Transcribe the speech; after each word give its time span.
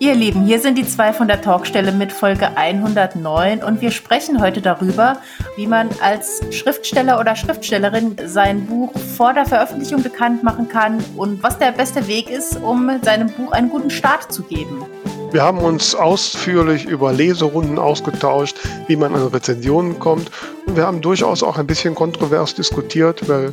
Ihr 0.00 0.14
Lieben, 0.14 0.44
hier 0.44 0.60
sind 0.60 0.78
die 0.78 0.86
zwei 0.86 1.12
von 1.12 1.26
der 1.26 1.40
Talkstelle 1.40 1.90
mit 1.90 2.12
Folge 2.12 2.56
109 2.56 3.64
und 3.64 3.80
wir 3.80 3.90
sprechen 3.90 4.40
heute 4.40 4.60
darüber, 4.60 5.16
wie 5.56 5.66
man 5.66 5.88
als 6.00 6.40
Schriftsteller 6.52 7.18
oder 7.18 7.34
Schriftstellerin 7.34 8.14
sein 8.26 8.66
Buch 8.66 8.92
vor 9.16 9.34
der 9.34 9.44
Veröffentlichung 9.44 10.04
bekannt 10.04 10.44
machen 10.44 10.68
kann 10.68 11.02
und 11.16 11.42
was 11.42 11.58
der 11.58 11.72
beste 11.72 12.06
Weg 12.06 12.30
ist, 12.30 12.62
um 12.62 12.88
seinem 13.02 13.28
Buch 13.32 13.50
einen 13.50 13.70
guten 13.70 13.90
Start 13.90 14.32
zu 14.32 14.44
geben. 14.44 14.84
Wir 15.32 15.42
haben 15.42 15.58
uns 15.58 15.96
ausführlich 15.96 16.84
über 16.84 17.12
Leserunden 17.12 17.80
ausgetauscht, 17.80 18.56
wie 18.86 18.94
man 18.94 19.16
an 19.16 19.26
Rezensionen 19.26 19.98
kommt 19.98 20.30
und 20.66 20.76
wir 20.76 20.86
haben 20.86 21.00
durchaus 21.00 21.42
auch 21.42 21.58
ein 21.58 21.66
bisschen 21.66 21.96
kontrovers 21.96 22.54
diskutiert, 22.54 23.28
weil 23.28 23.52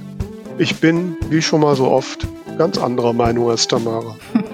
ich 0.60 0.76
bin, 0.80 1.18
wie 1.32 1.42
schon 1.42 1.62
mal 1.62 1.76
so 1.76 1.88
oft, 1.88 2.28
ganz 2.60 2.78
anderer 2.78 3.14
Meinung 3.14 3.50
als 3.50 3.68
Tamara. 3.68 4.16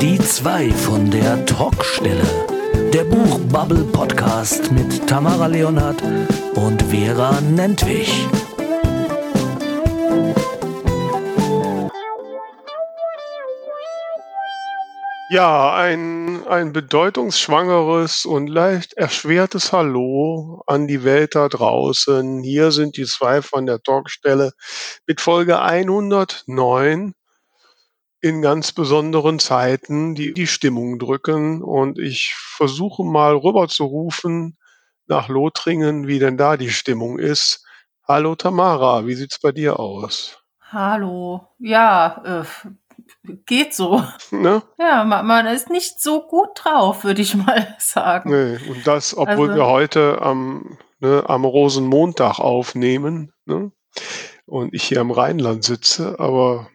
Die 0.00 0.18
zwei 0.18 0.70
von 0.70 1.10
der 1.10 1.46
Talkstelle. 1.46 2.22
Der 2.92 3.04
Buchbubble 3.04 3.82
Podcast 3.84 4.70
mit 4.70 5.06
Tamara 5.08 5.46
Leonhardt 5.46 6.02
und 6.54 6.82
Vera 6.82 7.40
Nentwich. 7.40 8.28
Ja, 15.30 15.74
ein, 15.74 16.46
ein 16.46 16.74
bedeutungsschwangeres 16.74 18.26
und 18.26 18.48
leicht 18.48 18.92
erschwertes 18.92 19.72
Hallo 19.72 20.62
an 20.66 20.86
die 20.86 21.04
Welt 21.04 21.34
da 21.34 21.48
draußen. 21.48 22.42
Hier 22.42 22.70
sind 22.70 22.98
die 22.98 23.06
zwei 23.06 23.40
von 23.40 23.64
der 23.64 23.82
Talkstelle 23.82 24.52
mit 25.06 25.22
Folge 25.22 25.60
109 25.60 27.14
in 28.26 28.42
ganz 28.42 28.72
besonderen 28.72 29.38
Zeiten, 29.38 30.16
die 30.16 30.34
die 30.34 30.48
Stimmung 30.48 30.98
drücken. 30.98 31.62
Und 31.62 31.96
ich 31.96 32.34
versuche 32.34 33.04
mal 33.04 33.36
rüber 33.36 33.68
zu 33.68 33.84
rufen 33.84 34.58
nach 35.06 35.28
Lothringen, 35.28 36.08
wie 36.08 36.18
denn 36.18 36.36
da 36.36 36.56
die 36.56 36.70
Stimmung 36.70 37.20
ist. 37.20 37.64
Hallo 38.06 38.34
Tamara, 38.34 39.06
wie 39.06 39.14
sieht's 39.14 39.38
bei 39.38 39.52
dir 39.52 39.78
aus? 39.78 40.42
Hallo. 40.72 41.46
Ja, 41.60 42.42
äh, 43.22 43.30
geht 43.46 43.74
so. 43.74 44.02
Ne? 44.32 44.60
Ja, 44.76 45.04
man, 45.04 45.24
man, 45.24 45.46
ist 45.46 45.70
nicht 45.70 46.00
so 46.02 46.26
gut 46.26 46.48
drauf, 46.54 47.04
würde 47.04 47.22
ich 47.22 47.36
mal 47.36 47.76
sagen. 47.78 48.30
Nee, 48.30 48.58
und 48.68 48.84
das, 48.84 49.16
obwohl 49.16 49.50
also, 49.50 49.54
wir 49.54 49.66
heute 49.66 50.20
am, 50.20 50.76
ne, 50.98 51.22
am 51.28 51.44
Rosenmontag 51.44 52.40
aufnehmen 52.40 53.32
ne? 53.44 53.70
und 54.46 54.74
ich 54.74 54.82
hier 54.82 55.00
im 55.00 55.12
Rheinland 55.12 55.62
sitze, 55.62 56.18
aber 56.18 56.68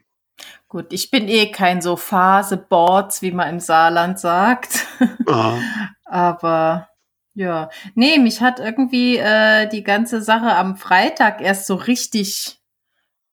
Gut, 0.71 0.93
ich 0.93 1.11
bin 1.11 1.27
eh 1.27 1.51
kein 1.51 1.81
so 1.81 1.97
Phaseboards, 1.97 3.21
wie 3.21 3.33
man 3.33 3.49
im 3.49 3.59
Saarland 3.59 4.17
sagt. 4.17 4.87
Ah. 5.27 5.57
Aber 6.05 6.87
ja, 7.33 7.69
nee, 7.95 8.17
mich 8.19 8.39
hat 8.39 8.61
irgendwie 8.61 9.17
äh, 9.17 9.67
die 9.67 9.83
ganze 9.83 10.21
Sache 10.21 10.55
am 10.55 10.77
Freitag 10.77 11.41
erst 11.41 11.67
so 11.67 11.75
richtig, 11.75 12.61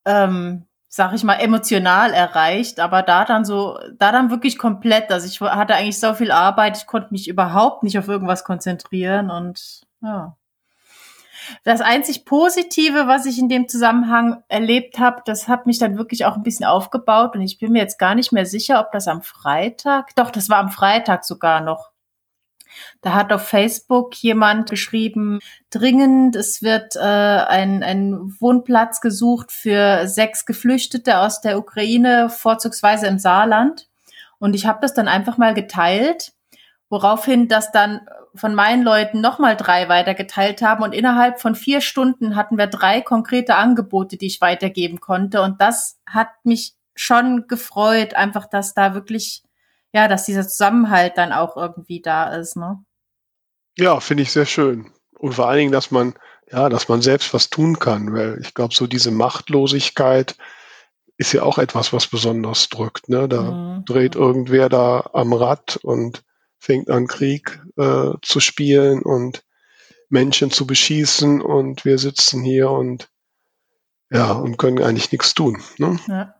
ähm, 0.04 0.66
sag 0.88 1.12
ich 1.14 1.22
mal, 1.22 1.36
emotional 1.36 2.12
erreicht, 2.12 2.80
aber 2.80 3.02
da 3.02 3.24
dann 3.24 3.44
so, 3.44 3.78
da 3.98 4.10
dann 4.10 4.30
wirklich 4.30 4.58
komplett. 4.58 5.12
Also 5.12 5.28
ich 5.28 5.40
hatte 5.40 5.76
eigentlich 5.76 6.00
so 6.00 6.14
viel 6.14 6.32
Arbeit, 6.32 6.76
ich 6.76 6.86
konnte 6.86 7.12
mich 7.12 7.28
überhaupt 7.28 7.84
nicht 7.84 7.98
auf 8.00 8.08
irgendwas 8.08 8.42
konzentrieren 8.42 9.30
und 9.30 9.82
ja. 10.00 10.37
Das 11.64 11.80
einzig 11.80 12.24
Positive, 12.24 13.06
was 13.06 13.26
ich 13.26 13.38
in 13.38 13.48
dem 13.48 13.68
Zusammenhang 13.68 14.42
erlebt 14.48 14.98
habe, 14.98 15.22
das 15.24 15.48
hat 15.48 15.66
mich 15.66 15.78
dann 15.78 15.98
wirklich 15.98 16.24
auch 16.24 16.36
ein 16.36 16.42
bisschen 16.42 16.66
aufgebaut 16.66 17.34
und 17.34 17.42
ich 17.42 17.58
bin 17.58 17.72
mir 17.72 17.82
jetzt 17.82 17.98
gar 17.98 18.14
nicht 18.14 18.32
mehr 18.32 18.46
sicher, 18.46 18.80
ob 18.80 18.92
das 18.92 19.08
am 19.08 19.22
Freitag, 19.22 20.14
doch, 20.16 20.30
das 20.30 20.48
war 20.48 20.58
am 20.58 20.70
Freitag 20.70 21.24
sogar 21.24 21.60
noch. 21.60 21.90
Da 23.00 23.14
hat 23.14 23.32
auf 23.32 23.42
Facebook 23.42 24.14
jemand 24.16 24.70
geschrieben, 24.70 25.40
dringend, 25.70 26.36
es 26.36 26.62
wird 26.62 26.96
äh, 26.96 27.00
ein, 27.00 27.82
ein 27.82 28.36
Wohnplatz 28.40 29.00
gesucht 29.00 29.52
für 29.52 30.06
sechs 30.06 30.46
Geflüchtete 30.46 31.18
aus 31.18 31.40
der 31.40 31.58
Ukraine, 31.58 32.28
vorzugsweise 32.30 33.06
im 33.06 33.18
Saarland. 33.18 33.88
Und 34.38 34.54
ich 34.54 34.66
habe 34.66 34.78
das 34.80 34.94
dann 34.94 35.08
einfach 35.08 35.38
mal 35.38 35.54
geteilt, 35.54 36.32
woraufhin 36.88 37.48
das 37.48 37.72
dann 37.72 38.06
von 38.34 38.54
meinen 38.54 38.82
Leuten 38.82 39.20
nochmal 39.20 39.56
drei 39.56 39.88
weitergeteilt 39.88 40.62
haben 40.62 40.82
und 40.82 40.94
innerhalb 40.94 41.40
von 41.40 41.54
vier 41.54 41.80
Stunden 41.80 42.36
hatten 42.36 42.58
wir 42.58 42.66
drei 42.66 43.00
konkrete 43.00 43.54
Angebote, 43.54 44.16
die 44.16 44.26
ich 44.26 44.40
weitergeben 44.40 45.00
konnte 45.00 45.42
und 45.42 45.60
das 45.60 45.98
hat 46.06 46.28
mich 46.44 46.74
schon 46.94 47.46
gefreut, 47.46 48.14
einfach, 48.14 48.46
dass 48.46 48.74
da 48.74 48.94
wirklich, 48.94 49.42
ja, 49.92 50.08
dass 50.08 50.24
dieser 50.24 50.46
Zusammenhalt 50.46 51.16
dann 51.16 51.32
auch 51.32 51.56
irgendwie 51.56 52.02
da 52.02 52.34
ist, 52.34 52.56
ne? 52.56 52.84
Ja, 53.76 54.00
finde 54.00 54.24
ich 54.24 54.32
sehr 54.32 54.46
schön. 54.46 54.90
Und 55.18 55.34
vor 55.34 55.48
allen 55.48 55.58
Dingen, 55.58 55.72
dass 55.72 55.92
man, 55.92 56.14
ja, 56.50 56.68
dass 56.68 56.88
man 56.88 57.00
selbst 57.00 57.32
was 57.32 57.50
tun 57.50 57.78
kann, 57.78 58.12
weil 58.12 58.38
ich 58.40 58.54
glaube, 58.54 58.74
so 58.74 58.88
diese 58.88 59.12
Machtlosigkeit 59.12 60.36
ist 61.16 61.32
ja 61.32 61.42
auch 61.42 61.58
etwas, 61.58 61.92
was 61.92 62.08
besonders 62.08 62.68
drückt, 62.68 63.08
ne? 63.08 63.28
Da 63.28 63.42
mhm. 63.42 63.84
dreht 63.84 64.16
irgendwer 64.16 64.68
da 64.68 65.08
am 65.12 65.32
Rad 65.32 65.78
und 65.82 66.24
fängt 66.58 66.90
an, 66.90 67.06
Krieg 67.06 67.60
äh, 67.76 68.12
zu 68.22 68.40
spielen 68.40 69.02
und 69.02 69.44
Menschen 70.08 70.50
zu 70.50 70.66
beschießen 70.66 71.40
und 71.40 71.84
wir 71.84 71.98
sitzen 71.98 72.42
hier 72.42 72.70
und 72.70 73.10
ja, 74.10 74.32
und 74.32 74.56
können 74.56 74.82
eigentlich 74.82 75.12
nichts 75.12 75.34
tun. 75.34 75.62
Ne? 75.76 75.98
Ja. 76.08 76.34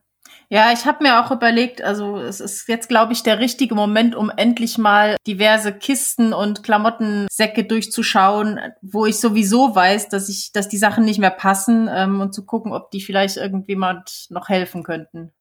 Ja, 0.51 0.73
ich 0.73 0.87
habe 0.87 1.03
mir 1.03 1.23
auch 1.23 1.31
überlegt, 1.31 1.83
also 1.83 2.17
es 2.17 2.41
ist 2.41 2.69
jetzt, 2.69 2.89
glaube 2.89 3.13
ich, 3.13 3.23
der 3.23 3.39
richtige 3.39 3.75
Moment, 3.75 4.15
um 4.15 4.31
endlich 4.35 4.79
mal 4.79 5.17
diverse 5.27 5.75
Kisten 5.75 6.33
und 6.33 6.63
Klamottensäcke 6.63 7.65
durchzuschauen, 7.65 8.59
wo 8.81 9.05
ich 9.05 9.21
sowieso 9.21 9.75
weiß, 9.75 10.09
dass 10.09 10.31
ich, 10.31 10.51
dass 10.53 10.71
die 10.71 10.79
Sachen 10.79 11.05
nicht 11.05 11.19
mehr 11.19 11.31
passen 11.31 11.91
ähm, 11.93 12.23
und 12.23 12.33
zu 12.33 12.47
gucken, 12.47 12.73
ob 12.73 12.91
die 12.91 13.03
vielleicht 13.03 13.37
irgendjemand 13.37 14.27
noch 14.31 14.49
helfen 14.49 14.85
könnten 14.85 15.35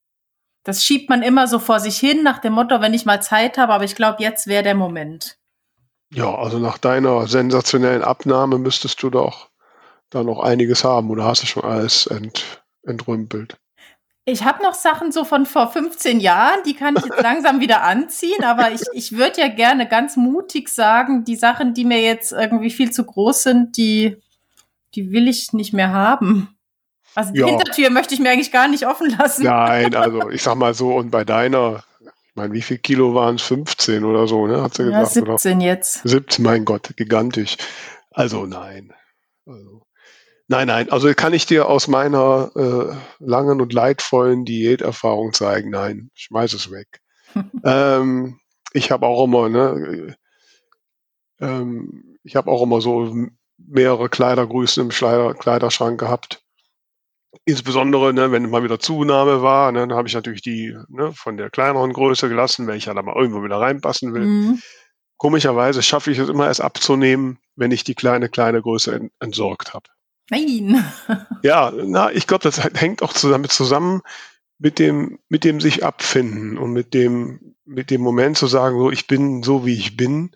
das 0.67 0.83
schiebt 0.83 1.09
man 1.09 1.23
immer 1.23 1.47
so 1.47 1.59
vor 1.59 1.79
sich 1.79 1.97
hin 1.97 2.23
nach 2.23 2.39
dem 2.39 2.51
Motto, 2.51 2.81
wenn 2.81 2.94
ich 2.94 3.05
mal 3.05 3.22
Zeit 3.22 3.57
habe, 3.57 3.73
aber 3.73 3.85
ich 3.85 3.95
glaube, 3.95 4.22
jetzt 4.22 4.47
wäre 4.47 4.63
der 4.63 4.75
Moment. 4.75 5.38
Ja, 6.13 6.35
also 6.35 6.59
nach 6.59 6.78
deiner 6.78 7.25
sensationellen 7.25 8.01
Abnahme 8.01 8.57
müsstest 8.57 9.01
du 9.01 9.09
doch 9.09 9.50
da 10.09 10.23
noch 10.23 10.39
einiges 10.39 10.83
haben 10.83 11.09
oder 11.09 11.23
hast 11.23 11.44
du 11.44 11.47
schon 11.47 11.63
alles 11.63 12.06
ent, 12.07 12.61
entrümpelt? 12.83 13.56
Ich 14.25 14.44
habe 14.44 14.61
noch 14.61 14.73
Sachen 14.73 15.13
so 15.13 15.23
von 15.23 15.45
vor 15.45 15.72
15 15.72 16.19
Jahren, 16.19 16.59
die 16.66 16.73
kann 16.73 16.97
ich 16.97 17.06
jetzt 17.06 17.22
langsam 17.23 17.61
wieder 17.61 17.83
anziehen, 17.83 18.44
aber 18.44 18.72
ich, 18.72 18.81
ich 18.91 19.13
würde 19.13 19.39
ja 19.39 19.47
gerne 19.47 19.88
ganz 19.88 20.17
mutig 20.17 20.67
sagen, 20.67 21.23
die 21.23 21.38
Sachen, 21.38 21.75
die 21.75 21.85
mir 21.85 22.01
jetzt 22.01 22.33
irgendwie 22.33 22.72
viel 22.72 22.91
zu 22.91 23.06
groß 23.06 23.44
sind, 23.44 23.77
die, 23.77 24.17
die 24.95 25.13
will 25.13 25.29
ich 25.29 25.53
nicht 25.53 25.72
mehr 25.72 25.94
haben. 25.94 26.56
Also 27.17 27.33
die 27.33 27.39
ja. 27.39 27.47
Hintertür 27.47 27.89
möchte 27.89 28.13
ich 28.13 28.19
mir 28.19 28.29
eigentlich 28.29 28.51
gar 28.51 28.67
nicht 28.67 28.85
offen 28.85 29.09
lassen. 29.17 29.44
Nein, 29.44 29.95
also 29.95 30.29
ich 30.29 30.44
sag 30.44 30.53
mal 30.53 30.75
so, 30.75 30.95
und 30.95 31.09
bei 31.09 31.25
deiner, 31.25 31.83
ich 32.00 32.35
meine, 32.35 32.53
wie 32.53 32.61
viel 32.61 32.78
Kilo 32.78 33.16
waren 33.16 33.38
es? 33.38 33.41
15 33.41 34.05
oder 34.05 34.28
so, 34.28 34.45
ne? 34.45 34.61
Hat 34.61 34.75
sie 34.75 34.83
gesagt, 34.83 35.16
ja, 35.16 35.23
17 35.23 35.57
oder? 35.57 35.66
jetzt. 35.66 36.01
17, 36.03 36.45
mein 36.45 36.63
Gott, 36.63 36.94
gigantisch. 36.95 37.57
Also 38.11 38.45
nein. 38.45 38.94
Also, 39.47 39.81
nein, 40.47 40.67
nein, 40.67 40.91
also 40.91 41.11
kann 41.16 41.33
ich 41.33 41.47
dir 41.47 41.67
aus 41.67 41.88
meiner 41.88 42.51
äh, 42.56 42.95
langen 43.17 43.61
und 43.61 43.73
leidvollen 43.73 44.45
Diäterfahrung 44.45 45.33
zeigen, 45.33 45.72
nein, 45.72 46.11
schmeiß 46.13 46.53
es 46.53 46.69
weg. 46.69 47.01
ähm, 47.63 48.39
ich 48.73 48.91
habe 48.91 49.07
auch 49.07 49.23
immer, 49.23 49.50
ne, 49.50 50.16
ähm, 51.39 52.19
ich 52.23 52.35
habe 52.35 52.51
auch 52.51 52.61
immer 52.61 52.79
so 52.79 53.11
mehrere 53.57 54.07
Kleidergrößen 54.07 54.83
im 54.83 54.89
Kleiderschrank 54.89 56.00
gehabt. 56.00 56.44
Insbesondere, 57.47 58.13
ne, 58.13 58.29
wenn 58.33 58.49
mal 58.49 58.65
wieder 58.65 58.77
Zunahme 58.77 59.41
war, 59.41 59.71
ne, 59.71 59.87
dann 59.87 59.97
habe 59.97 60.09
ich 60.09 60.13
natürlich 60.13 60.41
die 60.41 60.75
ne, 60.89 61.13
von 61.13 61.38
der 61.38 61.49
kleineren 61.49 61.94
Größe 61.94 62.27
gelassen, 62.27 62.67
wenn 62.67 62.75
ich 62.75 62.88
ja 62.88 62.94
da 62.94 63.01
mal 63.01 63.15
irgendwo 63.15 63.41
wieder 63.41 63.57
reinpassen 63.57 64.13
will. 64.13 64.25
Mhm. 64.25 64.61
Komischerweise 65.15 65.81
schaffe 65.81 66.11
ich 66.11 66.19
es 66.19 66.27
immer 66.27 66.47
erst 66.47 66.59
abzunehmen, 66.59 67.39
wenn 67.55 67.71
ich 67.71 67.85
die 67.85 67.95
kleine, 67.95 68.27
kleine 68.27 68.61
Größe 68.61 68.95
ent 68.95 69.13
entsorgt 69.21 69.73
habe. 69.73 69.88
Nein. 70.29 70.83
ja, 71.41 71.71
na, 71.73 72.11
ich 72.11 72.27
glaube, 72.27 72.44
das 72.44 72.61
hängt 72.75 73.01
auch 73.01 73.13
damit 73.13 73.53
zusammen 73.53 74.01
mit 74.59 74.77
dem, 74.77 75.17
mit 75.29 75.45
dem 75.45 75.61
sich 75.61 75.85
abfinden 75.85 76.57
und 76.57 76.73
mit 76.73 76.93
dem, 76.93 77.55
mit 77.63 77.91
dem 77.91 78.01
Moment 78.01 78.38
zu 78.38 78.47
sagen, 78.47 78.77
so, 78.77 78.91
ich 78.91 79.07
bin 79.07 79.41
so, 79.41 79.65
wie 79.65 79.75
ich 79.75 79.95
bin 79.95 80.31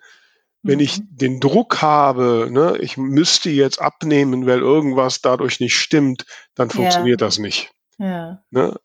wenn 0.64 0.80
ich 0.80 1.00
mhm. 1.00 1.08
den 1.12 1.40
Druck 1.40 1.82
habe, 1.82 2.48
ne, 2.52 2.78
ich 2.80 2.98
müsste 2.98 3.50
jetzt 3.50 3.82
abnehmen, 3.82 4.46
weil 4.46 4.60
irgendwas 4.60 5.22
dadurch 5.22 5.60
nicht 5.60 5.76
stimmt, 5.76 6.26
dann 6.56 6.70
funktioniert 6.70 7.22
ja. 7.22 7.28
das 7.28 7.40
nicht. 7.40 7.72
Ja. 7.98 8.44
Ne? 8.52 8.76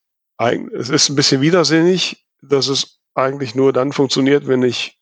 Es 0.73 0.91
ist 0.91 1.09
ein 1.09 1.17
bisschen 1.17 1.41
widersinnig, 1.41 2.27
dass 2.43 2.69
es 2.69 3.01
eigentlich 3.15 3.55
nur 3.55 3.73
dann 3.73 3.93
funktioniert, 3.93 4.47
wenn 4.47 4.63
ich 4.63 4.99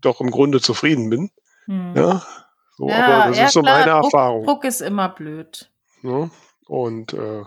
doch 0.00 0.20
im 0.20 0.30
Grunde 0.30 0.60
zufrieden 0.60 1.10
bin. 1.10 1.30
Mhm. 1.66 1.94
Ja, 1.96 2.22
so, 2.76 2.88
ja, 2.88 3.06
aber 3.06 3.28
das 3.28 3.38
ja, 3.38 3.46
ist 3.46 3.52
so 3.52 3.62
meine 3.62 3.92
Druck, 3.92 4.04
Erfahrung. 4.04 4.44
Druck 4.44 4.64
ist 4.64 4.80
immer 4.80 5.08
blöd. 5.08 5.70
Ne? 6.02 6.30
Und 6.66 7.12
äh, 7.14 7.44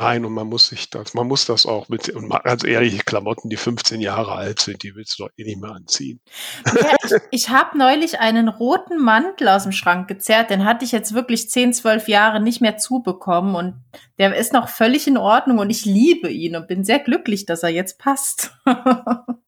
Nein, 0.00 0.24
und 0.24 0.32
man 0.32 0.46
muss 0.46 0.68
sich 0.68 0.90
das, 0.90 1.12
man 1.14 1.26
muss 1.26 1.44
das 1.44 1.66
auch 1.66 1.88
mit, 1.88 2.08
und 2.10 2.30
ganz 2.44 2.62
ehrlich, 2.62 3.04
Klamotten, 3.04 3.48
die 3.48 3.56
15 3.56 4.00
Jahre 4.00 4.32
alt 4.32 4.60
sind, 4.60 4.84
die 4.84 4.94
willst 4.94 5.18
du 5.18 5.24
doch 5.24 5.30
eh 5.36 5.42
nicht 5.42 5.60
mehr 5.60 5.72
anziehen. 5.72 6.20
Ja, 6.66 6.94
ich 7.32 7.38
ich 7.48 7.48
habe 7.48 7.76
neulich 7.76 8.20
einen 8.20 8.48
roten 8.48 9.02
Mantel 9.02 9.48
aus 9.48 9.64
dem 9.64 9.72
Schrank 9.72 10.06
gezerrt, 10.06 10.50
den 10.50 10.64
hatte 10.64 10.84
ich 10.84 10.92
jetzt 10.92 11.14
wirklich 11.14 11.50
10, 11.50 11.72
12 11.72 12.06
Jahre 12.06 12.40
nicht 12.40 12.60
mehr 12.60 12.76
zubekommen 12.76 13.56
und 13.56 13.74
der 14.18 14.36
ist 14.36 14.52
noch 14.52 14.68
völlig 14.68 15.08
in 15.08 15.16
Ordnung 15.16 15.58
und 15.58 15.70
ich 15.70 15.84
liebe 15.84 16.30
ihn 16.30 16.54
und 16.54 16.68
bin 16.68 16.84
sehr 16.84 17.00
glücklich, 17.00 17.44
dass 17.44 17.64
er 17.64 17.70
jetzt 17.70 17.98
passt. 17.98 18.52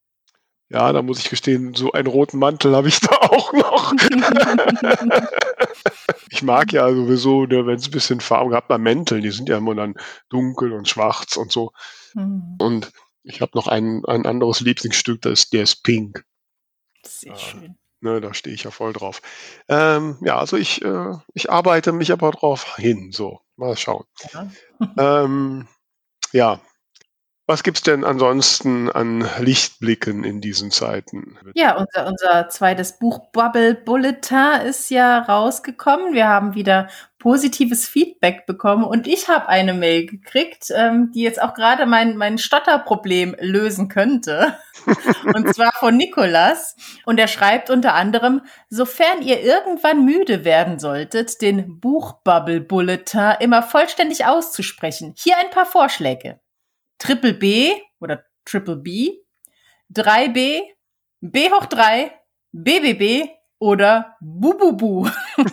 Ja, 0.72 0.92
da 0.92 1.02
muss 1.02 1.18
ich 1.18 1.28
gestehen, 1.28 1.74
so 1.74 1.90
einen 1.90 2.06
roten 2.06 2.38
Mantel 2.38 2.76
habe 2.76 2.86
ich 2.86 3.00
da 3.00 3.16
auch 3.16 3.52
noch. 3.52 3.92
ich 6.30 6.42
mag 6.42 6.72
ja 6.72 6.88
sowieso, 6.88 7.44
ne, 7.44 7.66
wenn 7.66 7.74
es 7.74 7.88
ein 7.88 7.90
bisschen 7.90 8.20
Farben 8.20 8.50
gehabt, 8.50 8.68
bei 8.68 8.78
Mänteln, 8.78 9.22
die 9.22 9.32
sind 9.32 9.48
ja 9.48 9.58
immer 9.58 9.74
dann 9.74 9.94
dunkel 10.28 10.72
und 10.72 10.88
schwarz 10.88 11.36
und 11.36 11.50
so. 11.50 11.72
Mhm. 12.14 12.56
Und 12.60 12.92
ich 13.24 13.40
habe 13.40 13.50
noch 13.54 13.66
ein, 13.66 14.04
ein 14.06 14.26
anderes 14.26 14.60
Lieblingsstück, 14.60 15.22
das 15.22 15.40
ist, 15.40 15.52
der 15.52 15.64
ist 15.64 15.82
pink. 15.82 16.24
Sehr 17.04 17.32
äh, 17.32 17.38
schön. 17.38 17.76
Ne, 18.00 18.20
da 18.20 18.32
stehe 18.32 18.54
ich 18.54 18.62
ja 18.62 18.70
voll 18.70 18.92
drauf. 18.92 19.20
Ähm, 19.68 20.18
ja, 20.22 20.38
also 20.38 20.56
ich, 20.56 20.82
äh, 20.82 21.14
ich 21.34 21.50
arbeite 21.50 21.92
mich 21.92 22.12
aber 22.12 22.30
drauf 22.30 22.76
hin. 22.76 23.10
So, 23.12 23.40
mal 23.56 23.76
schauen. 23.76 24.04
Ja, 24.32 24.50
ähm, 25.24 25.66
ja 26.32 26.60
was 27.50 27.64
gibt's 27.64 27.82
denn 27.82 28.04
ansonsten 28.04 28.88
an 28.88 29.28
Lichtblicken 29.40 30.22
in 30.22 30.40
diesen 30.40 30.70
Zeiten? 30.70 31.36
Ja, 31.54 31.76
unser, 31.76 32.06
unser 32.06 32.48
zweites 32.48 32.96
Buch 32.96 33.32
Bubble 33.32 33.74
Bulletin 33.74 34.60
ist 34.64 34.88
ja 34.88 35.18
rausgekommen. 35.18 36.14
Wir 36.14 36.28
haben 36.28 36.54
wieder 36.54 36.88
positives 37.18 37.88
Feedback 37.88 38.46
bekommen 38.46 38.84
und 38.84 39.08
ich 39.08 39.26
habe 39.26 39.48
eine 39.48 39.74
Mail 39.74 40.06
gekriegt, 40.06 40.66
ähm, 40.72 41.10
die 41.12 41.22
jetzt 41.22 41.42
auch 41.42 41.54
gerade 41.54 41.86
mein, 41.86 42.16
mein 42.16 42.38
Stotterproblem 42.38 43.34
lösen 43.40 43.88
könnte. 43.88 44.56
und 45.34 45.52
zwar 45.52 45.72
von 45.72 45.96
Nikolas. 45.96 46.76
Und 47.04 47.18
er 47.18 47.26
schreibt 47.26 47.68
unter 47.68 47.94
anderem, 47.94 48.42
sofern 48.68 49.22
ihr 49.22 49.40
irgendwann 49.40 50.04
müde 50.04 50.44
werden 50.44 50.78
solltet, 50.78 51.42
den 51.42 51.80
Buchbubble 51.80 52.60
Bulletin 52.60 53.32
immer 53.40 53.64
vollständig 53.64 54.24
auszusprechen. 54.24 55.14
Hier 55.16 55.36
ein 55.36 55.50
paar 55.50 55.66
Vorschläge. 55.66 56.38
Triple 57.00 57.34
B 57.34 57.72
oder 57.98 58.24
Triple 58.44 58.76
B, 58.76 59.18
3B, 59.92 60.60
B 61.20 61.50
hoch 61.50 61.66
3, 61.66 62.12
BBB 62.52 63.28
oder 63.58 64.16
Bububu. 64.20 65.08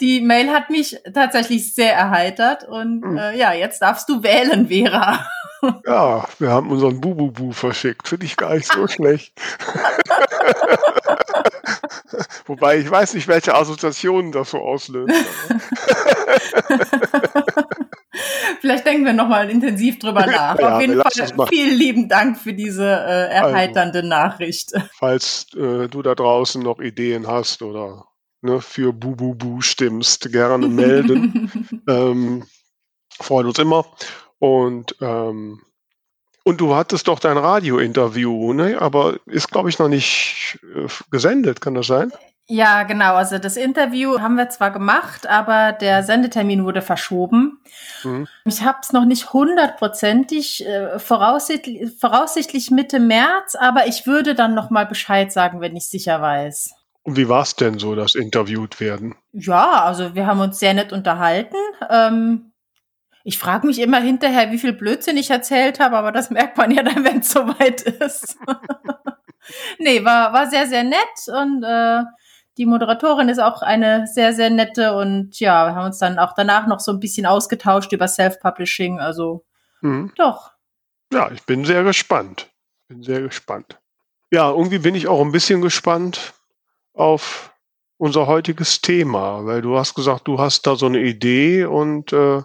Die 0.00 0.20
Mail 0.20 0.50
hat 0.50 0.70
mich 0.70 0.96
tatsächlich 1.12 1.74
sehr 1.74 1.94
erheitert 1.94 2.64
und 2.64 3.04
hm. 3.04 3.16
äh, 3.16 3.36
ja, 3.36 3.52
jetzt 3.52 3.82
darfst 3.82 4.08
du 4.08 4.22
wählen, 4.22 4.68
Vera. 4.68 5.26
Ja, 5.86 6.28
wir 6.38 6.50
haben 6.50 6.70
unseren 6.70 7.00
Bububu 7.00 7.50
verschickt. 7.50 8.06
Finde 8.06 8.26
ich 8.26 8.36
gar 8.36 8.54
nicht 8.54 8.70
so 8.70 8.86
schlecht. 8.88 9.32
Wobei 12.44 12.76
ich 12.78 12.90
weiß 12.90 13.14
nicht, 13.14 13.26
welche 13.26 13.54
Assoziationen 13.54 14.32
das 14.32 14.50
so 14.50 14.58
auslöst. 14.58 15.14
Vielleicht 18.66 18.84
denken 18.84 19.04
wir 19.04 19.12
nochmal 19.12 19.48
intensiv 19.48 20.00
drüber 20.00 20.26
nach. 20.26 20.58
Ja, 20.58 20.74
Auf 20.74 20.80
jeden 20.80 21.00
Fall 21.00 21.46
vielen 21.48 21.78
lieben 21.78 22.08
Dank 22.08 22.36
für 22.36 22.52
diese 22.52 22.82
äh, 22.82 23.32
erheiternde 23.32 23.98
also, 23.98 24.08
Nachricht. 24.08 24.72
Falls 24.98 25.46
äh, 25.54 25.86
du 25.86 26.02
da 26.02 26.16
draußen 26.16 26.60
noch 26.60 26.80
Ideen 26.80 27.28
hast 27.28 27.62
oder 27.62 28.06
ne, 28.42 28.60
für 28.60 28.92
Bububu 28.92 29.60
stimmst, 29.60 30.32
gerne 30.32 30.66
melden. 30.66 31.84
ähm, 31.88 32.44
freuen 33.20 33.46
uns 33.46 33.60
immer. 33.60 33.86
Und 34.40 34.96
ähm, 35.00 35.62
und 36.42 36.60
du 36.60 36.74
hattest 36.74 37.06
doch 37.06 37.20
dein 37.20 37.38
Radiointerview, 37.38 38.52
ne? 38.52 38.80
Aber 38.80 39.18
ist, 39.26 39.50
glaube 39.50 39.68
ich, 39.68 39.78
noch 39.78 39.88
nicht 39.88 40.58
äh, 40.74 40.88
gesendet, 41.12 41.60
kann 41.60 41.74
das 41.74 41.86
sein? 41.86 42.12
Ja, 42.48 42.84
genau. 42.84 43.14
Also 43.14 43.38
das 43.38 43.56
Interview 43.56 44.20
haben 44.20 44.36
wir 44.36 44.48
zwar 44.50 44.70
gemacht, 44.70 45.26
aber 45.26 45.72
der 45.72 46.04
Sendetermin 46.04 46.64
wurde 46.64 46.80
verschoben. 46.80 47.60
Mhm. 48.04 48.28
Ich 48.44 48.62
habe 48.62 48.78
es 48.82 48.92
noch 48.92 49.04
nicht 49.04 49.32
hundertprozentig, 49.32 50.64
äh, 50.64 50.98
voraussichtlich, 51.00 51.90
voraussichtlich 51.98 52.70
Mitte 52.70 53.00
März, 53.00 53.56
aber 53.56 53.88
ich 53.88 54.06
würde 54.06 54.36
dann 54.36 54.54
noch 54.54 54.70
mal 54.70 54.86
Bescheid 54.86 55.32
sagen, 55.32 55.60
wenn 55.60 55.74
ich 55.74 55.88
sicher 55.88 56.22
weiß. 56.22 56.72
Und 57.02 57.16
wie 57.16 57.28
war 57.28 57.42
es 57.42 57.56
denn 57.56 57.78
so, 57.78 57.96
das 57.96 58.14
interviewt 58.14 58.80
werden? 58.80 59.16
Ja, 59.32 59.84
also 59.84 60.14
wir 60.14 60.26
haben 60.26 60.40
uns 60.40 60.58
sehr 60.60 60.74
nett 60.74 60.92
unterhalten. 60.92 61.56
Ähm, 61.90 62.52
ich 63.24 63.38
frage 63.38 63.66
mich 63.66 63.80
immer 63.80 64.00
hinterher, 64.00 64.52
wie 64.52 64.58
viel 64.58 64.72
Blödsinn 64.72 65.16
ich 65.16 65.30
erzählt 65.30 65.80
habe, 65.80 65.96
aber 65.96 66.12
das 66.12 66.30
merkt 66.30 66.56
man 66.58 66.70
ja 66.70 66.84
dann, 66.84 67.04
wenn 67.04 67.18
es 67.18 67.30
soweit 67.30 67.82
ist. 67.82 68.36
nee, 69.78 70.04
war, 70.04 70.32
war 70.32 70.48
sehr, 70.48 70.68
sehr 70.68 70.84
nett 70.84 70.98
und 71.26 71.64
äh, 71.64 72.02
die 72.56 72.66
Moderatorin 72.66 73.28
ist 73.28 73.38
auch 73.38 73.62
eine 73.62 74.06
sehr, 74.06 74.32
sehr 74.32 74.50
nette 74.50 74.94
und 74.96 75.38
ja, 75.38 75.66
wir 75.66 75.74
haben 75.74 75.86
uns 75.86 75.98
dann 75.98 76.18
auch 76.18 76.32
danach 76.34 76.66
noch 76.66 76.80
so 76.80 76.92
ein 76.92 77.00
bisschen 77.00 77.26
ausgetauscht 77.26 77.92
über 77.92 78.08
Self-Publishing, 78.08 78.98
also 79.00 79.44
mhm. 79.82 80.12
doch. 80.16 80.52
Ja, 81.12 81.30
ich 81.30 81.44
bin 81.44 81.64
sehr 81.64 81.84
gespannt. 81.84 82.50
Bin 82.88 83.02
sehr 83.02 83.20
gespannt. 83.20 83.78
Ja, 84.30 84.50
irgendwie 84.50 84.78
bin 84.78 84.94
ich 84.94 85.06
auch 85.06 85.20
ein 85.20 85.32
bisschen 85.32 85.60
gespannt 85.60 86.34
auf 86.94 87.54
unser 87.98 88.26
heutiges 88.26 88.80
Thema, 88.80 89.44
weil 89.46 89.62
du 89.62 89.78
hast 89.78 89.94
gesagt, 89.94 90.26
du 90.28 90.38
hast 90.38 90.66
da 90.66 90.76
so 90.76 90.86
eine 90.86 91.00
Idee 91.00 91.64
und 91.64 92.12
äh, 92.12 92.42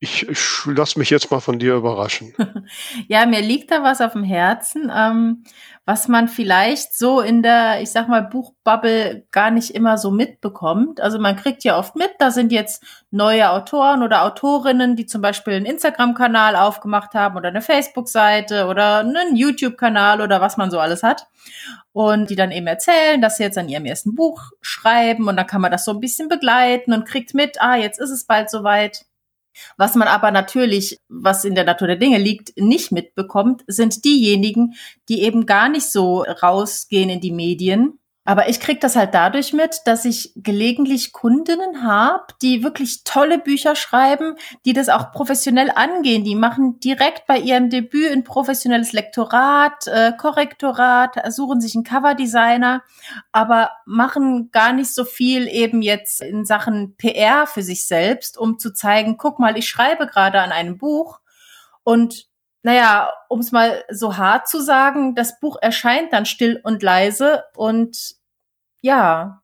ich, 0.00 0.26
ich 0.28 0.40
lass 0.64 0.96
mich 0.96 1.10
jetzt 1.10 1.30
mal 1.30 1.40
von 1.40 1.58
dir 1.58 1.74
überraschen. 1.74 2.34
ja, 3.08 3.26
mir 3.26 3.42
liegt 3.42 3.70
da 3.70 3.82
was 3.82 4.00
auf 4.00 4.12
dem 4.12 4.24
Herzen, 4.24 4.90
ähm, 4.94 5.44
was 5.90 6.06
man 6.06 6.28
vielleicht 6.28 6.96
so 6.96 7.20
in 7.20 7.42
der, 7.42 7.82
ich 7.82 7.90
sag 7.90 8.06
mal, 8.06 8.22
Buchbubble 8.22 9.26
gar 9.32 9.50
nicht 9.50 9.70
immer 9.72 9.98
so 9.98 10.12
mitbekommt. 10.12 11.00
Also 11.00 11.18
man 11.18 11.34
kriegt 11.34 11.64
ja 11.64 11.76
oft 11.76 11.96
mit, 11.96 12.12
da 12.20 12.30
sind 12.30 12.52
jetzt 12.52 12.84
neue 13.10 13.50
Autoren 13.50 14.04
oder 14.04 14.22
Autorinnen, 14.22 14.94
die 14.94 15.06
zum 15.06 15.20
Beispiel 15.20 15.54
einen 15.54 15.66
Instagram-Kanal 15.66 16.54
aufgemacht 16.54 17.14
haben 17.14 17.36
oder 17.36 17.48
eine 17.48 17.60
Facebook-Seite 17.60 18.68
oder 18.68 18.98
einen 18.98 19.34
YouTube-Kanal 19.34 20.20
oder 20.20 20.40
was 20.40 20.56
man 20.56 20.70
so 20.70 20.78
alles 20.78 21.02
hat. 21.02 21.26
Und 21.90 22.30
die 22.30 22.36
dann 22.36 22.52
eben 22.52 22.68
erzählen, 22.68 23.20
dass 23.20 23.38
sie 23.38 23.42
jetzt 23.42 23.58
an 23.58 23.68
ihrem 23.68 23.84
ersten 23.84 24.14
Buch 24.14 24.42
schreiben 24.60 25.26
und 25.26 25.36
dann 25.36 25.48
kann 25.48 25.60
man 25.60 25.72
das 25.72 25.84
so 25.84 25.90
ein 25.90 25.98
bisschen 25.98 26.28
begleiten 26.28 26.92
und 26.92 27.04
kriegt 27.04 27.34
mit, 27.34 27.60
ah, 27.60 27.74
jetzt 27.74 27.98
ist 27.98 28.10
es 28.10 28.26
bald 28.26 28.48
soweit. 28.48 29.06
Was 29.76 29.94
man 29.94 30.08
aber 30.08 30.30
natürlich, 30.30 30.98
was 31.08 31.44
in 31.44 31.54
der 31.54 31.64
Natur 31.64 31.88
der 31.88 31.96
Dinge 31.96 32.18
liegt, 32.18 32.56
nicht 32.56 32.92
mitbekommt, 32.92 33.62
sind 33.66 34.04
diejenigen, 34.04 34.74
die 35.08 35.22
eben 35.22 35.46
gar 35.46 35.68
nicht 35.68 35.90
so 35.90 36.22
rausgehen 36.22 37.10
in 37.10 37.20
die 37.20 37.32
Medien 37.32 37.99
aber 38.24 38.48
ich 38.48 38.60
krieg 38.60 38.80
das 38.80 38.96
halt 38.96 39.14
dadurch 39.14 39.54
mit, 39.54 39.80
dass 39.86 40.04
ich 40.04 40.32
gelegentlich 40.36 41.12
Kundinnen 41.12 41.82
habe, 41.84 42.26
die 42.42 42.62
wirklich 42.62 43.02
tolle 43.02 43.38
Bücher 43.38 43.74
schreiben, 43.74 44.36
die 44.66 44.74
das 44.74 44.90
auch 44.90 45.10
professionell 45.10 45.70
angehen. 45.74 46.22
Die 46.22 46.34
machen 46.34 46.78
direkt 46.80 47.26
bei 47.26 47.38
ihrem 47.38 47.70
Debüt 47.70 48.12
ein 48.12 48.22
professionelles 48.22 48.92
Lektorat, 48.92 49.86
äh, 49.86 50.12
Korrektorat, 50.16 51.32
suchen 51.32 51.62
sich 51.62 51.74
einen 51.74 51.84
Coverdesigner, 51.84 52.82
aber 53.32 53.70
machen 53.86 54.50
gar 54.52 54.74
nicht 54.74 54.94
so 54.94 55.04
viel 55.04 55.48
eben 55.48 55.80
jetzt 55.80 56.20
in 56.20 56.44
Sachen 56.44 56.96
PR 56.96 57.46
für 57.46 57.62
sich 57.62 57.86
selbst, 57.86 58.36
um 58.36 58.58
zu 58.58 58.72
zeigen, 58.72 59.16
guck 59.16 59.38
mal, 59.38 59.56
ich 59.56 59.68
schreibe 59.68 60.06
gerade 60.06 60.40
an 60.40 60.52
einem 60.52 60.76
Buch 60.76 61.20
und 61.84 62.29
naja, 62.62 63.12
um 63.28 63.40
es 63.40 63.52
mal 63.52 63.84
so 63.90 64.16
hart 64.16 64.48
zu 64.48 64.60
sagen, 64.60 65.14
das 65.14 65.40
Buch 65.40 65.56
erscheint 65.60 66.12
dann 66.12 66.26
still 66.26 66.60
und 66.62 66.82
leise 66.82 67.44
und 67.56 68.16
ja, 68.82 69.42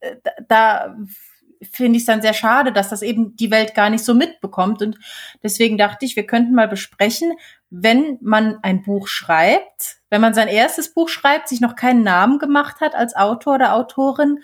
äh, 0.00 0.16
da 0.48 0.96
finde 1.72 1.96
ich 1.96 2.02
es 2.02 2.06
dann 2.06 2.22
sehr 2.22 2.34
schade, 2.34 2.72
dass 2.72 2.90
das 2.90 3.02
eben 3.02 3.36
die 3.36 3.50
Welt 3.50 3.74
gar 3.74 3.90
nicht 3.90 4.04
so 4.04 4.14
mitbekommt. 4.14 4.82
Und 4.82 4.98
deswegen 5.42 5.78
dachte 5.78 6.04
ich, 6.04 6.16
wir 6.16 6.26
könnten 6.26 6.54
mal 6.54 6.68
besprechen, 6.68 7.32
wenn 7.70 8.18
man 8.20 8.58
ein 8.62 8.82
Buch 8.82 9.08
schreibt, 9.08 9.98
wenn 10.10 10.20
man 10.20 10.34
sein 10.34 10.48
erstes 10.48 10.92
Buch 10.92 11.08
schreibt, 11.08 11.48
sich 11.48 11.60
noch 11.60 11.74
keinen 11.74 12.02
Namen 12.02 12.38
gemacht 12.38 12.80
hat 12.80 12.94
als 12.94 13.16
Autor 13.16 13.54
oder 13.54 13.74
Autorin, 13.74 14.40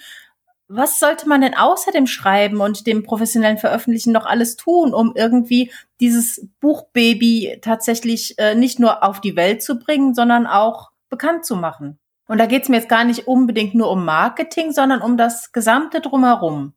was 0.72 1.00
sollte 1.00 1.28
man 1.28 1.40
denn 1.40 1.56
außer 1.56 1.90
dem 1.90 2.06
Schreiben 2.06 2.60
und 2.60 2.86
dem 2.86 3.02
professionellen 3.02 3.58
Veröffentlichen 3.58 4.12
noch 4.12 4.24
alles 4.24 4.56
tun, 4.56 4.94
um 4.94 5.12
irgendwie 5.16 5.72
dieses 6.00 6.48
Buchbaby 6.60 7.58
tatsächlich 7.60 8.38
äh, 8.38 8.54
nicht 8.54 8.78
nur 8.78 9.02
auf 9.02 9.20
die 9.20 9.34
Welt 9.34 9.64
zu 9.64 9.80
bringen, 9.80 10.14
sondern 10.14 10.46
auch 10.46 10.90
bekannt 11.08 11.44
zu 11.44 11.56
machen? 11.56 11.98
Und 12.28 12.38
da 12.38 12.46
geht 12.46 12.62
es 12.62 12.68
mir 12.68 12.76
jetzt 12.76 12.88
gar 12.88 13.02
nicht 13.02 13.26
unbedingt 13.26 13.74
nur 13.74 13.90
um 13.90 14.04
Marketing, 14.04 14.70
sondern 14.70 15.02
um 15.02 15.16
das 15.16 15.50
gesamte 15.50 16.00
drumherum. 16.00 16.74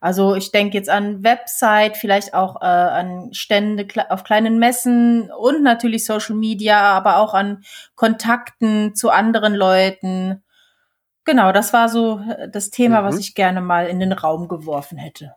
Also 0.00 0.36
ich 0.36 0.52
denke 0.52 0.76
jetzt 0.76 0.88
an 0.88 1.24
Website, 1.24 1.96
vielleicht 1.96 2.34
auch 2.34 2.62
äh, 2.62 2.66
an 2.66 3.30
Stände 3.32 3.86
auf 4.08 4.22
kleinen 4.22 4.60
Messen 4.60 5.32
und 5.32 5.64
natürlich 5.64 6.04
Social 6.04 6.36
Media, 6.36 6.80
aber 6.80 7.16
auch 7.16 7.34
an 7.34 7.64
Kontakten 7.96 8.94
zu 8.94 9.10
anderen 9.10 9.54
Leuten. 9.54 10.44
Genau, 11.24 11.52
das 11.52 11.72
war 11.72 11.88
so 11.88 12.20
äh, 12.20 12.48
das 12.50 12.70
Thema, 12.70 13.02
mhm. 13.02 13.06
was 13.06 13.18
ich 13.18 13.34
gerne 13.34 13.60
mal 13.60 13.86
in 13.86 14.00
den 14.00 14.12
Raum 14.12 14.48
geworfen 14.48 14.98
hätte. 14.98 15.34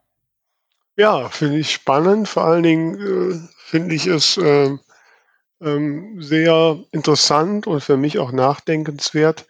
Ja, 0.98 1.30
finde 1.30 1.58
ich 1.58 1.72
spannend. 1.74 2.28
Vor 2.28 2.46
allen 2.46 2.64
Dingen 2.64 2.96
äh, 2.96 3.48
finde 3.58 3.96
ich 3.96 4.08
es 4.08 4.38
äh, 4.38 4.78
ähm, 5.62 6.22
sehr 6.22 6.80
interessant 6.92 7.68
und 7.68 7.82
für 7.82 7.98
mich 7.98 8.20
auch 8.20 8.32
nachdenkenswert, 8.32 9.48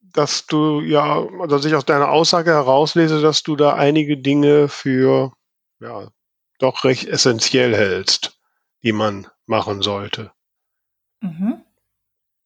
dass 0.00 0.46
du 0.46 0.80
ja, 0.80 1.26
dass 1.48 1.64
ich 1.64 1.74
aus 1.74 1.86
deiner 1.86 2.10
Aussage 2.10 2.50
herauslese, 2.50 3.22
dass 3.22 3.42
du 3.42 3.56
da 3.56 3.74
einige 3.74 4.18
Dinge 4.18 4.68
für 4.68 5.32
ja 5.80 6.08
doch 6.58 6.84
recht 6.84 7.08
essentiell 7.08 7.74
hältst, 7.74 8.38
die 8.82 8.92
man 8.92 9.26
machen 9.46 9.82
sollte. 9.82 10.30
Mhm. 11.20 11.61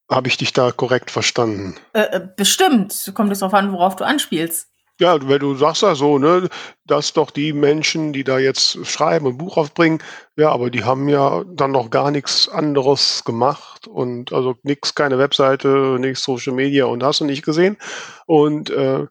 Habe 0.09 0.27
ich 0.29 0.37
dich 0.37 0.53
da 0.53 0.71
korrekt 0.71 1.11
verstanden? 1.11 1.75
Äh, 1.93 2.17
äh 2.17 2.27
bestimmt. 2.35 3.11
Kommt 3.13 3.31
es 3.31 3.39
darauf 3.39 3.53
an, 3.53 3.71
worauf 3.73 3.95
du 3.95 4.05
anspielst. 4.05 4.69
Ja, 4.99 5.27
wenn 5.27 5.39
du 5.39 5.53
sagst 5.53 5.83
ja 5.83 5.93
so, 5.93 6.17
ne, 6.17 6.49
dass 6.85 7.13
doch 7.13 7.29
die 7.29 7.53
Menschen, 7.53 8.13
die 8.13 8.23
da 8.23 8.39
jetzt 8.39 8.83
schreiben 8.87 9.27
und 9.27 9.37
Buch 9.37 9.57
aufbringen, 9.57 9.99
ja, 10.35 10.49
aber 10.49 10.71
die 10.71 10.83
haben 10.85 11.07
ja 11.07 11.43
dann 11.45 11.71
noch 11.71 11.91
gar 11.91 12.09
nichts 12.09 12.49
anderes 12.49 13.23
gemacht 13.23 13.85
und 13.87 14.33
also 14.33 14.55
nix, 14.63 14.95
keine 14.95 15.19
Webseite, 15.19 15.97
nichts 15.99 16.23
Social 16.23 16.53
Media 16.53 16.85
und 16.85 17.03
hast 17.03 17.19
du 17.19 17.25
nicht 17.25 17.45
gesehen. 17.45 17.77
Und 18.25 18.71
äh, 18.71 19.05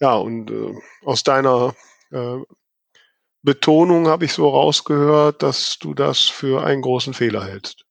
ja, 0.00 0.14
und 0.16 0.50
äh, 0.50 0.74
aus 1.04 1.22
deiner 1.22 1.74
äh, 2.10 2.38
Betonung 3.42 4.08
habe 4.08 4.24
ich 4.24 4.32
so 4.32 4.48
rausgehört, 4.48 5.42
dass 5.42 5.78
du 5.78 5.94
das 5.94 6.24
für 6.24 6.64
einen 6.64 6.82
großen 6.82 7.14
Fehler 7.14 7.44
hältst. 7.44 7.87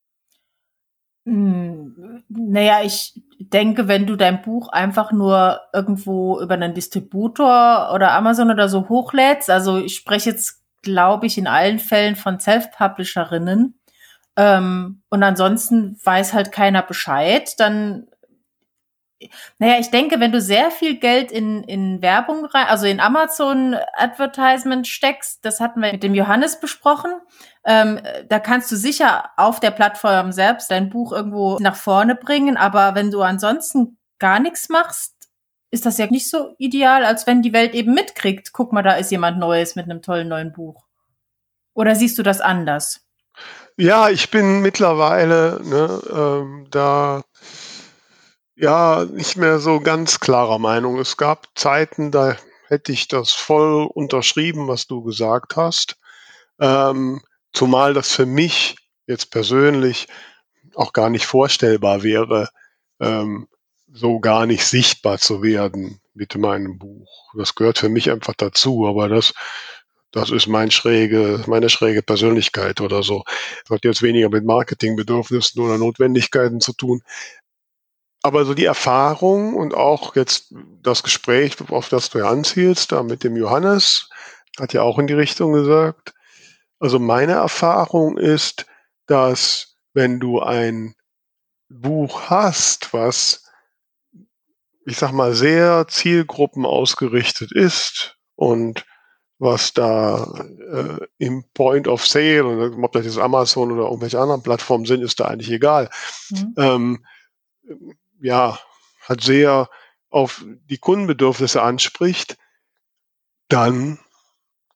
Hm, 1.28 2.24
naja, 2.30 2.80
ich 2.84 3.22
denke, 3.38 3.90
wenn 3.90 4.08
du 4.08 4.16
dein 4.16 4.42
Buch 4.42 4.70
einfach 4.70 5.12
nur 5.12 5.60
irgendwo 5.74 6.40
über 6.40 6.54
einen 6.54 6.74
Distributor 6.74 7.92
oder 7.94 8.14
Amazon 8.14 8.50
oder 8.50 8.70
so 8.70 8.88
hochlädst, 8.88 9.50
also 9.50 9.78
ich 9.78 9.96
spreche 9.96 10.30
jetzt, 10.30 10.64
glaube 10.84 11.26
ich, 11.26 11.38
in 11.38 11.48
allen 11.48 11.80
Fällen 11.80 12.16
von 12.16 12.40
Self-Publisherinnen, 12.40 13.78
ähm, 14.38 15.02
und 15.10 15.24
ansonsten 15.24 15.98
weiß 16.02 16.34
halt 16.34 16.54
keiner 16.54 16.84
Bescheid, 16.84 17.60
dann 17.60 18.08
naja, 19.58 19.80
ich 19.80 19.90
denke, 19.90 20.20
wenn 20.20 20.32
du 20.32 20.40
sehr 20.40 20.70
viel 20.70 20.98
Geld 21.00 21.32
in, 21.32 21.64
in 21.64 22.02
Werbung 22.04 22.46
rein, 22.46 22.68
also 22.68 22.86
in 22.86 23.00
Amazon 23.00 23.76
Advertisement 23.94 24.88
steckst, 24.88 25.44
das 25.44 25.60
hatten 25.60 25.82
wir 25.82 25.92
mit 25.92 26.04
dem 26.04 26.14
Johannes 26.14 26.60
besprochen, 26.60 27.12
ähm, 27.68 28.00
da 28.30 28.40
kannst 28.40 28.72
du 28.72 28.78
sicher 28.78 29.30
auf 29.36 29.60
der 29.60 29.72
Plattform 29.72 30.32
selbst 30.32 30.72
dein 30.72 30.90
Buch 30.90 31.12
irgendwo 31.12 31.60
nach 31.60 31.76
vorne 31.76 32.16
bringen, 32.16 32.56
aber 32.56 32.96
wenn 32.96 33.12
du 33.12 33.22
ansonsten 33.22 33.98
gar 34.20 34.40
nichts 34.40 34.70
machst, 34.70 35.14
ist 35.70 35.86
das 35.86 35.98
ja 35.98 36.08
nicht 36.08 36.30
so 36.30 36.56
ideal, 36.58 37.04
als 37.04 37.28
wenn 37.28 37.42
die 37.42 37.52
Welt 37.52 37.74
eben 37.76 37.94
mitkriegt, 37.94 38.54
guck 38.54 38.72
mal, 38.72 38.84
da 38.84 38.94
ist 38.94 39.12
jemand 39.12 39.38
Neues 39.38 39.76
mit 39.76 39.86
einem 39.86 40.02
tollen 40.02 40.30
neuen 40.30 40.54
Buch. 40.54 40.86
Oder 41.74 41.96
siehst 41.96 42.18
du 42.18 42.24
das 42.24 42.40
anders? 42.40 43.02
Ja, 43.76 44.10
ich 44.10 44.32
bin 44.32 44.62
mittlerweile 44.62 45.60
ne, 45.64 46.02
ähm, 46.10 46.68
da 46.72 47.22
ja, 48.56 49.06
nicht 49.06 49.36
mehr 49.36 49.60
so 49.60 49.82
ganz 49.82 50.20
klarer 50.20 50.58
Meinung. 50.58 50.98
Es 51.00 51.18
gab 51.18 51.48
Zeiten, 51.54 52.12
da 52.12 52.38
hätte 52.68 52.92
ich 52.94 53.08
das 53.08 53.34
voll 53.34 53.88
unterschrieben, 53.94 54.68
was 54.68 54.88
du 54.88 55.04
gesagt 55.04 55.58
hast. 55.58 55.98
Ähm, 56.60 57.22
zumal 57.54 57.94
das 57.94 58.12
für 58.12 58.26
mich 58.26 58.76
jetzt 59.08 59.32
persönlich 59.32 60.08
auch 60.76 60.94
gar 60.94 61.10
nicht 61.10 61.26
vorstellbar 61.26 62.04
wäre, 62.04 62.50
ähm, 63.00 63.48
so 63.92 64.20
gar 64.20 64.46
nicht 64.46 64.66
sichtbar 64.66 65.18
zu 65.18 65.42
werden 65.42 66.02
mit 66.14 66.36
meinem 66.36 66.78
Buch. 66.78 67.34
Das 67.36 67.56
gehört 67.56 67.78
für 67.78 67.90
mich 67.90 68.12
einfach 68.12 68.34
dazu, 68.36 68.86
aber 68.88 69.08
das, 69.08 69.34
das 70.12 70.30
ist 70.30 70.48
mein 70.48 70.72
schräge, 70.72 71.44
meine 71.48 71.70
schräge 71.70 72.04
Persönlichkeit 72.04 72.82
oder 72.82 73.02
so. 73.02 73.24
Das 73.64 73.76
hat 73.76 73.86
jetzt 73.86 74.02
weniger 74.02 74.30
mit 74.30 74.46
Marketingbedürfnissen 74.46 75.62
oder 75.62 75.78
Notwendigkeiten 75.78 76.60
zu 76.60 76.74
tun 76.74 77.02
aber 78.28 78.44
so 78.46 78.54
die 78.54 78.66
Erfahrung 78.66 79.56
und 79.56 79.74
auch 79.74 80.16
jetzt 80.16 80.54
das 80.84 81.02
Gespräch, 81.02 81.56
auf 81.70 81.88
das 81.88 82.10
du 82.10 82.20
ja 82.20 82.30
anzielst, 82.30 82.92
da 82.92 83.02
mit 83.02 83.24
dem 83.24 83.38
Johannes, 83.38 84.10
hat 84.60 84.74
ja 84.74 84.82
auch 84.82 85.00
in 85.00 85.08
die 85.08 85.14
Richtung 85.14 85.54
gesagt. 85.54 86.14
Also 86.80 87.00
meine 87.00 87.34
Erfahrung 87.34 88.18
ist, 88.18 88.66
dass 89.08 89.78
wenn 89.94 90.20
du 90.20 90.40
ein 90.40 90.96
Buch 91.70 92.30
hast, 92.30 92.94
was, 92.94 93.46
ich 94.86 94.98
sag 94.98 95.12
mal, 95.12 95.34
sehr 95.34 95.88
Zielgruppen 95.88 96.66
ausgerichtet 96.66 97.52
ist 97.52 98.18
und 98.36 98.86
was 99.40 99.74
da 99.74 100.46
äh, 100.72 100.98
im 101.20 101.46
Point 101.54 101.88
of 101.88 102.06
Sale, 102.06 102.46
und 102.46 102.84
ob 102.84 102.92
das 102.92 103.06
jetzt 103.06 103.20
Amazon 103.20 103.72
oder 103.72 103.84
irgendwelche 103.84 104.20
anderen 104.20 104.42
Plattformen 104.42 104.86
sind, 104.86 105.02
ist 105.02 105.20
da 105.20 105.26
eigentlich 105.26 105.52
egal. 105.52 105.90
Mhm. 106.30 106.54
Ähm, 106.58 107.06
ja, 108.20 108.60
hat 109.02 109.22
sehr 109.22 109.70
auf 110.10 110.44
die 110.46 110.78
Kundenbedürfnisse 110.78 111.62
anspricht, 111.62 112.38
dann 113.50 114.00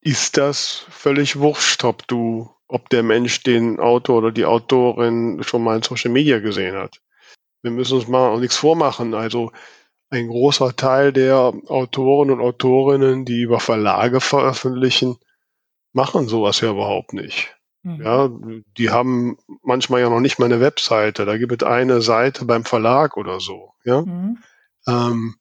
ist 0.02 0.36
das 0.36 0.84
völlig 0.90 1.38
wurscht, 1.38 1.84
ob 1.84 2.06
du, 2.08 2.50
ob 2.68 2.90
der 2.90 3.02
Mensch 3.02 3.42
den 3.42 3.78
Autor 3.78 4.18
oder 4.18 4.32
die 4.32 4.44
Autorin 4.44 5.42
schon 5.42 5.62
mal 5.62 5.76
in 5.76 5.82
Social 5.82 6.10
Media 6.10 6.40
gesehen 6.40 6.76
hat. 6.76 7.00
Wir 7.62 7.70
müssen 7.70 7.94
uns 7.94 8.08
mal 8.08 8.28
auch 8.28 8.40
nichts 8.40 8.56
vormachen. 8.56 9.14
Also 9.14 9.52
ein 10.10 10.26
großer 10.28 10.74
Teil 10.74 11.12
der 11.12 11.52
Autoren 11.68 12.30
und 12.30 12.40
Autorinnen, 12.40 13.24
die 13.24 13.40
über 13.40 13.60
Verlage 13.60 14.20
veröffentlichen, 14.20 15.16
machen 15.92 16.26
sowas 16.26 16.60
ja 16.60 16.70
überhaupt 16.70 17.12
nicht. 17.12 17.56
Mhm. 17.84 18.02
Ja, 18.02 18.30
die 18.76 18.90
haben 18.90 19.38
manchmal 19.62 20.00
ja 20.00 20.10
noch 20.10 20.20
nicht 20.20 20.40
mal 20.40 20.46
eine 20.46 20.60
Webseite. 20.60 21.24
Da 21.24 21.38
gibt 21.38 21.62
es 21.62 21.68
eine 21.68 22.02
Seite 22.02 22.44
beim 22.44 22.64
Verlag 22.64 23.16
oder 23.16 23.38
so. 23.38 23.72
Ja. 23.84 24.02
Mhm. 24.02 24.38
Ähm, 24.88 25.36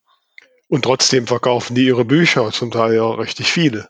und 0.68 0.84
trotzdem 0.84 1.26
verkaufen 1.26 1.76
die 1.76 1.86
ihre 1.86 2.06
Bücher, 2.06 2.52
zum 2.52 2.70
Teil 2.72 2.94
ja 2.94 3.10
richtig 3.10 3.52
viele. 3.52 3.90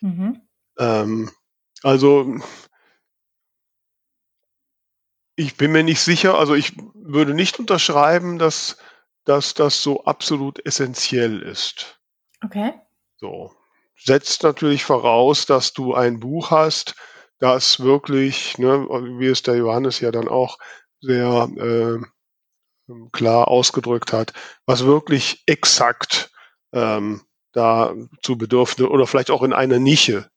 Mhm. 0.00 0.40
Ähm, 0.78 1.30
also 1.82 2.38
ich 5.36 5.56
bin 5.56 5.72
mir 5.72 5.84
nicht 5.84 6.00
sicher, 6.00 6.38
also 6.38 6.54
ich 6.54 6.72
würde 6.94 7.34
nicht 7.34 7.58
unterschreiben, 7.58 8.38
dass, 8.38 8.78
dass 9.24 9.54
das 9.54 9.82
so 9.82 10.04
absolut 10.04 10.64
essentiell 10.64 11.42
ist. 11.42 12.00
Okay. 12.44 12.72
So. 13.18 13.54
Setzt 13.98 14.42
natürlich 14.42 14.84
voraus, 14.84 15.46
dass 15.46 15.72
du 15.72 15.94
ein 15.94 16.20
Buch 16.20 16.50
hast, 16.50 16.94
das 17.38 17.80
wirklich, 17.80 18.58
ne, 18.58 18.86
wie 19.18 19.26
es 19.26 19.42
der 19.42 19.56
Johannes 19.56 20.00
ja 20.00 20.10
dann 20.10 20.28
auch 20.28 20.58
sehr 21.00 21.48
äh, 21.56 21.98
klar 23.12 23.48
ausgedrückt 23.48 24.12
hat, 24.12 24.32
was 24.64 24.84
wirklich 24.84 25.42
exakt 25.46 26.30
ähm, 26.72 27.25
da 27.56 27.94
zu 28.22 28.36
Bedürfnissen 28.36 28.90
oder 28.90 29.06
vielleicht 29.06 29.30
auch 29.30 29.42
in 29.42 29.52
eine 29.52 29.80
Nische 29.80 30.28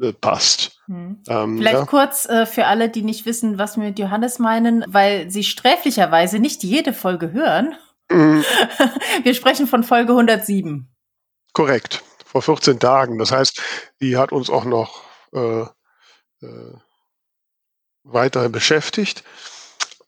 äh, 0.00 0.12
passt. 0.12 0.80
Hm. 0.86 1.22
Ähm, 1.28 1.58
vielleicht 1.58 1.78
ja. 1.78 1.86
kurz 1.86 2.26
äh, 2.26 2.46
für 2.46 2.66
alle, 2.66 2.88
die 2.88 3.02
nicht 3.02 3.26
wissen, 3.26 3.58
was 3.58 3.76
wir 3.76 3.84
mit 3.84 3.98
Johannes 3.98 4.38
meinen, 4.38 4.84
weil 4.88 5.30
sie 5.30 5.44
sträflicherweise 5.44 6.38
nicht 6.38 6.62
jede 6.62 6.92
Folge 6.92 7.32
hören. 7.32 7.74
Mhm. 8.10 8.44
Wir 9.22 9.34
sprechen 9.34 9.66
von 9.66 9.84
Folge 9.84 10.12
107. 10.12 10.88
Korrekt, 11.52 12.02
vor 12.24 12.40
14 12.40 12.80
Tagen. 12.80 13.18
Das 13.18 13.32
heißt, 13.32 13.60
die 14.00 14.16
hat 14.16 14.32
uns 14.32 14.48
auch 14.48 14.64
noch 14.64 15.02
äh, 15.34 15.62
äh, 16.40 16.72
weiter 18.04 18.48
beschäftigt. 18.48 19.24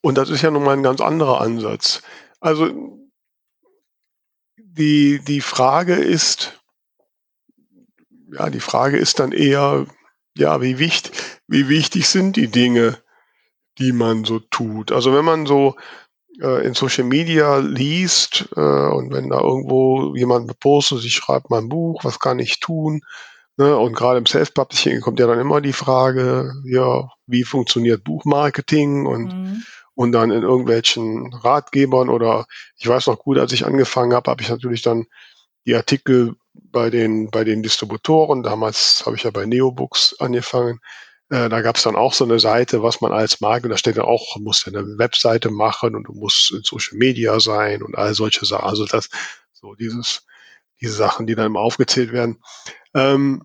Und 0.01 0.17
das 0.17 0.29
ist 0.29 0.41
ja 0.41 0.49
nun 0.49 0.63
mal 0.63 0.73
ein 0.73 0.83
ganz 0.83 0.99
anderer 0.99 1.41
Ansatz. 1.41 2.01
Also 2.39 3.00
die, 4.77 5.19
die 5.19 5.41
Frage 5.41 5.95
ist, 5.95 6.59
ja, 8.31 8.49
die 8.49 8.59
Frage 8.59 8.97
ist 8.97 9.19
dann 9.19 9.31
eher, 9.31 9.85
ja, 10.37 10.61
wie 10.61 10.79
wichtig, 10.79 11.11
wie 11.47 11.67
wichtig 11.67 12.07
sind 12.07 12.35
die 12.37 12.47
Dinge, 12.47 12.97
die 13.77 13.91
man 13.91 14.23
so 14.23 14.39
tut? 14.39 14.91
Also 14.91 15.13
wenn 15.13 15.25
man 15.25 15.45
so 15.45 15.75
äh, 16.41 16.65
in 16.65 16.73
Social 16.73 17.03
Media 17.03 17.57
liest 17.57 18.47
äh, 18.55 18.59
und 18.59 19.11
wenn 19.11 19.29
da 19.29 19.41
irgendwo 19.41 20.15
jemand 20.15 20.57
postet, 20.59 21.03
ich 21.03 21.15
schreibe 21.15 21.47
mein 21.49 21.67
Buch, 21.67 22.03
was 22.03 22.19
kann 22.19 22.39
ich 22.39 22.59
tun? 22.59 23.01
Ne? 23.57 23.77
Und 23.77 23.93
gerade 23.93 24.19
im 24.19 24.25
Self-Publishing 24.25 25.01
kommt 25.01 25.19
ja 25.19 25.27
dann 25.27 25.39
immer 25.39 25.59
die 25.59 25.73
Frage, 25.73 26.53
ja, 26.63 27.09
wie 27.27 27.43
funktioniert 27.43 28.03
Buchmarketing 28.03 29.05
und 29.05 29.33
mhm. 29.33 29.63
Und 29.95 30.11
dann 30.13 30.31
in 30.31 30.43
irgendwelchen 30.43 31.33
Ratgebern 31.33 32.09
oder 32.09 32.45
ich 32.77 32.87
weiß 32.87 33.07
noch 33.07 33.19
gut, 33.19 33.37
als 33.37 33.51
ich 33.53 33.65
angefangen 33.65 34.13
habe, 34.13 34.31
habe 34.31 34.41
ich 34.41 34.49
natürlich 34.49 34.81
dann 34.81 35.05
die 35.65 35.75
Artikel 35.75 36.35
bei 36.53 36.89
den 36.89 37.29
bei 37.31 37.43
den 37.43 37.63
Distributoren. 37.63 38.43
Damals 38.43 39.03
habe 39.05 39.15
ich 39.15 39.23
ja 39.23 39.31
bei 39.31 39.45
Neobooks 39.45 40.15
angefangen. 40.19 40.79
Äh, 41.29 41.49
da 41.49 41.61
gab 41.61 41.77
es 41.77 41.83
dann 41.83 41.95
auch 41.95 42.13
so 42.13 42.25
eine 42.25 42.39
Seite, 42.39 42.83
was 42.83 43.01
man 43.01 43.13
als 43.13 43.41
Marke, 43.41 43.69
da 43.69 43.77
steht 43.77 43.97
dann 43.97 44.05
auch, 44.05 44.35
du 44.35 44.41
musst 44.43 44.67
eine 44.67 44.83
Webseite 44.97 45.49
machen 45.51 45.95
und 45.95 46.05
du 46.05 46.13
musst 46.13 46.51
in 46.51 46.61
Social 46.63 46.97
Media 46.97 47.39
sein 47.39 47.83
und 47.83 47.97
all 47.97 48.13
solche 48.13 48.45
Sachen. 48.45 48.65
Also 48.65 48.85
das, 48.85 49.09
so 49.53 49.75
dieses, 49.75 50.25
diese 50.81 50.93
Sachen, 50.93 51.27
die 51.27 51.35
dann 51.35 51.47
immer 51.47 51.61
aufgezählt 51.61 52.11
werden. 52.11 52.41
Ähm, 52.93 53.43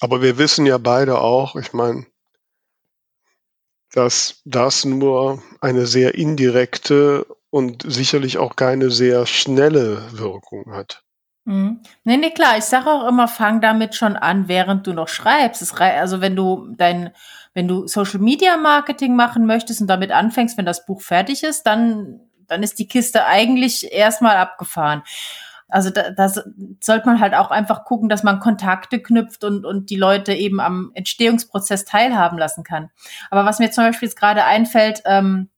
Aber 0.00 0.22
wir 0.22 0.38
wissen 0.38 0.66
ja 0.66 0.78
beide 0.78 1.18
auch, 1.20 1.56
ich 1.56 1.72
meine, 1.72 2.06
dass 3.96 4.42
das 4.44 4.84
nur 4.84 5.42
eine 5.60 5.86
sehr 5.86 6.14
indirekte 6.14 7.26
und 7.50 7.82
sicherlich 7.90 8.36
auch 8.36 8.54
keine 8.54 8.90
sehr 8.90 9.24
schnelle 9.24 10.02
Wirkung 10.12 10.74
hat. 10.74 11.02
Mhm. 11.46 11.80
Nee, 12.04 12.18
nee, 12.18 12.30
klar. 12.30 12.58
Ich 12.58 12.64
sage 12.64 12.90
auch 12.90 13.08
immer, 13.08 13.26
fang 13.28 13.60
damit 13.60 13.94
schon 13.94 14.16
an, 14.16 14.48
während 14.48 14.86
du 14.86 14.92
noch 14.92 15.08
schreibst. 15.08 15.80
Also 15.80 16.20
wenn 16.20 16.36
du 16.36 16.74
dein, 16.76 17.12
wenn 17.54 17.68
du 17.68 17.86
Social 17.86 18.20
Media 18.20 18.58
Marketing 18.58 19.16
machen 19.16 19.46
möchtest 19.46 19.80
und 19.80 19.86
damit 19.86 20.10
anfängst, 20.10 20.58
wenn 20.58 20.66
das 20.66 20.84
Buch 20.84 21.00
fertig 21.00 21.42
ist, 21.42 21.62
dann, 21.62 22.20
dann 22.48 22.62
ist 22.62 22.78
die 22.78 22.88
Kiste 22.88 23.24
eigentlich 23.24 23.92
erstmal 23.92 24.36
abgefahren. 24.36 25.02
Also 25.68 25.90
da, 25.90 26.10
da 26.10 26.28
sollte 26.28 27.06
man 27.06 27.20
halt 27.20 27.34
auch 27.34 27.50
einfach 27.50 27.84
gucken, 27.84 28.08
dass 28.08 28.22
man 28.22 28.40
Kontakte 28.40 29.00
knüpft 29.00 29.42
und, 29.42 29.64
und 29.64 29.90
die 29.90 29.96
Leute 29.96 30.32
eben 30.32 30.60
am 30.60 30.92
Entstehungsprozess 30.94 31.84
teilhaben 31.84 32.38
lassen 32.38 32.62
kann. 32.62 32.90
Aber 33.30 33.44
was 33.44 33.58
mir 33.58 33.70
zum 33.70 33.84
Beispiel 33.84 34.08
jetzt 34.08 34.18
gerade 34.18 34.44
einfällt, 34.44 35.02
ähm, 35.06 35.48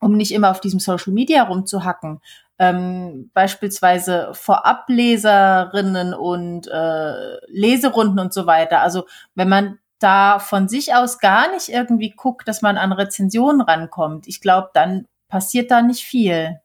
um 0.00 0.16
nicht 0.16 0.32
immer 0.32 0.50
auf 0.50 0.60
diesem 0.60 0.80
Social 0.80 1.12
Media 1.12 1.42
rumzuhacken, 1.42 2.20
ähm, 2.58 3.30
beispielsweise 3.34 4.30
Vorableserinnen 4.32 6.14
und 6.14 6.68
äh, 6.68 7.36
Leserunden 7.46 8.18
und 8.18 8.32
so 8.32 8.46
weiter. 8.46 8.80
Also 8.80 9.06
wenn 9.34 9.48
man 9.48 9.78
da 9.98 10.38
von 10.38 10.68
sich 10.68 10.94
aus 10.94 11.18
gar 11.18 11.50
nicht 11.52 11.68
irgendwie 11.68 12.10
guckt, 12.10 12.48
dass 12.48 12.62
man 12.62 12.78
an 12.78 12.92
Rezensionen 12.92 13.60
rankommt, 13.60 14.26
ich 14.26 14.40
glaube, 14.40 14.70
dann 14.72 15.06
passiert 15.28 15.70
da 15.70 15.82
nicht 15.82 16.04
viel. 16.04 16.60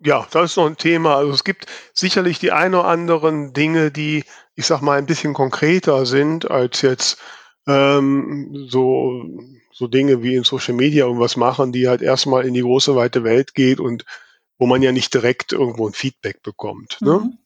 Ja, 0.00 0.26
das 0.30 0.52
ist 0.52 0.56
noch 0.56 0.66
ein 0.66 0.76
Thema. 0.76 1.16
Also 1.16 1.32
es 1.32 1.44
gibt 1.44 1.66
sicherlich 1.92 2.38
die 2.38 2.52
ein 2.52 2.74
oder 2.74 2.86
anderen 2.86 3.52
Dinge, 3.52 3.90
die, 3.90 4.24
ich 4.54 4.66
sag 4.66 4.80
mal, 4.80 4.98
ein 4.98 5.06
bisschen 5.06 5.34
konkreter 5.34 6.06
sind 6.06 6.50
als 6.50 6.82
jetzt 6.82 7.18
ähm, 7.66 8.66
so, 8.68 9.24
so 9.72 9.88
Dinge 9.88 10.22
wie 10.22 10.36
in 10.36 10.44
Social 10.44 10.74
Media 10.74 11.04
irgendwas 11.04 11.36
machen, 11.36 11.72
die 11.72 11.88
halt 11.88 12.00
erstmal 12.00 12.46
in 12.46 12.54
die 12.54 12.62
große 12.62 12.94
weite 12.94 13.24
Welt 13.24 13.54
geht 13.54 13.80
und 13.80 14.04
wo 14.58 14.66
man 14.66 14.82
ja 14.82 14.92
nicht 14.92 15.12
direkt 15.14 15.52
irgendwo 15.52 15.88
ein 15.88 15.94
Feedback 15.94 16.42
bekommt. 16.42 16.98
Ne? 17.00 17.18
Mhm. 17.18 17.38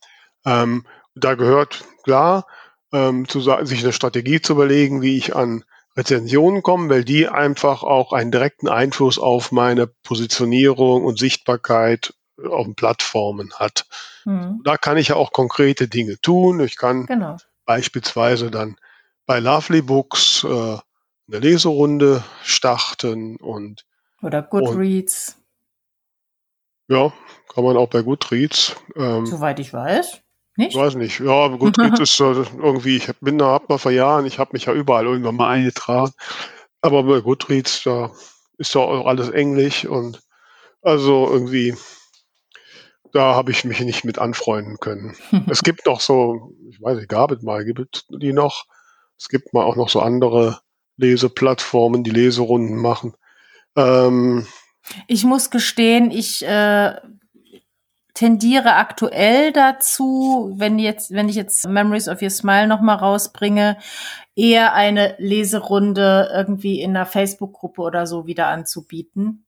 Ähm, 0.44 0.86
da 1.14 1.34
gehört 1.34 1.84
klar, 2.04 2.46
ähm, 2.92 3.28
zu, 3.28 3.40
sich 3.40 3.82
eine 3.82 3.92
Strategie 3.92 4.40
zu 4.40 4.52
überlegen, 4.52 5.02
wie 5.02 5.16
ich 5.16 5.34
an 5.34 5.64
Rezensionen 5.96 6.62
komme, 6.62 6.88
weil 6.88 7.04
die 7.04 7.28
einfach 7.28 7.82
auch 7.82 8.12
einen 8.12 8.30
direkten 8.30 8.68
Einfluss 8.68 9.18
auf 9.18 9.52
meine 9.52 9.86
Positionierung 9.86 11.04
und 11.04 11.18
Sichtbarkeit 11.18 12.14
auf 12.38 12.64
den 12.64 12.74
Plattformen 12.74 13.52
hat. 13.54 13.86
Mhm. 14.24 14.60
Da 14.64 14.76
kann 14.76 14.96
ich 14.96 15.08
ja 15.08 15.16
auch 15.16 15.32
konkrete 15.32 15.88
Dinge 15.88 16.20
tun. 16.20 16.60
Ich 16.60 16.76
kann 16.76 17.06
genau. 17.06 17.36
beispielsweise 17.64 18.50
dann 18.50 18.76
bei 19.26 19.38
Lovely 19.38 19.82
Books 19.82 20.44
äh, 20.44 20.48
eine 20.48 21.38
Leserunde 21.38 22.24
starten 22.42 23.36
und 23.36 23.84
oder 24.22 24.42
Goodreads. 24.42 25.36
Und, 26.88 26.96
ja, 26.96 27.12
kann 27.52 27.64
man 27.64 27.76
auch 27.76 27.88
bei 27.88 28.02
Goodreads. 28.02 28.76
Ähm, 28.96 29.26
Soweit 29.26 29.58
ich 29.58 29.72
weiß. 29.72 30.20
Nicht? 30.56 30.70
Ich 30.70 30.76
weiß 30.76 30.96
nicht. 30.96 31.20
Ja, 31.20 31.48
Goodreads 31.48 32.00
ist 32.00 32.20
äh, 32.20 32.44
irgendwie, 32.58 32.96
ich 32.96 33.10
bin 33.20 33.38
da 33.38 33.46
hab 33.46 33.68
mal 33.68 33.78
vor 33.78 33.90
Jahren, 33.90 34.26
ich 34.26 34.38
habe 34.38 34.50
mich 34.52 34.66
ja 34.66 34.74
überall 34.74 35.06
irgendwann 35.06 35.36
mal 35.36 35.48
eingetragen. 35.48 36.12
Aber 36.80 37.04
bei 37.04 37.20
Goodreads, 37.20 37.84
da 37.84 38.10
ist 38.58 38.74
ja 38.74 38.82
auch 38.82 39.06
alles 39.06 39.30
Englisch 39.30 39.84
und 39.84 40.20
also 40.82 41.28
irgendwie 41.30 41.74
da 43.12 43.34
habe 43.34 43.50
ich 43.50 43.64
mich 43.64 43.80
nicht 43.80 44.04
mit 44.04 44.18
anfreunden 44.18 44.78
können. 44.78 45.14
es 45.48 45.62
gibt 45.62 45.86
noch 45.86 46.00
so, 46.00 46.54
ich 46.70 46.80
weiß 46.80 46.96
nicht, 46.96 47.08
gab 47.08 47.30
es 47.30 47.42
mal, 47.42 47.64
gibt 47.64 47.96
es 47.96 48.04
die 48.08 48.32
noch? 48.32 48.66
Es 49.18 49.28
gibt 49.28 49.52
mal 49.52 49.64
auch 49.64 49.76
noch 49.76 49.88
so 49.88 50.00
andere 50.00 50.60
Leseplattformen, 50.96 52.02
die 52.04 52.10
Leserunden 52.10 52.76
machen. 52.76 53.14
Ähm, 53.76 54.46
ich 55.06 55.24
muss 55.24 55.50
gestehen, 55.50 56.10
ich 56.10 56.44
äh, 56.44 56.96
tendiere 58.14 58.74
aktuell 58.74 59.52
dazu, 59.52 60.52
wenn 60.56 60.78
jetzt, 60.78 61.12
wenn 61.12 61.28
ich 61.28 61.36
jetzt 61.36 61.68
Memories 61.68 62.08
of 62.08 62.20
Your 62.20 62.30
Smile 62.30 62.66
noch 62.66 62.80
mal 62.80 62.96
rausbringe, 62.96 63.78
eher 64.34 64.74
eine 64.74 65.14
Leserunde 65.18 66.30
irgendwie 66.34 66.80
in 66.80 66.96
einer 66.96 67.06
Facebook-Gruppe 67.06 67.82
oder 67.82 68.06
so 68.06 68.26
wieder 68.26 68.48
anzubieten 68.48 69.44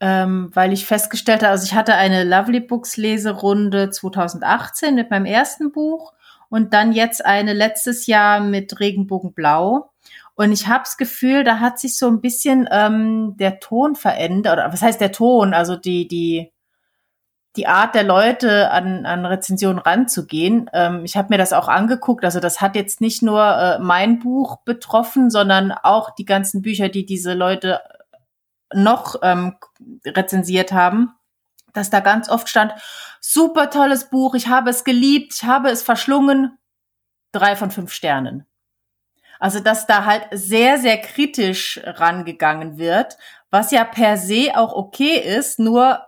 ähm, 0.00 0.50
weil 0.52 0.72
ich 0.72 0.86
festgestellt 0.86 1.42
habe, 1.42 1.52
also 1.52 1.64
ich 1.64 1.74
hatte 1.74 1.94
eine 1.94 2.24
Lovely 2.24 2.60
Books 2.60 2.96
Leserunde 2.96 3.90
2018 3.90 4.94
mit 4.94 5.10
meinem 5.10 5.24
ersten 5.24 5.72
Buch 5.72 6.12
und 6.48 6.74
dann 6.74 6.92
jetzt 6.92 7.24
eine 7.24 7.52
letztes 7.52 8.06
Jahr 8.06 8.40
mit 8.40 8.78
Regenbogenblau. 8.78 9.90
Und 10.34 10.52
ich 10.52 10.68
habe 10.68 10.84
das 10.84 10.98
Gefühl, 10.98 11.44
da 11.44 11.60
hat 11.60 11.78
sich 11.78 11.96
so 11.96 12.08
ein 12.08 12.20
bisschen 12.20 12.68
ähm, 12.70 13.36
der 13.38 13.58
Ton 13.58 13.96
verändert. 13.96 14.52
Oder 14.52 14.72
was 14.72 14.82
heißt 14.82 15.00
der 15.00 15.12
Ton? 15.12 15.54
Also 15.54 15.76
die, 15.76 16.06
die, 16.06 16.52
die 17.56 17.66
Art 17.66 17.94
der 17.94 18.04
Leute 18.04 18.70
an, 18.70 19.06
an 19.06 19.24
Rezensionen 19.24 19.78
ranzugehen. 19.78 20.68
Ähm, 20.74 21.06
ich 21.06 21.16
habe 21.16 21.28
mir 21.30 21.38
das 21.38 21.54
auch 21.54 21.68
angeguckt. 21.68 22.22
Also 22.22 22.38
das 22.38 22.60
hat 22.60 22.76
jetzt 22.76 23.00
nicht 23.00 23.22
nur 23.22 23.42
äh, 23.42 23.78
mein 23.78 24.18
Buch 24.18 24.58
betroffen, 24.66 25.30
sondern 25.30 25.72
auch 25.72 26.14
die 26.14 26.26
ganzen 26.26 26.60
Bücher, 26.60 26.90
die 26.90 27.06
diese 27.06 27.32
Leute 27.32 27.80
noch 28.72 29.16
ähm, 29.22 29.56
rezensiert 30.04 30.72
haben, 30.72 31.14
dass 31.72 31.90
da 31.90 32.00
ganz 32.00 32.28
oft 32.28 32.48
stand, 32.48 32.72
super 33.20 33.70
tolles 33.70 34.10
Buch, 34.10 34.34
ich 34.34 34.48
habe 34.48 34.70
es 34.70 34.84
geliebt, 34.84 35.34
ich 35.34 35.44
habe 35.44 35.68
es 35.70 35.82
verschlungen, 35.82 36.58
drei 37.32 37.56
von 37.56 37.70
fünf 37.70 37.92
Sternen. 37.92 38.46
Also, 39.38 39.60
dass 39.60 39.86
da 39.86 40.06
halt 40.06 40.26
sehr, 40.32 40.78
sehr 40.78 40.98
kritisch 40.98 41.80
rangegangen 41.84 42.78
wird, 42.78 43.18
was 43.50 43.70
ja 43.70 43.84
per 43.84 44.16
se 44.16 44.52
auch 44.54 44.72
okay 44.72 45.18
ist, 45.18 45.58
nur 45.58 46.05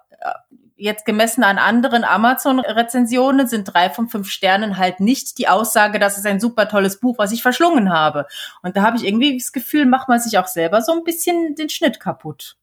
jetzt 0.78 1.04
gemessen 1.04 1.42
an 1.42 1.58
anderen 1.58 2.04
Amazon-Rezensionen 2.04 3.46
sind 3.46 3.64
drei 3.64 3.90
von 3.90 4.08
fünf 4.08 4.30
Sternen 4.30 4.78
halt 4.78 5.00
nicht 5.00 5.38
die 5.38 5.48
Aussage, 5.48 5.98
das 5.98 6.16
ist 6.16 6.26
ein 6.26 6.40
super 6.40 6.68
tolles 6.68 7.00
Buch, 7.00 7.18
was 7.18 7.32
ich 7.32 7.42
verschlungen 7.42 7.92
habe. 7.92 8.26
Und 8.62 8.76
da 8.76 8.82
habe 8.82 8.96
ich 8.96 9.04
irgendwie 9.04 9.36
das 9.36 9.52
Gefühl, 9.52 9.86
macht 9.86 10.08
man 10.08 10.20
sich 10.20 10.38
auch 10.38 10.46
selber 10.46 10.80
so 10.80 10.92
ein 10.92 11.04
bisschen 11.04 11.54
den 11.56 11.68
Schnitt 11.68 12.00
kaputt. 12.00 12.56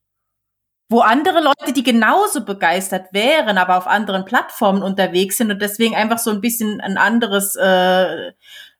Wo 0.88 0.99
andere 0.99 1.41
Leute, 1.41 1.73
die 1.73 1.84
genauso 1.84 2.45
begeistert 2.45 3.08
wären, 3.12 3.58
aber 3.58 3.78
auf 3.78 3.88
anderen 3.88 4.23
Plattformen 4.23 4.84
unterwegs 4.84 5.38
sind 5.38 5.51
und 5.51 5.62
deswegen 5.62 5.95
einfach 5.95 6.19
so 6.19 6.30
ein 6.30 6.41
bisschen 6.41 6.80
ein 6.80 6.97
anderes, 6.97 7.56
äh, 7.56 8.34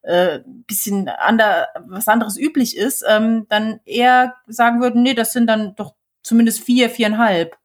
äh, 0.04 0.40
bisschen 0.46 1.10
ander, 1.10 1.68
was 1.88 2.08
anderes 2.08 2.38
üblich 2.38 2.78
ist, 2.78 3.04
ähm, 3.08 3.48
dann 3.50 3.80
eher 3.86 4.36
sagen 4.48 4.82
würden, 4.82 5.02
nee, 5.02 5.16
das 5.16 5.34
sind 5.34 5.48
dann 5.48 5.76
doch 5.76 5.96
zumindest 6.22 6.64
vier, 6.64 6.92
viereinhalb. 6.92 7.58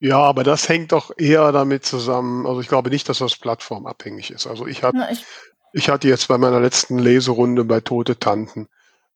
Ja, 0.00 0.18
aber 0.18 0.44
das 0.44 0.68
hängt 0.68 0.92
doch 0.92 1.10
eher 1.16 1.50
damit 1.52 1.84
zusammen. 1.84 2.46
Also 2.46 2.60
ich 2.60 2.68
glaube 2.68 2.90
nicht, 2.90 3.08
dass 3.08 3.18
das 3.18 3.36
plattformabhängig 3.36 4.30
ist. 4.30 4.46
Also 4.46 4.66
ich, 4.66 4.84
hab, 4.84 4.94
ich, 5.10 5.24
ich 5.72 5.88
hatte 5.88 6.08
jetzt 6.08 6.28
bei 6.28 6.38
meiner 6.38 6.60
letzten 6.60 6.98
Leserunde 6.98 7.64
bei 7.64 7.80
Tote 7.80 8.18
Tanten, 8.18 8.68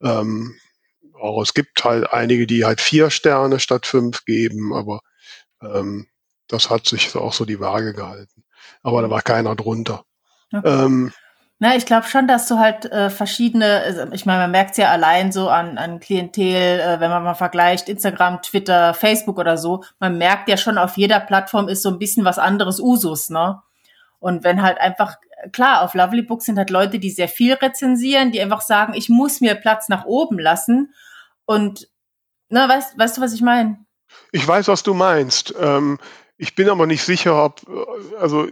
ähm, 0.03 0.57
auch 1.15 1.41
es 1.41 1.55
gibt 1.55 1.85
halt 1.85 2.13
einige, 2.13 2.49
die 2.49 2.65
halt 2.65 2.81
vier 2.81 3.11
Sterne 3.11 3.61
statt 3.61 3.87
fünf 3.87 4.25
geben, 4.25 4.75
aber 4.75 5.03
ähm, 5.63 6.09
das 6.49 6.69
hat 6.69 6.87
sich 6.87 7.15
auch 7.15 7.33
so 7.33 7.45
die 7.45 7.61
Waage 7.61 7.95
gehalten. 7.95 8.45
Aber 8.83 9.03
da 9.03 9.11
war 9.11 9.23
keiner 9.23 9.55
drunter. 9.55 10.05
Okay. 10.53 10.85
Ähm, 10.85 11.13
na, 11.63 11.77
ich 11.77 11.87
glaube 11.87 12.09
schon, 12.09 12.27
dass 12.27 12.49
du 12.49 12.59
halt 12.59 12.87
äh, 12.87 13.09
verschiedene, 13.09 13.83
also 13.85 14.07
ich 14.11 14.27
meine, 14.27 14.41
man 14.41 14.51
merkt 14.51 14.73
es 14.73 14.79
ja 14.79 14.91
allein 14.91 15.31
so 15.31 15.49
an, 15.49 15.79
an 15.79 16.01
Klientel, 16.01 16.81
äh, 16.81 16.99
wenn 16.99 17.09
man 17.09 17.23
mal 17.23 17.35
vergleicht, 17.35 17.89
Instagram, 17.89 18.43
Twitter, 18.43 18.95
Facebook 18.95 19.39
oder 19.39 19.57
so, 19.57 19.85
man 20.01 20.19
merkt 20.19 20.49
ja 20.49 20.57
schon, 20.57 20.77
auf 20.77 20.97
jeder 20.97 21.21
Plattform 21.21 21.69
ist 21.69 21.85
so 21.85 21.91
ein 21.91 22.01
bisschen 22.01 22.25
was 22.25 22.41
anderes 22.41 22.81
Usus, 22.81 23.31
ne? 23.31 23.63
Und 24.19 24.43
wenn 24.43 24.61
halt 24.61 24.81
einfach, 24.81 25.19
klar, 25.53 25.83
auf 25.83 25.95
Lovely 25.95 26.23
Books 26.23 26.47
sind 26.47 26.59
halt 26.59 26.71
Leute, 26.71 26.99
die 26.99 27.11
sehr 27.11 27.29
viel 27.29 27.53
rezensieren, 27.55 28.33
die 28.33 28.41
einfach 28.41 28.63
sagen, 28.63 28.95
ich 28.95 29.09
muss 29.09 29.41
mir 29.41 29.55
Platz 29.55 29.89
nach 29.89 30.05
oben 30.05 30.41
lassen. 30.41 30.93
Und, 31.45 31.89
na, 32.49 32.69
weißt, 32.69 32.99
weißt 32.99 33.19
du, 33.19 33.21
was 33.21 33.35
ich 33.35 33.41
meine? 33.41 33.79
Ich 34.33 34.49
weiß, 34.49 34.67
was 34.67 34.83
du 34.83 34.95
meinst. 34.95 35.55
Ähm, 35.61 36.01
ich 36.39 36.57
bin 36.57 36.69
aber 36.69 36.89
nicht 36.89 37.05
sicher, 37.05 37.45
ob, 37.45 37.63
äh, 37.69 38.17
also 38.21 38.49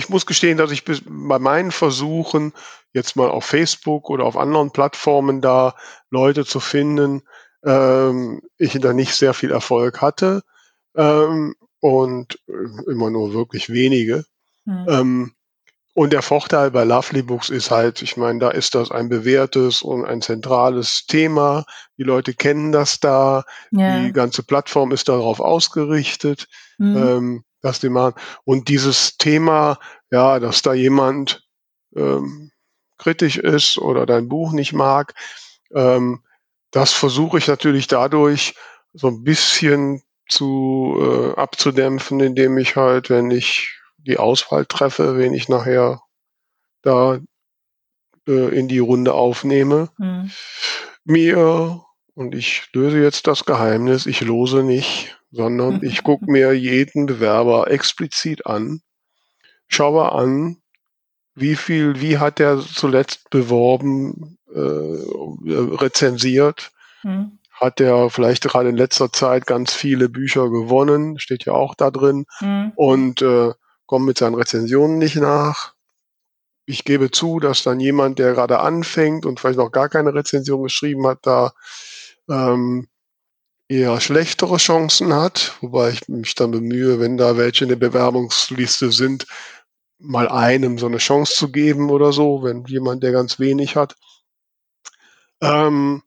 ich 0.00 0.08
muss 0.08 0.24
gestehen, 0.24 0.56
dass 0.56 0.70
ich 0.70 0.84
bei 0.86 1.38
meinen 1.38 1.72
Versuchen, 1.72 2.54
jetzt 2.94 3.16
mal 3.16 3.28
auf 3.28 3.44
Facebook 3.44 4.08
oder 4.08 4.24
auf 4.24 4.38
anderen 4.38 4.70
Plattformen 4.70 5.42
da 5.42 5.74
Leute 6.08 6.46
zu 6.46 6.58
finden, 6.58 7.22
ähm, 7.66 8.40
ich 8.56 8.72
da 8.80 8.94
nicht 8.94 9.14
sehr 9.14 9.34
viel 9.34 9.50
Erfolg 9.50 10.00
hatte 10.00 10.42
ähm, 10.96 11.54
und 11.80 12.38
äh, 12.48 12.90
immer 12.90 13.10
nur 13.10 13.34
wirklich 13.34 13.68
wenige. 13.68 14.24
Mhm. 14.64 14.86
Ähm, 14.88 15.32
und 16.00 16.14
der 16.14 16.22
Vorteil 16.22 16.70
bei 16.70 16.84
Lovely 16.84 17.20
Books 17.20 17.50
ist 17.50 17.70
halt, 17.70 18.00
ich 18.00 18.16
meine, 18.16 18.38
da 18.38 18.48
ist 18.48 18.74
das 18.74 18.90
ein 18.90 19.10
bewährtes 19.10 19.82
und 19.82 20.06
ein 20.06 20.22
zentrales 20.22 21.04
Thema. 21.06 21.66
Die 21.98 22.04
Leute 22.04 22.32
kennen 22.32 22.72
das 22.72 23.00
da. 23.00 23.44
Ja. 23.70 24.00
Die 24.00 24.10
ganze 24.10 24.42
Plattform 24.42 24.92
ist 24.92 25.10
darauf 25.10 25.40
ausgerichtet. 25.40 26.48
Mhm. 26.78 26.96
Ähm, 26.96 27.44
dass 27.60 27.80
die 27.80 27.90
machen. 27.90 28.14
Und 28.44 28.68
dieses 28.68 29.18
Thema, 29.18 29.78
ja, 30.10 30.40
dass 30.40 30.62
da 30.62 30.72
jemand, 30.72 31.46
ähm, 31.94 32.50
kritisch 32.96 33.36
ist 33.36 33.76
oder 33.76 34.06
dein 34.06 34.26
Buch 34.26 34.52
nicht 34.52 34.72
mag. 34.72 35.12
Ähm, 35.74 36.22
das 36.70 36.94
versuche 36.94 37.36
ich 37.36 37.46
natürlich 37.46 37.88
dadurch 37.88 38.54
so 38.94 39.08
ein 39.08 39.22
bisschen 39.22 40.02
zu 40.30 40.96
äh, 40.98 41.38
abzudämpfen, 41.38 42.20
indem 42.20 42.56
ich 42.56 42.76
halt, 42.76 43.10
wenn 43.10 43.30
ich 43.30 43.79
die 44.06 44.18
Auswahl 44.18 44.66
treffe, 44.66 45.18
wen 45.18 45.34
ich 45.34 45.48
nachher 45.48 46.00
da 46.82 47.18
äh, 48.26 48.58
in 48.58 48.68
die 48.68 48.78
Runde 48.78 49.14
aufnehme, 49.14 49.90
mhm. 49.98 50.30
mir 51.04 51.82
und 52.14 52.34
ich 52.34 52.68
löse 52.72 53.00
jetzt 53.00 53.26
das 53.26 53.44
Geheimnis, 53.44 54.06
ich 54.06 54.20
lose 54.20 54.62
nicht, 54.62 55.16
sondern 55.30 55.82
ich 55.82 56.02
gucke 56.04 56.30
mir 56.30 56.52
jeden 56.52 57.06
Bewerber 57.06 57.70
explizit 57.70 58.46
an, 58.46 58.82
schaue 59.68 60.12
an, 60.12 60.58
wie 61.34 61.56
viel, 61.56 62.00
wie 62.00 62.18
hat 62.18 62.40
er 62.40 62.60
zuletzt 62.60 63.30
beworben, 63.30 64.38
äh, 64.52 64.58
rezensiert, 64.58 66.72
mhm. 67.02 67.38
hat 67.52 67.80
er 67.80 68.10
vielleicht 68.10 68.42
gerade 68.42 68.68
in 68.68 68.76
letzter 68.76 69.12
Zeit 69.12 69.46
ganz 69.46 69.72
viele 69.72 70.08
Bücher 70.08 70.50
gewonnen, 70.50 71.18
steht 71.18 71.44
ja 71.44 71.52
auch 71.52 71.74
da 71.74 71.90
drin, 71.90 72.26
mhm. 72.40 72.72
und 72.74 73.22
äh, 73.22 73.52
kommt 73.90 74.06
mit 74.06 74.18
seinen 74.18 74.36
Rezensionen 74.36 74.98
nicht 74.98 75.16
nach. 75.16 75.74
Ich 76.64 76.84
gebe 76.84 77.10
zu, 77.10 77.40
dass 77.40 77.64
dann 77.64 77.80
jemand, 77.80 78.20
der 78.20 78.34
gerade 78.34 78.60
anfängt 78.60 79.26
und 79.26 79.40
vielleicht 79.40 79.58
noch 79.58 79.72
gar 79.72 79.88
keine 79.88 80.14
Rezension 80.14 80.62
geschrieben 80.62 81.08
hat, 81.08 81.18
da 81.22 81.52
ähm, 82.28 82.86
eher 83.66 84.00
schlechtere 84.00 84.58
Chancen 84.58 85.12
hat, 85.12 85.56
wobei 85.60 85.90
ich 85.90 86.06
mich 86.06 86.36
dann 86.36 86.52
bemühe, 86.52 87.00
wenn 87.00 87.16
da 87.16 87.36
welche 87.36 87.64
in 87.64 87.68
der 87.68 87.74
Bewerbungsliste 87.74 88.92
sind, 88.92 89.26
mal 89.98 90.28
einem 90.28 90.78
so 90.78 90.86
eine 90.86 90.98
Chance 90.98 91.34
zu 91.34 91.50
geben 91.50 91.90
oder 91.90 92.12
so, 92.12 92.44
wenn 92.44 92.64
jemand, 92.66 93.02
der 93.02 93.10
ganz 93.10 93.40
wenig 93.40 93.74
hat. 93.74 93.96
Ähm, 95.40 96.04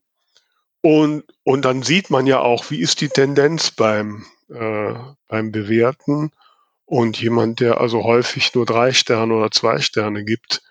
und, 0.79 1.25
und 1.43 1.65
dann 1.65 1.83
sieht 1.83 2.09
man 2.09 2.27
ja 2.27 2.39
auch, 2.39 2.71
wie 2.71 2.79
ist 2.79 3.01
die 3.01 3.09
Tendenz 3.09 3.71
beim, 3.71 4.25
äh, 4.47 4.93
beim 5.27 5.51
Bewerten. 5.51 6.31
Und 6.93 7.19
jemand, 7.19 7.59
der 7.59 7.81
also 7.81 8.03
häufig 8.03 8.53
nur 8.53 8.67
drei 8.67 8.93
Sterne 8.93 9.33
oder 9.33 9.49
zwei 9.49 9.79
Sterne 9.79 10.23
gibt, 10.23 10.61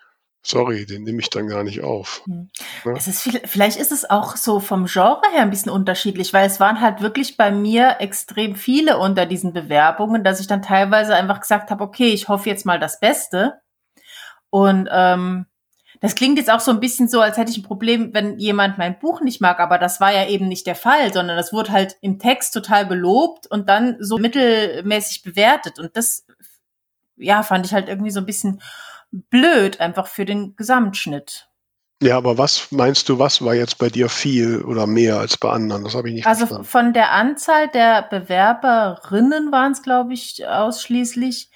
Sorry, 0.45 0.85
den 0.85 1.03
nehme 1.03 1.21
ich 1.21 1.29
dann 1.29 1.47
gar 1.47 1.63
nicht 1.63 1.83
auf. 1.83 2.21
Hm. 2.25 2.49
Ja? 2.83 2.91
Es 2.97 3.07
ist 3.07 3.21
viel, 3.21 3.41
vielleicht 3.45 3.77
ist 3.77 3.93
es 3.93 4.09
auch 4.09 4.35
so 4.35 4.59
vom 4.59 4.87
Genre 4.87 5.21
her 5.31 5.41
ein 5.41 5.49
bisschen 5.49 5.71
unterschiedlich, 5.71 6.33
weil 6.33 6.45
es 6.45 6.59
waren 6.59 6.81
halt 6.81 6.99
wirklich 6.99 7.37
bei 7.37 7.49
mir 7.49 7.97
extrem 7.99 8.55
viele 8.55 8.97
unter 8.97 9.25
diesen 9.25 9.53
Bewerbungen, 9.53 10.25
dass 10.25 10.41
ich 10.41 10.47
dann 10.47 10.61
teilweise 10.61 11.15
einfach 11.15 11.39
gesagt 11.39 11.71
habe, 11.71 11.81
okay, 11.81 12.09
ich 12.09 12.27
hoffe 12.27 12.49
jetzt 12.49 12.65
mal 12.65 12.77
das 12.77 12.99
Beste. 12.99 13.61
Und 14.49 14.89
ähm, 14.91 15.45
das 16.03 16.15
klingt 16.15 16.37
jetzt 16.37 16.51
auch 16.51 16.59
so 16.59 16.69
ein 16.69 16.81
bisschen 16.81 17.07
so, 17.07 17.21
als 17.21 17.37
hätte 17.37 17.49
ich 17.49 17.59
ein 17.59 17.63
Problem, 17.63 18.13
wenn 18.13 18.37
jemand 18.37 18.77
mein 18.77 18.99
Buch 18.99 19.21
nicht 19.21 19.39
mag, 19.39 19.61
aber 19.61 19.77
das 19.77 20.01
war 20.01 20.11
ja 20.11 20.27
eben 20.27 20.49
nicht 20.49 20.67
der 20.67 20.75
Fall, 20.75 21.13
sondern 21.13 21.37
das 21.37 21.53
wurde 21.53 21.71
halt 21.71 21.95
im 22.01 22.19
Text 22.19 22.53
total 22.53 22.85
gelobt 22.85 23.47
und 23.47 23.69
dann 23.69 23.95
so 24.01 24.17
mittelmäßig 24.17 25.23
bewertet. 25.23 25.79
Und 25.79 25.95
das, 25.95 26.25
ja, 27.15 27.41
fand 27.41 27.65
ich 27.65 27.73
halt 27.73 27.87
irgendwie 27.87 28.11
so 28.11 28.19
ein 28.19 28.25
bisschen 28.25 28.61
blöd, 29.11 29.79
einfach 29.79 30.07
für 30.07 30.25
den 30.25 30.57
Gesamtschnitt. 30.57 31.47
Ja, 32.01 32.17
aber 32.17 32.37
was 32.37 32.69
meinst 32.73 33.07
du, 33.07 33.17
was 33.17 33.41
war 33.41 33.53
jetzt 33.55 33.77
bei 33.77 33.87
dir 33.87 34.09
viel 34.09 34.61
oder 34.63 34.85
mehr 34.85 35.19
als 35.19 35.37
bei 35.37 35.51
anderen? 35.51 35.85
Das 35.85 35.95
habe 35.95 36.09
ich 36.09 36.15
nicht 36.15 36.27
Also 36.27 36.39
verstanden. 36.47 36.65
von 36.65 36.91
der 36.91 37.13
Anzahl 37.13 37.69
der 37.69 38.01
Bewerberinnen 38.01 39.53
waren 39.53 39.71
es, 39.71 39.81
glaube 39.81 40.13
ich, 40.13 40.45
ausschließlich. 40.45 41.49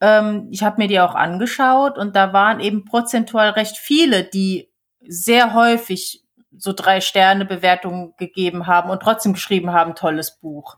Ähm, 0.00 0.48
ich 0.50 0.62
habe 0.62 0.76
mir 0.78 0.88
die 0.88 1.00
auch 1.00 1.14
angeschaut 1.14 1.98
und 1.98 2.16
da 2.16 2.32
waren 2.32 2.60
eben 2.60 2.84
prozentual 2.84 3.50
recht 3.50 3.76
viele, 3.76 4.24
die 4.24 4.70
sehr 5.00 5.54
häufig 5.54 6.24
so 6.56 6.72
drei 6.72 7.00
Sterne 7.00 7.44
Bewertungen 7.44 8.14
gegeben 8.16 8.66
haben 8.66 8.90
und 8.90 9.00
trotzdem 9.00 9.34
geschrieben 9.34 9.72
haben, 9.72 9.94
tolles 9.94 10.38
Buch. 10.38 10.76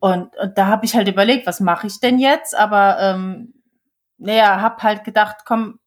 Und, 0.00 0.36
und 0.36 0.56
da 0.56 0.66
habe 0.66 0.84
ich 0.84 0.94
halt 0.94 1.08
überlegt, 1.08 1.46
was 1.46 1.60
mache 1.60 1.86
ich 1.86 2.00
denn 2.00 2.18
jetzt? 2.18 2.54
Aber 2.54 2.98
ähm, 3.00 3.54
naja, 4.18 4.60
hab 4.60 4.82
halt 4.82 5.04
gedacht, 5.04 5.38
komm, 5.44 5.80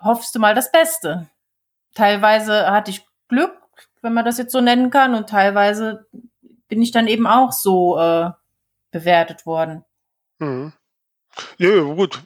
hoffst 0.00 0.34
du 0.34 0.38
mal 0.38 0.54
das 0.54 0.70
Beste. 0.70 1.28
Teilweise 1.94 2.70
hatte 2.70 2.90
ich 2.90 3.06
Glück, 3.28 3.56
wenn 4.02 4.12
man 4.12 4.24
das 4.24 4.38
jetzt 4.38 4.52
so 4.52 4.60
nennen 4.60 4.90
kann, 4.90 5.14
und 5.14 5.28
teilweise 5.28 6.06
bin 6.68 6.82
ich 6.82 6.92
dann 6.92 7.06
eben 7.06 7.26
auch 7.26 7.52
so 7.52 7.98
äh, 7.98 8.30
bewertet 8.90 9.46
worden. 9.46 9.84
Mhm. 10.38 10.72
Ja, 11.58 11.80
gut. 11.80 12.22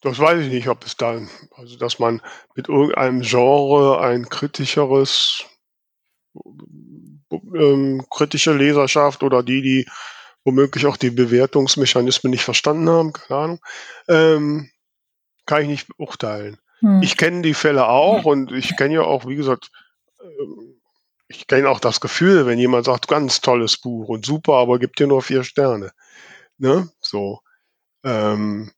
Das 0.00 0.18
weiß 0.18 0.42
ich 0.42 0.52
nicht, 0.52 0.68
ob 0.68 0.84
es 0.84 0.96
dann, 0.96 1.28
also 1.56 1.76
dass 1.76 1.98
man 1.98 2.22
mit 2.54 2.68
irgendeinem 2.68 3.22
Genre 3.22 4.00
ein 4.00 4.28
kritischeres, 4.28 5.44
ähm, 7.54 8.04
kritische 8.10 8.52
Leserschaft 8.52 9.22
oder 9.22 9.42
die, 9.42 9.62
die 9.62 9.86
womöglich 10.44 10.86
auch 10.86 10.96
die 10.96 11.10
Bewertungsmechanismen 11.10 12.30
nicht 12.30 12.44
verstanden 12.44 12.88
haben, 12.88 13.12
keine 13.12 13.40
Ahnung, 13.40 13.60
ähm, 14.08 14.70
kann 15.44 15.62
ich 15.62 15.68
nicht 15.68 15.88
beurteilen. 15.88 16.58
Hm. 16.80 17.02
Ich 17.02 17.16
kenne 17.16 17.42
die 17.42 17.54
Fälle 17.54 17.88
auch 17.88 18.24
und 18.24 18.52
ich 18.52 18.76
kenne 18.76 18.94
ja 18.94 19.00
auch, 19.02 19.26
wie 19.26 19.36
gesagt, 19.36 19.70
ähm, 20.20 20.80
ich 21.28 21.46
kenne 21.48 21.68
auch 21.68 21.80
das 21.80 22.00
Gefühl, 22.00 22.46
wenn 22.46 22.58
jemand 22.58 22.84
sagt, 22.84 23.08
ganz 23.08 23.40
tolles 23.40 23.78
Buch 23.78 24.08
und 24.08 24.24
super, 24.24 24.54
aber 24.54 24.78
gibt 24.78 25.00
dir 25.00 25.08
nur 25.08 25.22
vier 25.22 25.42
Sterne. 25.42 25.90
Ne? 26.58 26.88
So. 27.00 27.40
Ähm, 28.06 28.70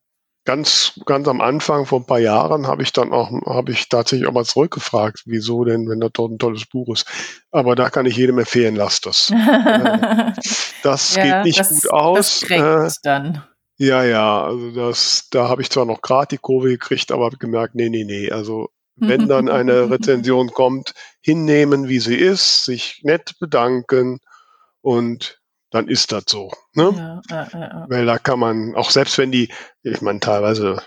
ganz, 0.48 0.98
ganz 1.04 1.28
am 1.28 1.42
Anfang, 1.42 1.84
vor 1.84 2.00
ein 2.00 2.06
paar 2.06 2.18
Jahren, 2.18 2.66
habe 2.66 2.82
ich 2.82 2.94
dann 2.94 3.12
auch, 3.12 3.30
habe 3.44 3.70
ich 3.70 3.90
tatsächlich 3.90 4.26
auch 4.26 4.32
mal 4.32 4.46
zurückgefragt, 4.46 5.24
wieso 5.26 5.62
denn, 5.64 5.90
wenn 5.90 6.00
das 6.00 6.12
dort 6.14 6.32
ein 6.32 6.38
tolles 6.38 6.64
Buch 6.64 6.94
ist. 6.94 7.06
Aber 7.50 7.76
da 7.76 7.90
kann 7.90 8.06
ich 8.06 8.16
jedem 8.16 8.38
empfehlen, 8.38 8.74
lasst 8.74 9.04
das. 9.04 9.26
das 10.82 11.14
ja, 11.14 11.22
geht 11.22 11.44
nicht 11.44 11.60
das, 11.60 11.82
gut 11.82 11.92
aus. 11.92 12.40
Das 12.48 12.96
äh, 12.96 13.00
dann. 13.02 13.44
Ja, 13.76 14.02
ja, 14.02 14.44
also 14.44 14.70
das, 14.70 15.28
da 15.30 15.50
habe 15.50 15.60
ich 15.60 15.68
zwar 15.68 15.84
noch 15.84 16.00
gerade 16.00 16.28
die 16.28 16.38
Kurve 16.38 16.68
gekriegt, 16.68 17.12
aber 17.12 17.28
gemerkt, 17.30 17.74
nee, 17.74 17.90
nee, 17.90 18.04
nee. 18.04 18.30
Also 18.30 18.70
wenn 18.96 19.28
dann 19.28 19.50
eine 19.50 19.90
Rezension 19.90 20.50
kommt, 20.50 20.94
hinnehmen, 21.20 21.88
wie 21.88 22.00
sie 22.00 22.16
ist, 22.16 22.64
sich 22.64 23.02
nett 23.04 23.34
bedanken 23.38 24.18
und 24.80 25.37
dann 25.70 25.88
ist 25.88 26.12
das 26.12 26.24
so. 26.28 26.50
Ne? 26.74 27.22
Ja, 27.30 27.44
äh, 27.44 27.56
äh, 27.56 27.84
Weil 27.88 28.06
da 28.06 28.18
kann 28.18 28.38
man, 28.38 28.74
auch 28.74 28.90
selbst 28.90 29.18
wenn 29.18 29.32
die, 29.32 29.52
ich 29.82 30.00
meine, 30.00 30.20
teilweise 30.20 30.82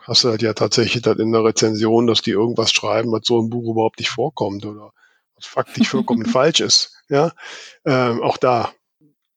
hast 0.00 0.24
du 0.24 0.30
halt 0.30 0.42
ja 0.42 0.52
tatsächlich 0.52 1.02
das 1.02 1.18
in 1.18 1.32
der 1.32 1.44
Rezension, 1.44 2.06
dass 2.06 2.22
die 2.22 2.30
irgendwas 2.30 2.72
schreiben, 2.72 3.12
was 3.12 3.22
so 3.24 3.40
im 3.40 3.50
Buch 3.50 3.70
überhaupt 3.70 3.98
nicht 3.98 4.10
vorkommt 4.10 4.64
oder 4.64 4.92
was 5.36 5.46
faktisch 5.46 5.88
vollkommen 5.88 6.26
falsch 6.26 6.60
ist. 6.60 6.96
Ja, 7.08 7.32
ähm, 7.84 8.22
auch 8.22 8.36
da 8.36 8.72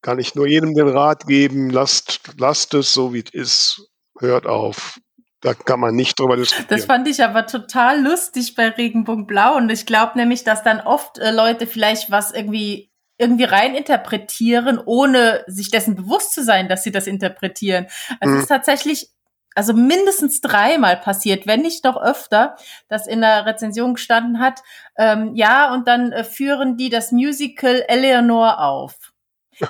kann 0.02 0.20
ich 0.20 0.36
nur 0.36 0.48
jedem 0.48 0.76
den 0.76 0.88
Rat 0.88 1.26
geben, 1.28 1.70
lasst, 1.70 2.22
lasst 2.38 2.74
es 2.74 2.94
so 2.94 3.14
wie 3.14 3.24
es 3.26 3.34
ist, 3.34 3.90
hört 4.20 4.46
auf. 4.46 5.00
Da 5.42 5.54
kann 5.54 5.80
man 5.80 5.96
nicht 5.96 6.20
drüber 6.20 6.38
diskutieren. 6.38 6.68
Das 6.70 6.86
fand 6.86 7.08
ich 7.08 7.24
aber 7.24 7.46
total 7.46 8.02
lustig 8.02 8.56
bei 8.56 8.70
Regenbogen 8.70 9.28
Blau 9.28 9.58
und 9.58 9.70
ich 9.70 9.86
glaube 9.86 10.14
nämlich, 10.16 10.44
dass 10.44 10.64
dann 10.64 10.80
oft 10.80 11.20
äh, 11.20 11.32
Leute 11.32 11.68
vielleicht 11.68 12.10
was 12.10 12.32
irgendwie 12.32 12.92
irgendwie 13.18 13.46
rein 13.46 13.76
interpretieren, 13.76 14.80
ohne 14.84 15.44
sich 15.48 15.72
dessen 15.72 15.96
bewusst 15.96 16.34
zu 16.34 16.44
sein, 16.44 16.68
dass 16.68 16.84
sie 16.84 16.92
das 16.92 17.08
interpretieren. 17.08 17.88
Also 18.20 18.32
mhm. 18.32 18.38
es 18.38 18.44
ist 18.44 18.50
tatsächlich 18.50 19.10
also 19.56 19.74
mindestens 19.74 20.42
dreimal 20.42 20.98
passiert, 20.98 21.48
wenn 21.48 21.62
nicht 21.62 21.86
noch 21.86 21.96
öfter, 21.96 22.58
dass 22.90 23.08
in 23.08 23.22
der 23.22 23.46
Rezension 23.46 23.94
gestanden 23.94 24.40
hat, 24.40 24.62
ähm, 24.98 25.34
ja, 25.34 25.74
und 25.74 25.88
dann 25.88 26.12
äh, 26.12 26.26
führen 26.26 26.76
die 26.76 26.90
das 26.90 27.14
Musical 27.14 27.84
Eleanor 27.88 28.60
auf. 28.60 29.14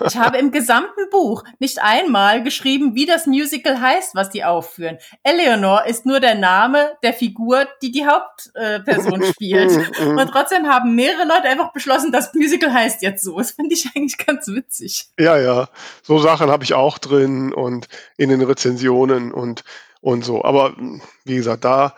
Ich 0.05 0.17
habe 0.17 0.37
im 0.37 0.51
gesamten 0.51 1.09
Buch 1.11 1.43
nicht 1.59 1.81
einmal 1.81 2.43
geschrieben, 2.43 2.95
wie 2.95 3.05
das 3.05 3.27
Musical 3.27 3.79
heißt, 3.79 4.15
was 4.15 4.29
die 4.29 4.43
aufführen. 4.43 4.97
Eleanor 5.23 5.85
ist 5.85 6.05
nur 6.05 6.19
der 6.19 6.35
Name 6.35 6.91
der 7.03 7.13
Figur, 7.13 7.67
die 7.81 7.91
die 7.91 8.05
Hauptperson 8.05 9.21
äh, 9.21 9.25
spielt. 9.31 9.99
Und 9.99 10.27
trotzdem 10.31 10.67
haben 10.67 10.95
mehrere 10.95 11.27
Leute 11.27 11.43
einfach 11.43 11.71
beschlossen, 11.71 12.11
das 12.11 12.33
Musical 12.33 12.73
heißt 12.73 13.01
jetzt 13.01 13.23
so. 13.23 13.37
Das 13.37 13.51
finde 13.51 13.73
ich 13.73 13.89
eigentlich 13.95 14.17
ganz 14.17 14.47
witzig. 14.47 15.09
Ja, 15.19 15.37
ja. 15.37 15.69
So 16.01 16.19
Sachen 16.19 16.49
habe 16.49 16.63
ich 16.63 16.73
auch 16.73 16.97
drin 16.97 17.53
und 17.53 17.87
in 18.17 18.29
den 18.29 18.41
Rezensionen 18.41 19.31
und, 19.31 19.63
und 20.01 20.25
so. 20.25 20.43
Aber 20.43 20.75
wie 21.23 21.35
gesagt, 21.35 21.65
da 21.65 21.95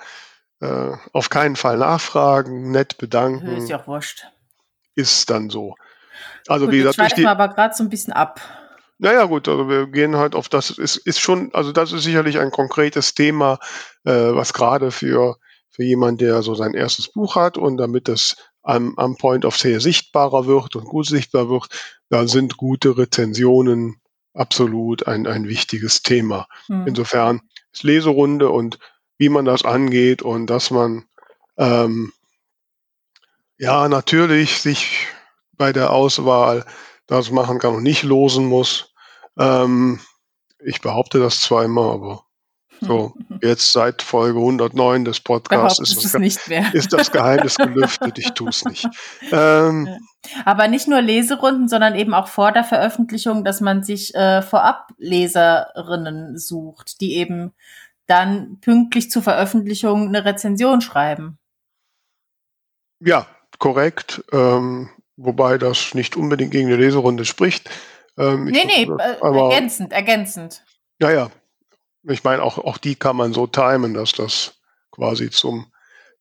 äh, 0.59 0.93
auf 1.13 1.29
keinen 1.29 1.55
Fall 1.55 1.77
nachfragen, 1.77 2.71
nett 2.71 2.97
bedanken. 2.97 3.57
Ist 3.57 3.69
ja 3.69 3.79
auch 3.79 3.87
wurscht. 3.87 4.25
Ist 4.95 5.29
dann 5.29 5.49
so. 5.49 5.75
Also 6.47 6.65
gut, 6.65 6.73
wie 6.73 6.77
gesagt, 6.79 7.11
ich 7.11 7.13
die, 7.15 7.27
aber 7.27 7.47
gerade 7.49 7.75
so 7.75 7.83
ein 7.83 7.89
bisschen 7.89 8.13
ab. 8.13 8.41
Naja 8.99 9.25
gut, 9.25 9.47
also 9.47 9.69
wir 9.69 9.87
gehen 9.87 10.15
halt 10.15 10.33
auf 10.35 10.49
das, 10.49 10.71
ist, 10.71 10.97
ist 10.97 11.19
schon, 11.19 11.53
also 11.53 11.71
das 11.71 11.91
ist 11.91 12.03
sicherlich 12.03 12.39
ein 12.39 12.51
konkretes 12.51 13.13
Thema, 13.13 13.59
äh, 14.05 14.11
was 14.11 14.53
gerade 14.53 14.91
für, 14.91 15.37
für 15.69 15.83
jemand, 15.83 16.19
der 16.21 16.41
so 16.41 16.55
sein 16.55 16.73
erstes 16.73 17.11
Buch 17.11 17.35
hat 17.35 17.57
und 17.57 17.77
damit 17.77 18.07
das 18.07 18.35
am, 18.63 18.97
am 18.97 19.15
Point 19.17 19.45
of 19.45 19.55
Sale 19.55 19.79
sichtbarer 19.79 20.47
wird 20.47 20.75
und 20.75 20.85
gut 20.85 21.05
sichtbar 21.05 21.49
wird, 21.49 21.67
da 22.09 22.27
sind 22.27 22.57
gute 22.57 22.97
Rezensionen 22.97 24.01
absolut 24.33 25.07
ein, 25.07 25.27
ein 25.27 25.47
wichtiges 25.47 26.01
Thema. 26.01 26.47
Hm. 26.67 26.87
Insofern 26.87 27.41
ist 27.71 27.83
Leserunde 27.83 28.49
und 28.49 28.79
wie 29.17 29.29
man 29.29 29.45
das 29.45 29.63
angeht 29.63 30.21
und 30.21 30.47
dass 30.47 30.71
man 30.71 31.05
Ähm, 31.57 32.13
ja, 33.57 33.87
natürlich 33.89 34.61
sich 34.61 35.07
bei 35.57 35.73
der 35.73 35.91
Auswahl 35.91 36.65
das 37.07 37.31
machen 37.31 37.59
kann 37.59 37.75
und 37.75 37.83
nicht 37.83 38.03
losen 38.03 38.45
muss. 38.45 38.93
Ähm, 39.37 39.99
ich 40.59 40.81
behaupte 40.81 41.19
das 41.19 41.49
immer, 41.49 41.93
aber 41.93 42.23
so, 42.81 43.13
jetzt 43.41 43.71
seit 43.71 44.01
Folge 44.01 44.39
109 44.39 45.05
des 45.05 45.19
Podcasts 45.19 45.79
ist, 45.79 46.47
mehr. 46.47 46.73
ist 46.73 46.93
das 46.93 47.11
Geheimnis 47.11 47.55
gelüftet. 47.55 48.17
Ich 48.19 48.31
tue 48.31 48.49
es 48.49 48.65
nicht. 48.65 48.87
Ähm, 49.31 49.87
Aber 50.45 50.67
nicht 50.67 50.87
nur 50.87 51.01
Leserunden, 51.01 51.67
sondern 51.67 51.95
eben 51.95 52.13
auch 52.13 52.27
vor 52.27 52.51
der 52.51 52.63
Veröffentlichung, 52.63 53.43
dass 53.43 53.61
man 53.61 53.83
sich 53.83 54.13
äh, 54.15 54.41
vorab 54.41 54.89
Leserinnen 54.97 56.37
sucht, 56.37 57.01
die 57.01 57.15
eben 57.15 57.53
dann 58.05 58.59
pünktlich 58.61 59.11
zur 59.11 59.21
Veröffentlichung 59.21 60.07
eine 60.07 60.25
Rezension 60.25 60.81
schreiben. 60.81 61.37
Ja, 62.99 63.27
korrekt. 63.59 64.23
Ähm, 64.31 64.89
wobei 65.17 65.57
das 65.57 65.93
nicht 65.93 66.15
unbedingt 66.15 66.51
gegen 66.51 66.67
eine 66.67 66.77
Leserunde 66.77 67.25
spricht. 67.25 67.69
Ähm, 68.17 68.45
nee, 68.45 68.65
nee, 68.65 68.83
äh, 68.83 69.17
ergänzend, 69.21 69.91
ergänzend. 69.91 70.63
Ja, 70.99 71.11
Ich 72.03 72.23
meine, 72.23 72.41
auch, 72.41 72.57
auch 72.57 72.77
die 72.77 72.95
kann 72.95 73.17
man 73.17 73.33
so 73.33 73.47
timen, 73.47 73.93
dass 73.93 74.13
das 74.13 74.55
quasi 74.91 75.29
zum, 75.29 75.67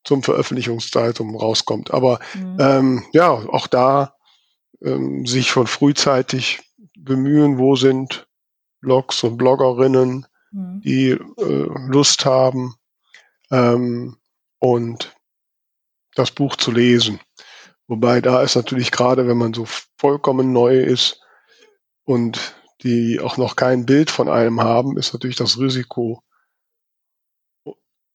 zum 0.03 0.21
Veröffentlichungsdatum 0.21 1.35
rauskommt. 1.35 1.91
Aber 1.91 2.19
mhm. 2.33 2.57
ähm, 2.59 3.05
ja, 3.13 3.31
auch 3.31 3.67
da 3.67 4.15
ähm, 4.83 5.25
sich 5.25 5.51
von 5.51 5.65
frühzeitig 5.67 6.59
bemühen, 6.97 7.57
wo 7.57 7.75
sind 7.75 8.27
Blogs 8.81 9.23
und 9.23 9.37
Bloggerinnen, 9.37 10.27
mhm. 10.51 10.81
die 10.81 11.09
äh, 11.09 11.69
Lust 11.87 12.25
haben 12.25 12.75
ähm, 13.51 14.17
und 14.59 15.15
das 16.15 16.31
Buch 16.31 16.55
zu 16.55 16.71
lesen. 16.71 17.19
Wobei 17.87 18.19
da 18.21 18.41
ist 18.41 18.55
natürlich 18.55 18.91
gerade, 18.91 19.27
wenn 19.27 19.37
man 19.37 19.53
so 19.53 19.65
vollkommen 19.97 20.51
neu 20.51 20.79
ist 20.79 21.21
und 22.03 22.55
die 22.83 23.19
auch 23.19 23.37
noch 23.37 23.55
kein 23.55 23.85
Bild 23.85 24.11
von 24.11 24.29
einem 24.29 24.61
haben, 24.61 24.97
ist 24.97 25.13
natürlich 25.13 25.37
das 25.37 25.57
Risiko 25.57 26.21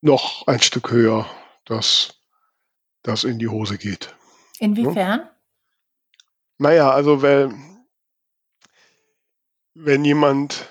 noch 0.03 0.47
ein 0.47 0.61
Stück 0.61 0.91
höher, 0.91 1.27
dass 1.65 2.21
das 3.03 3.25
in 3.25 3.39
die 3.39 3.49
Hose 3.49 3.79
geht. 3.79 4.15
Inwiefern? 4.59 5.21
Ja? 5.21 5.31
Naja, 6.59 6.91
also 6.91 7.23
weil, 7.23 7.53
wenn 9.75 10.05
jemand 10.05 10.69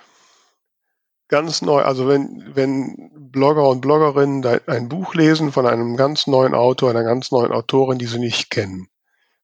ganz 1.27 1.61
neu, 1.61 1.81
also 1.81 2.07
wenn, 2.07 2.55
wenn 2.55 3.20
Blogger 3.31 3.67
und 3.67 3.81
Bloggerinnen 3.81 4.45
ein 4.67 4.89
Buch 4.89 5.13
lesen 5.13 5.51
von 5.51 5.65
einem 5.65 5.95
ganz 5.95 6.27
neuen 6.27 6.53
Autor, 6.53 6.89
einer 6.89 7.03
ganz 7.03 7.31
neuen 7.31 7.51
Autorin, 7.51 7.97
die 7.97 8.05
sie 8.05 8.19
nicht 8.19 8.49
kennen, 8.49 8.87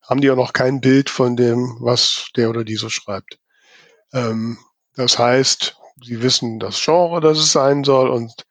haben 0.01 0.21
die 0.21 0.29
auch 0.29 0.35
noch 0.35 0.53
kein 0.53 0.81
Bild 0.81 1.09
von 1.09 1.35
dem, 1.35 1.77
was 1.79 2.29
der 2.35 2.49
oder 2.49 2.63
die 2.63 2.75
so 2.75 2.89
schreibt. 2.89 3.39
Ähm, 4.13 4.57
das 4.95 5.17
heißt, 5.17 5.77
sie 6.03 6.21
wissen 6.21 6.59
das 6.59 6.81
Genre, 6.83 7.21
das 7.21 7.37
es 7.37 7.51
sein 7.51 7.83
soll 7.83 8.09
und, 8.09 8.45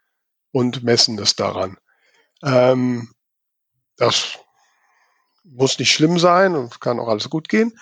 und 0.52 0.84
messen 0.84 1.18
es 1.18 1.36
daran. 1.36 1.76
Ähm, 2.42 3.12
das 3.96 4.38
muss 5.44 5.78
nicht 5.78 5.92
schlimm 5.92 6.18
sein 6.18 6.54
und 6.54 6.80
kann 6.80 6.98
auch 6.98 7.08
alles 7.08 7.30
gut 7.30 7.48
gehen. 7.48 7.78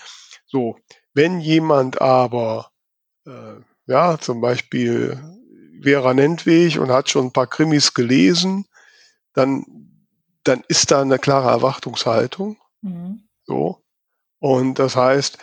So, 0.47 0.77
wenn 1.15 1.41
jemand 1.41 2.01
aber 2.01 2.71
äh, 3.27 3.57
ja 3.87 4.19
zum 4.19 4.41
Beispiel 4.41 5.23
Vera 5.85 6.15
Nentweg 6.15 6.79
und 6.79 6.91
hat 6.91 7.09
schon 7.09 7.27
ein 7.27 7.33
paar 7.33 7.47
Krimis 7.47 7.95
gelesen, 7.95 8.67
dann, 9.33 9.65
dann 10.43 10.63
ist 10.69 10.91
da 10.91 11.03
eine 11.03 11.19
klare 11.19 11.51
Erwartungshaltung. 11.51 12.59
Mhm. 12.83 13.23
So. 13.45 13.83
Und 14.39 14.79
das 14.79 14.97
heißt, 14.97 15.39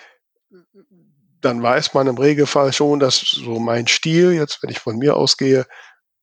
dann 1.41 1.61
weiß 1.61 1.93
man 1.93 2.07
im 2.07 2.17
Regelfall 2.17 2.71
schon, 2.71 2.99
dass 2.99 3.19
so 3.19 3.59
mein 3.59 3.87
Stil, 3.87 4.33
jetzt 4.33 4.61
wenn 4.61 4.69
ich 4.69 4.79
von 4.79 4.97
mir 4.97 5.15
ausgehe, 5.15 5.65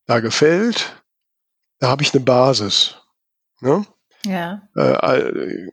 da 0.06 0.20
gefällt. 0.20 1.02
Da 1.80 1.88
habe 1.88 2.02
ich 2.02 2.14
eine 2.14 2.24
Basis. 2.24 2.96
Ne? 3.60 3.84
Ja. 4.24 4.62
Äh, 4.76 5.68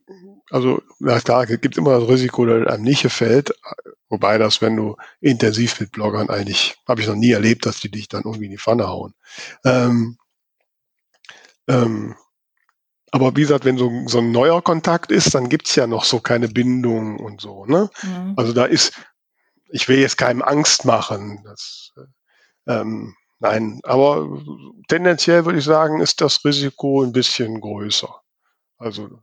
also, 0.51 0.81
na 0.99 1.19
klar, 1.19 1.49
es 1.49 1.61
gibt 1.61 1.77
immer 1.77 1.99
das 1.99 2.07
Risiko, 2.09 2.45
dass 2.45 2.67
einem 2.67 2.83
nicht 2.83 3.01
gefällt. 3.01 3.53
Wobei 4.09 4.37
das, 4.37 4.61
wenn 4.61 4.75
du 4.75 4.95
intensiv 5.19 5.79
mit 5.79 5.91
Bloggern 5.91 6.29
eigentlich, 6.29 6.77
habe 6.87 7.01
ich 7.01 7.07
noch 7.07 7.15
nie 7.15 7.31
erlebt, 7.31 7.65
dass 7.65 7.79
die 7.79 7.89
dich 7.89 8.07
dann 8.07 8.23
irgendwie 8.23 8.45
in 8.45 8.51
die 8.51 8.57
Pfanne 8.57 8.87
hauen. 8.87 9.13
Ähm, 9.63 10.17
ähm, 11.67 12.15
aber 13.11 13.35
wie 13.35 13.41
gesagt, 13.41 13.65
wenn 13.65 13.77
so, 13.77 13.91
so 14.07 14.19
ein 14.19 14.31
neuer 14.31 14.61
Kontakt 14.61 15.11
ist, 15.11 15.33
dann 15.33 15.49
gibt's 15.49 15.75
ja 15.75 15.87
noch 15.87 16.03
so 16.03 16.19
keine 16.19 16.47
Bindung 16.47 17.19
und 17.19 17.41
so. 17.41 17.65
Ne? 17.65 17.89
Mhm. 18.03 18.33
Also 18.35 18.53
da 18.53 18.65
ist, 18.65 18.93
ich 19.69 19.87
will 19.87 19.99
jetzt 19.99 20.17
keinem 20.17 20.41
Angst 20.41 20.85
machen. 20.85 21.41
Das, 21.43 21.91
ähm, 22.67 23.15
nein, 23.39 23.79
aber 23.83 24.27
tendenziell 24.89 25.45
würde 25.45 25.59
ich 25.59 25.65
sagen, 25.65 26.01
ist 26.01 26.21
das 26.21 26.43
Risiko 26.45 27.03
ein 27.03 27.13
bisschen 27.13 27.61
größer. 27.61 28.13
Also 28.77 29.21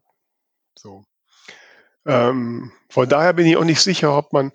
so. 0.74 1.04
Ähm, 2.06 2.72
von 2.88 3.08
daher 3.08 3.32
bin 3.32 3.46
ich 3.46 3.56
auch 3.56 3.64
nicht 3.64 3.80
sicher, 3.80 4.16
ob 4.16 4.32
man, 4.32 4.52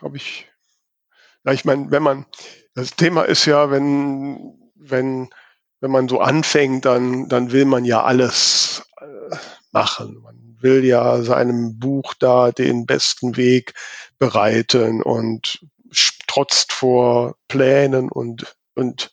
ob 0.00 0.14
ich, 0.14 0.48
ja, 1.44 1.52
ich 1.52 1.64
meine, 1.64 1.90
wenn 1.90 2.02
man, 2.02 2.26
das 2.74 2.94
Thema 2.96 3.22
ist 3.22 3.46
ja, 3.46 3.70
wenn, 3.70 4.54
wenn, 4.76 5.28
wenn 5.80 5.90
man 5.90 6.08
so 6.08 6.20
anfängt, 6.20 6.84
dann, 6.84 7.28
dann 7.28 7.52
will 7.52 7.64
man 7.64 7.84
ja 7.84 8.02
alles 8.02 8.84
äh, 9.00 9.36
machen. 9.72 10.20
Man 10.22 10.56
will 10.60 10.84
ja 10.84 11.22
seinem 11.22 11.78
Buch 11.78 12.14
da 12.18 12.50
den 12.52 12.86
besten 12.86 13.36
Weg 13.36 13.74
bereiten 14.18 15.02
und 15.02 15.60
trotzt 16.26 16.72
vor 16.72 17.36
Plänen 17.48 18.10
und, 18.10 18.56
und 18.74 19.10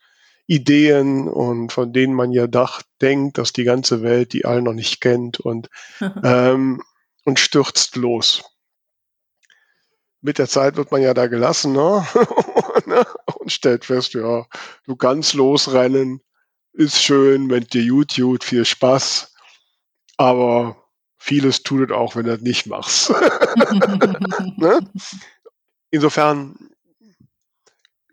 Ideen 0.47 1.27
und 1.27 1.71
von 1.71 1.93
denen 1.93 2.13
man 2.13 2.31
ja 2.31 2.47
dacht, 2.47 2.85
denkt, 3.01 3.37
dass 3.37 3.53
die 3.53 3.63
ganze 3.63 4.03
Welt 4.03 4.33
die 4.33 4.45
alle 4.45 4.61
noch 4.61 4.73
nicht 4.73 5.01
kennt 5.01 5.39
und, 5.39 5.69
ähm, 6.23 6.81
und 7.25 7.39
stürzt 7.39 7.97
los. 7.97 8.43
Mit 10.21 10.39
der 10.39 10.47
Zeit 10.47 10.77
wird 10.77 10.91
man 10.91 11.01
ja 11.01 11.13
da 11.13 11.27
gelassen 11.27 11.73
ne? 11.73 12.07
und 13.35 13.51
stellt 13.51 13.85
fest, 13.85 14.13
ja, 14.13 14.45
du 14.85 14.95
kannst 14.95 15.33
losrennen, 15.33 16.21
ist 16.73 17.01
schön, 17.01 17.49
wenn 17.49 17.65
dir 17.65 17.83
YouTube, 17.83 18.43
viel 18.43 18.65
Spaß, 18.65 19.33
aber 20.17 20.77
vieles 21.17 21.63
tut 21.63 21.89
es 21.89 21.95
auch, 21.95 22.15
wenn 22.15 22.25
du 22.25 22.31
das 22.31 22.41
nicht 22.41 22.65
machst. 22.67 23.09
ne? 24.57 24.79
Insofern 25.91 26.55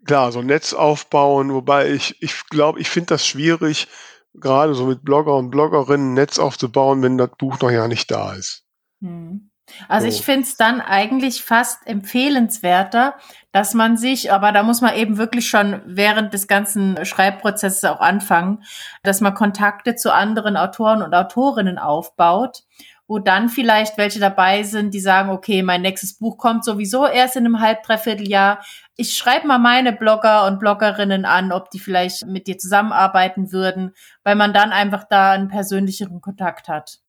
klar, 0.05 0.31
so 0.31 0.39
ein 0.39 0.45
Netz 0.45 0.73
aufbauen, 0.73 1.53
wobei 1.53 1.91
ich, 1.91 2.21
ich 2.21 2.47
glaube, 2.49 2.79
ich 2.79 2.89
finde 2.89 3.07
das 3.07 3.25
schwierig, 3.25 3.87
gerade 4.33 4.73
so 4.73 4.85
mit 4.85 5.03
Blogger 5.03 5.35
und 5.35 5.49
Bloggerinnen 5.49 6.11
ein 6.11 6.13
Netz 6.13 6.39
aufzubauen, 6.39 7.01
wenn 7.01 7.17
das 7.17 7.31
Buch 7.37 7.59
noch 7.59 7.71
ja 7.71 7.87
nicht 7.87 8.11
da 8.11 8.33
ist. 8.33 8.62
Hm. 9.03 9.49
Also 9.87 10.09
so. 10.09 10.17
ich 10.17 10.25
finde 10.25 10.41
es 10.41 10.57
dann 10.57 10.81
eigentlich 10.81 11.41
fast 11.41 11.87
empfehlenswerter, 11.87 13.15
dass 13.53 13.73
man 13.73 13.95
sich, 13.95 14.31
aber 14.31 14.51
da 14.51 14.61
muss 14.61 14.81
man 14.81 14.95
eben 14.95 15.17
wirklich 15.17 15.47
schon 15.47 15.81
während 15.85 16.33
des 16.33 16.47
ganzen 16.47 17.05
Schreibprozesses 17.05 17.85
auch 17.85 18.01
anfangen, 18.01 18.63
dass 19.03 19.21
man 19.21 19.33
Kontakte 19.33 19.95
zu 19.95 20.13
anderen 20.13 20.57
Autoren 20.57 21.01
und 21.01 21.13
Autorinnen 21.13 21.77
aufbaut 21.77 22.63
wo 23.07 23.19
dann 23.19 23.49
vielleicht 23.49 23.97
welche 23.97 24.19
dabei 24.19 24.63
sind, 24.63 24.93
die 24.93 24.99
sagen, 24.99 25.29
okay, 25.29 25.61
mein 25.61 25.81
nächstes 25.81 26.17
Buch 26.17 26.37
kommt 26.37 26.63
sowieso 26.63 27.05
erst 27.05 27.35
in 27.35 27.45
einem 27.45 27.59
halb, 27.59 27.83
dreiviertel 27.83 28.27
Jahr. 28.27 28.63
Ich 28.95 29.15
schreibe 29.17 29.45
mal 29.45 29.59
meine 29.59 29.91
Blogger 29.91 30.47
und 30.47 30.59
Bloggerinnen 30.59 31.25
an, 31.25 31.51
ob 31.51 31.69
die 31.69 31.79
vielleicht 31.79 32.25
mit 32.25 32.47
dir 32.47 32.57
zusammenarbeiten 32.57 33.51
würden, 33.51 33.93
weil 34.23 34.35
man 34.35 34.53
dann 34.53 34.71
einfach 34.71 35.03
da 35.03 35.31
einen 35.31 35.49
persönlicheren 35.49 36.21
Kontakt 36.21 36.69
hat. 36.69 37.02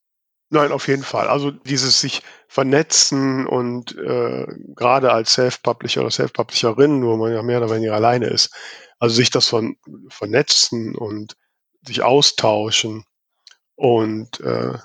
Nein, 0.50 0.72
auf 0.72 0.88
jeden 0.88 1.02
Fall. 1.02 1.28
Also 1.28 1.50
dieses 1.50 2.00
sich 2.00 2.22
vernetzen 2.48 3.46
und 3.46 3.96
äh, 3.96 4.46
gerade 4.76 5.12
als 5.12 5.32
Self-Publisher 5.34 6.02
oder 6.02 6.10
Self-Publisherin, 6.10 7.04
wo 7.04 7.16
man 7.16 7.32
ja 7.32 7.42
mehr 7.42 7.58
oder 7.58 7.74
weniger 7.74 7.94
alleine 7.94 8.26
ist, 8.26 8.54
also 8.98 9.14
sich 9.16 9.30
das 9.30 9.48
von 9.48 9.76
vernetzen 10.08 10.94
und 10.94 11.36
sich 11.82 12.02
austauschen 12.02 13.04
und 13.74 14.40
äh, 14.40 14.78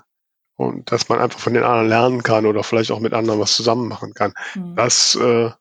und 0.55 0.91
dass 0.91 1.07
man 1.07 1.19
einfach 1.19 1.39
von 1.39 1.53
den 1.53 1.63
anderen 1.63 1.87
lernen 1.87 2.21
kann 2.21 2.45
oder 2.45 2.63
vielleicht 2.63 2.91
auch 2.91 2.99
mit 2.99 3.13
anderen 3.13 3.39
was 3.39 3.55
zusammen 3.55 3.87
machen 3.87 4.13
kann. 4.13 4.33
Mhm. 4.55 4.75
Das 4.75 5.15
äh, 5.15 5.51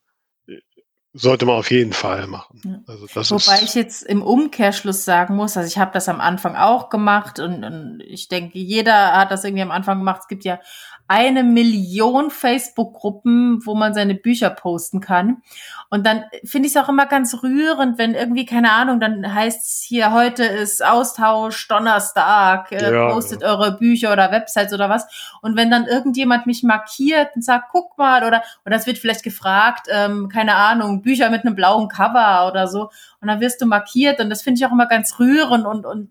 sollte 1.12 1.46
man 1.46 1.56
auf 1.56 1.70
jeden 1.70 1.92
Fall 1.92 2.26
machen. 2.26 2.60
Ja. 2.64 2.80
Also 2.86 3.06
das 3.12 3.30
Wobei 3.30 3.62
ich 3.62 3.74
jetzt 3.74 4.02
im 4.02 4.22
Umkehrschluss 4.22 5.04
sagen 5.04 5.36
muss, 5.36 5.56
also 5.56 5.66
ich 5.66 5.78
habe 5.78 5.90
das 5.92 6.08
am 6.08 6.20
Anfang 6.20 6.54
auch 6.56 6.90
gemacht 6.90 7.40
und, 7.40 7.64
und 7.64 8.02
ich 8.06 8.28
denke, 8.28 8.58
jeder 8.58 9.12
hat 9.12 9.30
das 9.30 9.44
irgendwie 9.44 9.62
am 9.62 9.70
Anfang 9.70 9.98
gemacht. 9.98 10.20
Es 10.22 10.28
gibt 10.28 10.44
ja 10.44 10.60
eine 11.08 11.42
Million 11.42 12.30
Facebook-Gruppen, 12.30 13.64
wo 13.64 13.74
man 13.74 13.94
seine 13.94 14.14
Bücher 14.14 14.50
posten 14.50 15.00
kann. 15.00 15.42
Und 15.88 16.06
dann 16.06 16.24
finde 16.44 16.68
ich 16.68 16.76
es 16.76 16.82
auch 16.82 16.90
immer 16.90 17.06
ganz 17.06 17.42
rührend, 17.42 17.96
wenn 17.96 18.14
irgendwie, 18.14 18.44
keine 18.44 18.72
Ahnung, 18.72 19.00
dann 19.00 19.34
heißt 19.34 19.58
es 19.58 19.82
hier, 19.82 20.12
heute 20.12 20.44
ist 20.44 20.84
Austausch, 20.84 21.66
Donnerstag, 21.66 22.70
äh, 22.72 22.92
ja, 22.92 23.08
postet 23.10 23.40
ja. 23.40 23.48
eure 23.48 23.78
Bücher 23.78 24.12
oder 24.12 24.30
Websites 24.30 24.74
oder 24.74 24.90
was. 24.90 25.06
Und 25.40 25.56
wenn 25.56 25.70
dann 25.70 25.86
irgendjemand 25.86 26.46
mich 26.46 26.62
markiert 26.62 27.30
und 27.34 27.42
sagt, 27.42 27.70
guck 27.72 27.96
mal, 27.96 28.22
oder, 28.24 28.42
oder 28.66 28.76
es 28.76 28.86
wird 28.86 28.98
vielleicht 28.98 29.22
gefragt, 29.22 29.86
ähm, 29.90 30.28
keine 30.28 30.56
Ahnung, 30.56 31.00
Bücher 31.00 31.30
mit 31.30 31.46
einem 31.46 31.54
blauen 31.54 31.88
Cover 31.88 32.46
oder 32.48 32.68
so. 32.68 32.90
Und 33.22 33.28
dann 33.28 33.40
wirst 33.40 33.62
du 33.62 33.66
markiert 33.66 34.20
und 34.20 34.28
das 34.28 34.42
finde 34.42 34.58
ich 34.58 34.66
auch 34.66 34.72
immer 34.72 34.86
ganz 34.86 35.18
rührend 35.18 35.66
und, 35.66 35.86
und 35.86 36.10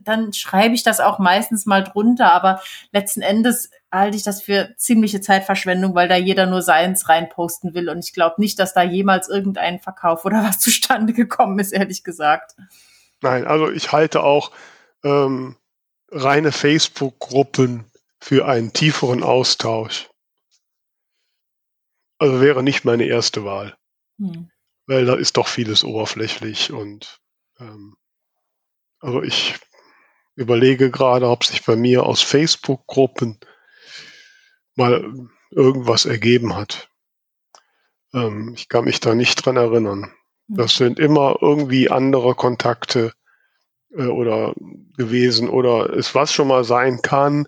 dann 0.00 0.32
schreibe 0.32 0.74
ich 0.74 0.82
das 0.82 1.00
auch 1.00 1.18
meistens 1.18 1.66
mal 1.66 1.82
drunter, 1.82 2.32
aber 2.32 2.60
letzten 2.92 3.22
Endes 3.22 3.70
halte 3.90 4.16
ich 4.16 4.22
das 4.22 4.42
für 4.42 4.74
ziemliche 4.76 5.20
Zeitverschwendung, 5.20 5.94
weil 5.94 6.08
da 6.08 6.16
jeder 6.16 6.46
nur 6.46 6.62
seins 6.62 7.08
reinposten 7.08 7.74
will 7.74 7.88
und 7.88 7.98
ich 8.04 8.12
glaube 8.12 8.36
nicht, 8.38 8.58
dass 8.58 8.74
da 8.74 8.82
jemals 8.82 9.28
irgendein 9.28 9.80
Verkauf 9.80 10.24
oder 10.24 10.42
was 10.42 10.58
zustande 10.60 11.12
gekommen 11.12 11.58
ist, 11.58 11.72
ehrlich 11.72 12.04
gesagt. 12.04 12.52
Nein, 13.20 13.46
also 13.46 13.70
ich 13.70 13.92
halte 13.92 14.22
auch 14.22 14.50
ähm, 15.02 15.56
reine 16.10 16.52
Facebook-Gruppen 16.52 17.84
für 18.20 18.46
einen 18.46 18.72
tieferen 18.72 19.22
Austausch. 19.22 20.08
Also 22.18 22.40
wäre 22.40 22.62
nicht 22.62 22.84
meine 22.84 23.04
erste 23.04 23.44
Wahl. 23.44 23.76
Hm. 24.18 24.50
Weil 24.86 25.06
da 25.06 25.14
ist 25.14 25.36
doch 25.36 25.48
vieles 25.48 25.84
oberflächlich 25.84 26.72
und 26.72 27.20
ähm, 27.58 27.96
also 29.04 29.22
ich 29.22 29.56
überlege 30.34 30.90
gerade, 30.90 31.28
ob 31.28 31.44
sich 31.44 31.62
bei 31.64 31.76
mir 31.76 32.06
aus 32.06 32.22
Facebook-Gruppen 32.22 33.38
mal 34.76 35.28
irgendwas 35.50 36.06
ergeben 36.06 36.56
hat. 36.56 36.88
Ähm, 38.14 38.54
ich 38.56 38.70
kann 38.70 38.84
mich 38.84 39.00
da 39.00 39.14
nicht 39.14 39.44
dran 39.44 39.56
erinnern. 39.56 40.10
Das 40.48 40.80
mhm. 40.80 40.84
sind 40.84 40.98
immer 40.98 41.36
irgendwie 41.42 41.90
andere 41.90 42.34
Kontakte 42.34 43.12
äh, 43.94 44.06
oder 44.06 44.54
gewesen 44.96 45.50
oder 45.50 45.90
es 45.90 46.14
was 46.14 46.32
schon 46.32 46.48
mal 46.48 46.64
sein 46.64 47.02
kann, 47.02 47.46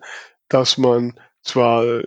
dass 0.49 0.77
man 0.77 1.19
zwar 1.43 1.85
äh, 1.85 2.05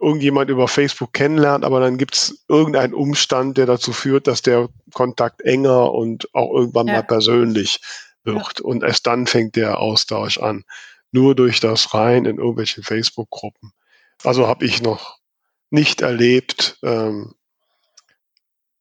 irgendjemand 0.00 0.50
über 0.50 0.68
Facebook 0.68 1.12
kennenlernt, 1.12 1.64
aber 1.64 1.80
dann 1.80 1.98
gibt 1.98 2.14
es 2.14 2.44
irgendeinen 2.48 2.94
Umstand, 2.94 3.58
der 3.58 3.66
dazu 3.66 3.92
führt, 3.92 4.28
dass 4.28 4.40
der 4.40 4.68
Kontakt 4.94 5.42
enger 5.42 5.92
und 5.92 6.32
auch 6.32 6.52
irgendwann 6.54 6.86
ja. 6.86 6.94
mal 6.94 7.02
persönlich 7.02 7.80
wird. 8.24 8.58
Ja. 8.58 8.64
Und 8.64 8.82
erst 8.82 9.06
dann 9.06 9.26
fängt 9.26 9.56
der 9.56 9.78
Austausch 9.78 10.38
an. 10.38 10.64
Nur 11.10 11.34
durch 11.34 11.60
das 11.60 11.94
Rein 11.94 12.24
in 12.24 12.38
irgendwelche 12.38 12.82
Facebook-Gruppen. 12.82 13.72
Also 14.24 14.46
habe 14.46 14.64
ich 14.64 14.82
noch 14.82 15.18
nicht 15.70 16.00
erlebt. 16.00 16.78
Ähm, 16.82 17.34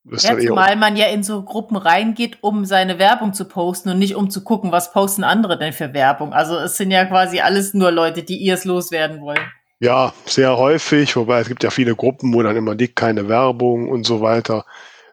ja, 0.04 0.38
zumal 0.40 0.76
man 0.78 0.98
ja 0.98 1.08
in 1.08 1.24
so 1.24 1.44
Gruppen 1.44 1.78
reingeht, 1.78 2.40
um 2.42 2.66
seine 2.66 2.98
Werbung 2.98 3.34
zu 3.34 3.46
posten 3.46 3.90
und 3.90 4.00
nicht 4.00 4.16
um 4.16 4.30
zu 4.30 4.44
gucken, 4.44 4.72
was 4.72 4.94
posten 4.94 5.24
andere 5.24 5.60
denn 5.60 5.74
für 5.74 5.94
Werbung. 5.94 6.34
Also 6.34 6.58
es 6.58 6.78
sind 6.78 6.90
ja 6.90 7.06
quasi 7.06 7.40
alles 7.40 7.74
nur 7.74 7.92
Leute, 7.92 8.24
die 8.24 8.38
ihr 8.38 8.56
es 8.56 8.66
loswerden 8.66 9.22
wollen. 9.22 9.52
Ja, 9.80 10.14
sehr 10.26 10.58
häufig, 10.58 11.16
wobei 11.16 11.40
es 11.40 11.48
gibt 11.48 11.64
ja 11.64 11.70
viele 11.70 11.96
Gruppen, 11.96 12.34
wo 12.34 12.42
dann 12.42 12.56
immer 12.56 12.76
dick 12.76 12.96
keine 12.96 13.28
Werbung 13.28 13.90
und 13.90 14.06
so 14.06 14.22
weiter. 14.22 14.66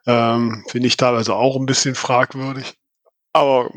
Ähm, 0.06 0.64
Finde 0.68 0.88
ich 0.88 0.96
teilweise 0.96 1.34
auch 1.34 1.56
ein 1.56 1.66
bisschen 1.66 1.94
fragwürdig. 1.94 2.74
Aber 3.32 3.70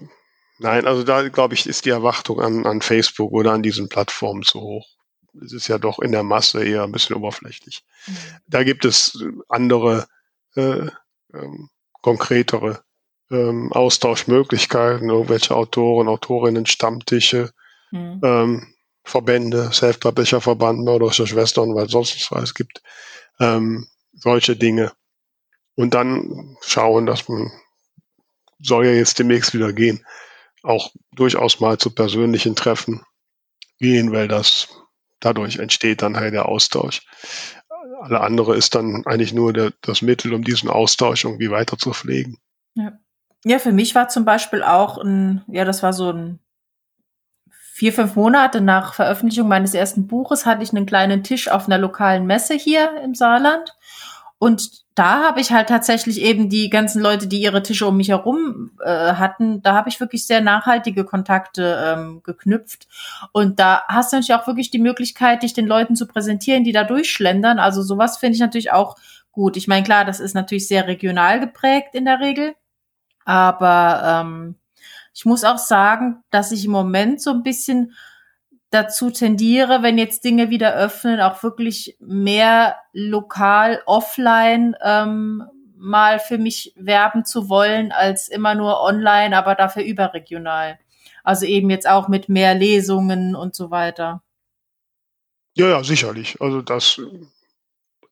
Nein, 0.62 0.86
also 0.86 1.04
da 1.04 1.28
glaube 1.28 1.56
ich, 1.56 1.66
ist 1.66 1.86
die 1.86 1.90
Erwartung 1.90 2.40
an, 2.40 2.68
an 2.68 2.82
Facebook 2.82 3.32
oder 3.32 3.52
an 3.52 3.64
diesen 3.64 3.90
Plattformen 3.90 4.44
zu 4.44 4.62
hoch. 4.62 4.88
Es 5.44 5.54
ist 5.54 5.68
ja 5.68 5.80
doch 5.80 5.98
in 5.98 6.12
der 6.12 6.22
Masse 6.22 6.64
eher 6.64 6.84
ein 6.84 6.92
bisschen 6.92 7.16
oberflächlich. 7.16 7.84
Mhm. 8.06 8.18
Da 8.46 8.64
gibt 8.64 8.86
es 8.86 9.18
andere, 9.50 10.06
äh, 10.56 10.86
ähm, 11.34 11.70
konkretere 12.04 12.84
ähm, 13.32 13.74
Austauschmöglichkeiten, 13.74 15.10
irgendwelche 15.10 15.56
Autoren, 15.56 16.08
Autorinnen, 16.08 16.68
Stammtische, 16.68 17.52
mhm. 17.90 18.22
ähm, 18.24 18.74
Verbände, 19.04 19.72
Self-Publisher-Verband, 19.74 20.84
Mörderische 20.84 21.26
Schwestern, 21.26 21.74
weil 21.74 21.90
sonst 21.90 22.32
was 22.32 22.44
es 22.44 22.54
gibt, 22.54 22.84
ähm, 23.40 23.88
solche 24.14 24.56
Dinge. 24.56 24.92
Und 25.74 25.96
dann 25.96 26.56
schauen, 26.62 27.08
dass 27.08 27.28
man 27.28 27.52
soll 28.60 28.86
ja 28.86 28.92
jetzt 28.92 29.18
demnächst 29.18 29.56
wieder 29.56 29.74
gehen 29.74 30.06
auch 30.64 30.92
durchaus 31.14 31.60
mal 31.60 31.78
zu 31.78 31.92
persönlichen 31.92 32.56
Treffen 32.56 33.04
gehen, 33.80 34.12
weil 34.12 34.28
das 34.28 34.70
dadurch 35.20 35.58
entsteht 35.58 36.02
dann 36.02 36.18
halt 36.18 36.34
der 36.34 36.48
Austausch. 36.48 37.02
Alle 38.02 38.22
andere 38.22 38.56
ist 38.56 38.76
dann 38.76 39.06
eigentlich 39.06 39.34
nur 39.34 39.54
der, 39.54 39.74
das 39.82 40.02
Mittel, 40.02 40.34
um 40.34 40.44
diesen 40.44 40.70
Austausch 40.70 41.26
irgendwie 41.26 41.52
weiter 41.52 41.78
zu 41.78 41.94
pflegen. 41.94 42.38
Ja. 42.76 42.94
ja, 43.44 43.60
für 43.60 43.72
mich 43.72 43.96
war 43.96 44.08
zum 44.08 44.26
Beispiel 44.26 44.64
auch 44.64 44.98
ein, 44.98 45.44
ja, 45.48 45.66
das 45.66 45.84
war 45.84 45.94
so 45.94 46.12
ein 46.12 46.40
vier, 47.74 47.94
fünf 47.94 48.16
Monate 48.16 48.62
nach 48.62 48.94
Veröffentlichung 48.94 49.48
meines 49.48 49.74
ersten 49.74 50.08
Buches 50.08 50.46
hatte 50.46 50.64
ich 50.64 50.72
einen 50.72 50.86
kleinen 50.86 51.24
Tisch 51.24 51.48
auf 51.48 51.66
einer 51.66 51.78
lokalen 51.78 52.28
Messe 52.28 52.54
hier 52.54 53.02
im 53.04 53.16
Saarland. 53.16 53.76
Und 54.38 54.84
da 54.96 55.24
habe 55.24 55.40
ich 55.40 55.52
halt 55.52 55.70
tatsächlich 55.70 56.22
eben 56.22 56.50
die 56.50 56.70
ganzen 56.70 57.02
Leute, 57.02 57.28
die 57.28 57.42
ihre 57.42 57.64
Tische 57.64 57.88
um 57.88 57.96
mich 57.96 58.10
herum 58.10 58.72
äh, 58.84 59.14
hatten, 59.14 59.62
da 59.62 59.74
habe 59.74 59.88
ich 59.88 60.00
wirklich 60.00 60.28
sehr 60.28 60.42
nachhaltige 60.42 61.06
Kontakte 61.06 61.82
ähm, 61.86 62.22
geknüpft. 62.24 62.88
Und 63.32 63.60
da 63.60 63.84
hast 63.88 64.12
du 64.12 64.18
natürlich 64.18 64.34
auch 64.36 64.48
wirklich 64.48 64.70
die 64.70 64.80
Möglichkeit, 64.80 65.44
dich 65.44 65.54
den 65.54 65.66
Leuten 65.66 65.96
zu 65.96 66.08
präsentieren, 66.08 66.66
die 66.66 66.74
da 66.74 66.84
durchschlendern. 66.84 67.58
Also 67.58 67.82
sowas 67.82 68.18
finde 68.18 68.36
ich 68.36 68.42
natürlich 68.42 68.74
auch 68.74 68.98
gut. 69.32 69.56
Ich 69.56 69.68
meine, 69.68 69.84
klar, 69.84 70.04
das 70.04 70.20
ist 70.20 70.36
natürlich 70.36 70.68
sehr 70.68 70.88
regional 70.88 71.40
geprägt 71.40 71.96
in 71.96 72.06
der 72.06 72.20
Regel. 72.20 72.54
Aber 73.24 74.24
ähm, 74.26 74.56
ich 75.14 75.26
muss 75.26 75.44
auch 75.44 75.58
sagen, 75.58 76.24
dass 76.32 76.52
ich 76.52 76.66
im 76.66 76.72
Moment 76.72 77.22
so 77.22 77.32
ein 77.32 77.44
bisschen 77.44 77.94
dazu 78.72 79.12
tendiere, 79.12 79.84
wenn 79.84 79.98
jetzt 79.98 80.24
Dinge 80.24 80.50
wieder 80.50 80.74
öffnen, 80.74 81.20
auch 81.20 81.44
wirklich 81.44 81.98
mehr 82.00 82.78
lokal, 82.94 83.82
offline 83.86 84.76
ähm, 84.84 85.44
mal 85.76 86.20
für 86.20 86.38
mich 86.38 86.74
werben 86.76 87.26
zu 87.26 87.50
wollen, 87.50 87.92
als 87.92 88.30
immer 88.30 88.56
nur 88.56 88.82
online, 88.82 89.38
aber 89.38 89.56
dafür 89.56 89.84
überregional. 89.84 90.80
Also 91.24 91.46
eben 91.46 91.70
jetzt 91.70 91.88
auch 91.88 92.08
mit 92.08 92.30
mehr 92.30 92.56
Lesungen 92.56 93.36
und 93.36 93.56
so 93.56 93.72
weiter. 93.72 94.24
Ja, 95.56 95.68
ja, 95.68 95.84
sicherlich. 95.84 96.40
Also 96.40 96.62
das, 96.62 97.02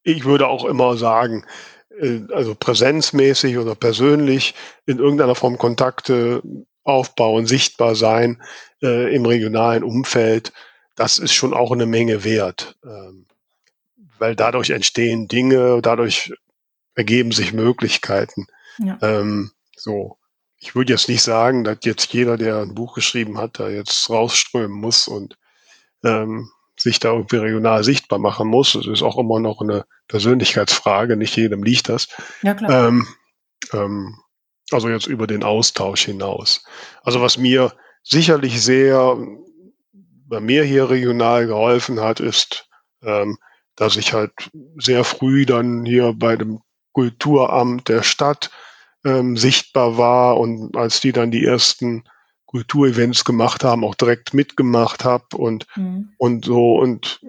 ich 0.04 0.26
würde 0.26 0.48
auch 0.48 0.65
immer 0.65 0.98
sagen, 0.98 1.45
äh, 1.98 2.22
also 2.34 2.54
präsenzmäßig 2.54 3.58
oder 3.58 3.76
persönlich 3.76 4.56
in 4.86 5.00
irgendeiner 5.00 5.36
Form 5.36 5.58
Kontakte 5.58 6.41
aufbauen, 6.84 7.45
sichtbar 7.45 7.95
sein 7.95 8.41
äh, 8.82 9.13
im 9.13 9.26
regionalen 9.26 9.84
Umfeld, 9.84 10.54
das 10.96 11.18
ist 11.18 11.34
schon 11.34 11.54
auch 11.54 11.72
eine 11.72 11.86
Menge 11.86 12.24
wert. 12.24 12.78
Ähm, 12.84 13.26
weil 14.18 14.36
dadurch 14.36 14.70
entstehen 14.72 15.28
Dinge, 15.28 15.82
dadurch 15.82 16.34
ergeben 16.96 17.32
sich 17.32 17.54
Möglichkeiten. 17.54 18.48
Ja. 18.78 18.98
Ähm, 19.02 19.52
so. 19.76 20.18
Ich 20.62 20.76
würde 20.76 20.92
jetzt 20.92 21.08
nicht 21.08 21.24
sagen, 21.24 21.63
dass 21.63 21.78
jetzt 21.84 22.13
jeder, 22.13 22.36
der 22.36 22.58
ein 22.58 22.76
Buch 22.76 22.94
geschrieben 22.94 23.38
hat, 23.38 23.60
da 23.60 23.70
jetzt 23.70 24.10
rausströmen 24.10 24.78
muss 24.78 25.08
und 25.08 25.38
ähm, 26.04 26.50
sich 26.78 27.00
da 27.00 27.13
irgendwie 27.13 27.38
regional 27.38 27.86
sichtbar 27.86 28.20
machen 28.20 28.50
muss. 28.50 28.76
Es 28.76 28.86
ist 28.88 29.02
auch 29.02 29.18
immer 29.18 29.39
noch 29.39 29.62
eine 29.62 29.86
Persönlichkeitsfrage, 30.10 31.15
nicht 31.15 31.38
jedem 31.38 31.63
liegt 31.63 31.88
das. 31.88 32.10
Ja, 32.42 32.56
klar. 32.56 32.88
Ähm, 32.88 33.08
ähm, 33.72 34.18
also 34.72 34.89
jetzt 34.89 35.08
über 35.08 35.28
den 35.28 35.44
Austausch 35.44 36.06
hinaus. 36.06 36.63
Also 37.04 37.22
was 37.22 37.38
mir 37.38 37.74
sicherlich 38.04 38.62
sehr 38.62 39.18
bei 40.30 40.40
mir 40.40 40.64
hier 40.64 40.90
regional 40.90 41.48
geholfen 41.48 42.00
hat, 42.00 42.20
ist, 42.20 42.70
ähm, 43.04 43.38
dass 43.76 43.98
ich 43.98 44.14
halt 44.14 44.32
sehr 44.78 45.04
früh 45.04 45.46
dann 45.46 45.86
hier 45.86 46.14
bei 46.14 46.36
dem 46.36 46.62
Kulturamt 46.94 47.88
der 47.90 48.04
Stadt 48.04 48.52
ähm, 49.06 49.38
sichtbar 49.38 49.98
war 49.98 50.38
und 50.38 50.76
als 50.76 51.02
die 51.02 51.12
dann 51.12 51.32
die 51.32 51.46
ersten 51.46 52.04
Kulturevents 52.45 53.26
gemacht 53.26 53.64
haben, 53.64 53.84
auch 53.84 53.95
direkt 53.95 54.34
mitgemacht 54.34 55.06
habe 55.06 55.38
und, 55.38 55.66
mhm. 55.76 56.14
und 56.18 56.45
so 56.45 56.78
und, 56.78 57.22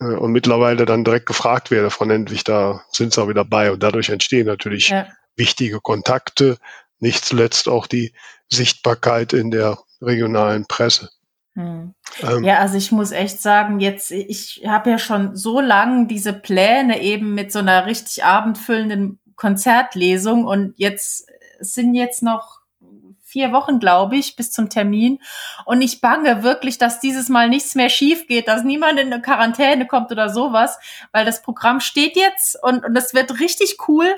äh, 0.00 0.04
und 0.04 0.30
mittlerweile 0.32 0.84
dann 0.84 1.04
direkt 1.04 1.26
gefragt 1.26 1.70
werde 1.70 1.90
von 1.90 2.10
endlich, 2.10 2.44
da 2.44 2.82
sind 2.92 3.12
sie 3.12 3.22
auch 3.22 3.28
wieder 3.28 3.44
bei 3.44 3.72
und 3.72 3.82
dadurch 3.82 4.10
entstehen 4.10 4.46
natürlich 4.46 4.90
ja. 4.90 5.08
wichtige 5.36 5.80
Kontakte, 5.80 6.58
nicht 7.00 7.24
zuletzt 7.24 7.68
auch 7.68 7.86
die 7.86 8.12
Sichtbarkeit 8.50 9.32
in 9.32 9.50
der 9.50 9.78
regionalen 10.00 10.66
Presse. 10.66 11.10
Hm. 11.54 11.94
Ähm, 12.22 12.44
ja, 12.44 12.58
also 12.58 12.76
ich 12.76 12.92
muss 12.92 13.10
echt 13.10 13.40
sagen, 13.40 13.80
jetzt, 13.80 14.10
ich 14.10 14.62
habe 14.66 14.90
ja 14.90 14.98
schon 14.98 15.36
so 15.36 15.60
lange 15.60 16.06
diese 16.06 16.32
Pläne 16.32 17.00
eben 17.02 17.34
mit 17.34 17.52
so 17.52 17.58
einer 17.58 17.86
richtig 17.86 18.24
abendfüllenden 18.24 19.18
Konzertlesung 19.34 20.44
und 20.44 20.74
jetzt 20.76 21.26
sind 21.60 21.94
jetzt 21.94 22.22
noch 22.22 22.58
vier 23.28 23.52
Wochen, 23.52 23.78
glaube 23.78 24.16
ich, 24.16 24.36
bis 24.36 24.50
zum 24.50 24.70
Termin. 24.70 25.18
Und 25.66 25.82
ich 25.82 26.00
bange 26.00 26.42
wirklich, 26.42 26.78
dass 26.78 26.98
dieses 26.98 27.28
Mal 27.28 27.50
nichts 27.50 27.74
mehr 27.74 27.90
schief 27.90 28.26
geht, 28.26 28.48
dass 28.48 28.64
niemand 28.64 28.98
in 28.98 29.12
eine 29.12 29.20
Quarantäne 29.20 29.86
kommt 29.86 30.10
oder 30.10 30.30
sowas, 30.30 30.78
weil 31.12 31.26
das 31.26 31.42
Programm 31.42 31.80
steht 31.80 32.16
jetzt 32.16 32.56
und, 32.62 32.84
und 32.84 32.94
das 32.94 33.12
wird 33.12 33.38
richtig 33.38 33.76
cool. 33.86 34.14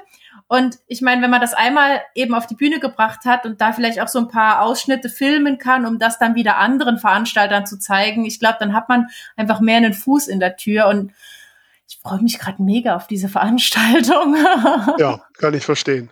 Und 0.47 0.79
ich 0.87 1.01
meine, 1.01 1.23
wenn 1.23 1.31
man 1.31 1.41
das 1.41 1.55
einmal 1.55 2.01
eben 2.15 2.35
auf 2.35 2.47
die 2.47 2.55
Bühne 2.55 2.81
gebracht 2.81 3.25
hat 3.25 3.47
und 3.47 3.61
da 3.61 3.73
vielleicht 3.73 4.01
auch 4.01 4.09
so 4.09 4.19
ein 4.19 4.29
paar 4.29 4.63
Ausschnitte 4.63 5.09
filmen 5.09 5.59
kann, 5.59 5.87
um 5.87 5.99
das 5.99 6.19
dann 6.19 6.35
wieder 6.35 6.59
anderen 6.59 6.99
Veranstaltern 6.99 7.67
zu 7.67 7.79
zeigen, 7.79 8.25
ich 8.25 8.41
glaube, 8.41 8.57
dann 8.59 8.75
hat 8.75 8.89
man 8.89 9.09
einfach 9.37 9.61
mehr 9.61 9.77
einen 9.77 9.95
Fuß 9.95 10.29
in 10.29 10.41
der 10.41 10.57
Tür. 10.57 10.89
Und 10.89 11.13
ich 11.89 11.99
freue 11.99 12.21
mich 12.21 12.39
gerade 12.39 12.63
mega 12.63 12.97
auf 12.97 13.07
diese 13.07 13.29
Veranstaltung. 13.29 14.37
ja, 14.99 15.21
kann 15.39 15.55
ich 15.55 15.65
verstehen. 15.65 16.11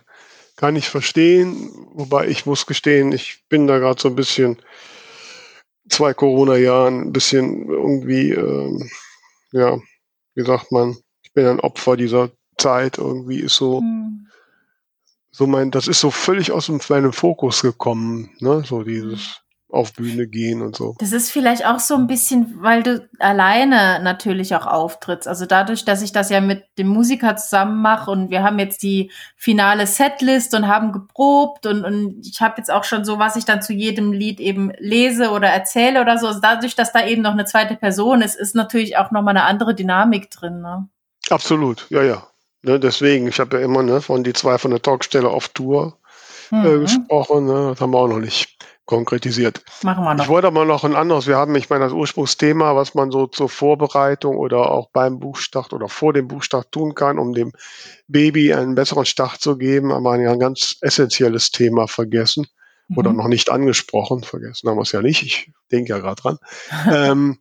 Kann 0.55 0.75
ich 0.75 0.89
verstehen, 0.89 1.71
wobei 1.93 2.27
ich 2.27 2.45
muss 2.45 2.65
gestehen, 2.65 3.11
ich 3.13 3.43
bin 3.47 3.67
da 3.67 3.79
gerade 3.79 4.01
so 4.01 4.09
ein 4.09 4.15
bisschen 4.15 4.57
zwei 5.89 6.13
Corona-Jahren 6.13 7.01
ein 7.01 7.13
bisschen 7.13 7.69
irgendwie, 7.69 8.31
ähm, 8.31 8.89
ja, 9.51 9.79
wie 10.35 10.43
sagt 10.43 10.71
man, 10.71 10.97
ich 11.23 11.33
bin 11.33 11.45
ein 11.45 11.59
Opfer 11.59 11.97
dieser 11.97 12.31
Zeit, 12.59 12.97
irgendwie 12.97 13.39
ist 13.39 13.55
so, 13.55 13.79
hm. 13.79 14.27
so 15.31 15.47
mein, 15.47 15.71
das 15.71 15.87
ist 15.87 15.99
so 15.99 16.11
völlig 16.11 16.51
aus 16.51 16.69
meinem 16.89 17.13
Fokus 17.13 17.61
gekommen, 17.61 18.31
ne, 18.39 18.63
so 18.65 18.83
dieses, 18.83 19.41
auf 19.71 19.93
Bühne 19.93 20.27
gehen 20.27 20.61
und 20.61 20.75
so. 20.75 20.95
Das 20.99 21.11
ist 21.11 21.29
vielleicht 21.29 21.65
auch 21.65 21.79
so 21.79 21.95
ein 21.95 22.07
bisschen, 22.07 22.55
weil 22.61 22.81
du 22.81 23.07
alleine 23.19 24.01
natürlich 24.01 24.55
auch 24.55 24.65
auftrittst. 24.65 25.27
Also 25.27 25.45
dadurch, 25.45 25.85
dass 25.85 26.01
ich 26.01 26.11
das 26.11 26.31
ja 26.31 26.41
mit 26.41 26.63
dem 26.79 26.87
Musiker 26.87 27.35
zusammen 27.35 27.81
mache 27.81 28.09
und 28.09 28.31
wir 28.31 28.41
haben 28.41 28.57
jetzt 28.57 28.81
die 28.81 29.11
finale 29.35 29.85
Setlist 29.85 30.55
und 30.55 30.67
haben 30.67 30.91
geprobt 30.91 31.67
und, 31.67 31.85
und 31.85 32.25
ich 32.25 32.41
habe 32.41 32.55
jetzt 32.57 32.71
auch 32.71 32.83
schon 32.83 33.05
so, 33.05 33.19
was 33.19 33.35
ich 33.35 33.45
dann 33.45 33.61
zu 33.61 33.73
jedem 33.73 34.11
Lied 34.11 34.39
eben 34.39 34.71
lese 34.79 35.29
oder 35.29 35.49
erzähle 35.49 36.01
oder 36.01 36.17
so. 36.17 36.27
Also 36.27 36.39
dadurch, 36.41 36.75
dass 36.75 36.91
da 36.91 37.05
eben 37.05 37.21
noch 37.21 37.33
eine 37.33 37.45
zweite 37.45 37.75
Person 37.75 38.23
ist, 38.23 38.35
ist 38.35 38.55
natürlich 38.55 38.97
auch 38.97 39.11
nochmal 39.11 39.37
eine 39.37 39.45
andere 39.45 39.75
Dynamik 39.75 40.31
drin. 40.31 40.61
Ne? 40.61 40.87
Absolut, 41.29 41.85
ja, 41.91 42.01
ja. 42.01 42.28
Ne, 42.61 42.79
deswegen, 42.79 43.27
ich 43.27 43.39
habe 43.39 43.57
ja 43.57 43.63
immer 43.63 43.83
ne, 43.83 44.01
von 44.01 44.23
die 44.23 44.33
zwei 44.33 44.57
von 44.57 44.71
der 44.71 44.81
Talkstelle 44.81 45.29
auf 45.29 45.49
Tour 45.49 45.97
äh, 46.51 46.55
mhm. 46.55 46.81
gesprochen. 46.81 47.45
Ne, 47.45 47.69
das 47.69 47.81
haben 47.81 47.91
wir 47.91 47.99
auch 47.99 48.07
noch 48.07 48.19
nicht 48.19 48.57
konkretisiert. 48.85 49.63
Machen 49.83 50.03
wir 50.03 50.15
noch. 50.15 50.23
Ich 50.23 50.29
wollte 50.29 50.47
aber 50.47 50.65
noch 50.65 50.83
ein 50.83 50.95
anderes. 50.95 51.27
Wir 51.27 51.37
haben, 51.37 51.55
ich 51.55 51.69
meine, 51.69 51.85
das 51.85 51.93
Ursprungsthema, 51.93 52.75
was 52.75 52.95
man 52.95 53.11
so 53.11 53.27
zur 53.27 53.47
Vorbereitung 53.47 54.35
oder 54.35 54.71
auch 54.71 54.89
beim 54.89 55.19
Buchstart 55.19 55.73
oder 55.73 55.87
vor 55.87 56.11
dem 56.11 56.27
Buchstart 56.27 56.71
tun 56.71 56.95
kann, 56.95 57.19
um 57.19 57.33
dem 57.33 57.53
Baby 58.07 58.51
einen 58.51 58.73
besseren 58.73 59.05
Start 59.05 59.41
zu 59.41 59.57
geben, 59.57 59.93
haben 59.93 60.03
wir 60.03 60.13
ein 60.13 60.39
ganz 60.39 60.75
essentielles 60.81 61.51
Thema 61.51 61.87
vergessen 61.87 62.47
mhm. 62.87 62.97
oder 62.97 63.13
noch 63.13 63.27
nicht 63.27 63.51
angesprochen. 63.51 64.23
Vergessen 64.23 64.67
haben 64.67 64.77
wir 64.77 64.81
es 64.81 64.91
ja 64.91 65.03
nicht. 65.03 65.21
Ich 65.21 65.51
denke 65.71 65.91
ja 65.91 65.99
gerade 65.99 66.21
dran. 66.21 66.39
ähm, 66.91 67.37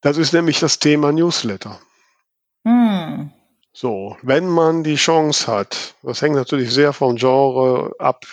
das 0.00 0.16
ist 0.18 0.32
nämlich 0.32 0.60
das 0.60 0.78
Thema 0.78 1.10
Newsletter. 1.10 1.80
Mhm. 2.62 3.32
So, 3.78 4.16
wenn 4.22 4.48
man 4.48 4.84
die 4.84 4.94
Chance 4.94 5.46
hat, 5.52 5.96
das 6.02 6.22
hängt 6.22 6.34
natürlich 6.34 6.72
sehr 6.72 6.94
vom 6.94 7.16
Genre 7.16 7.94
ab, 7.98 8.24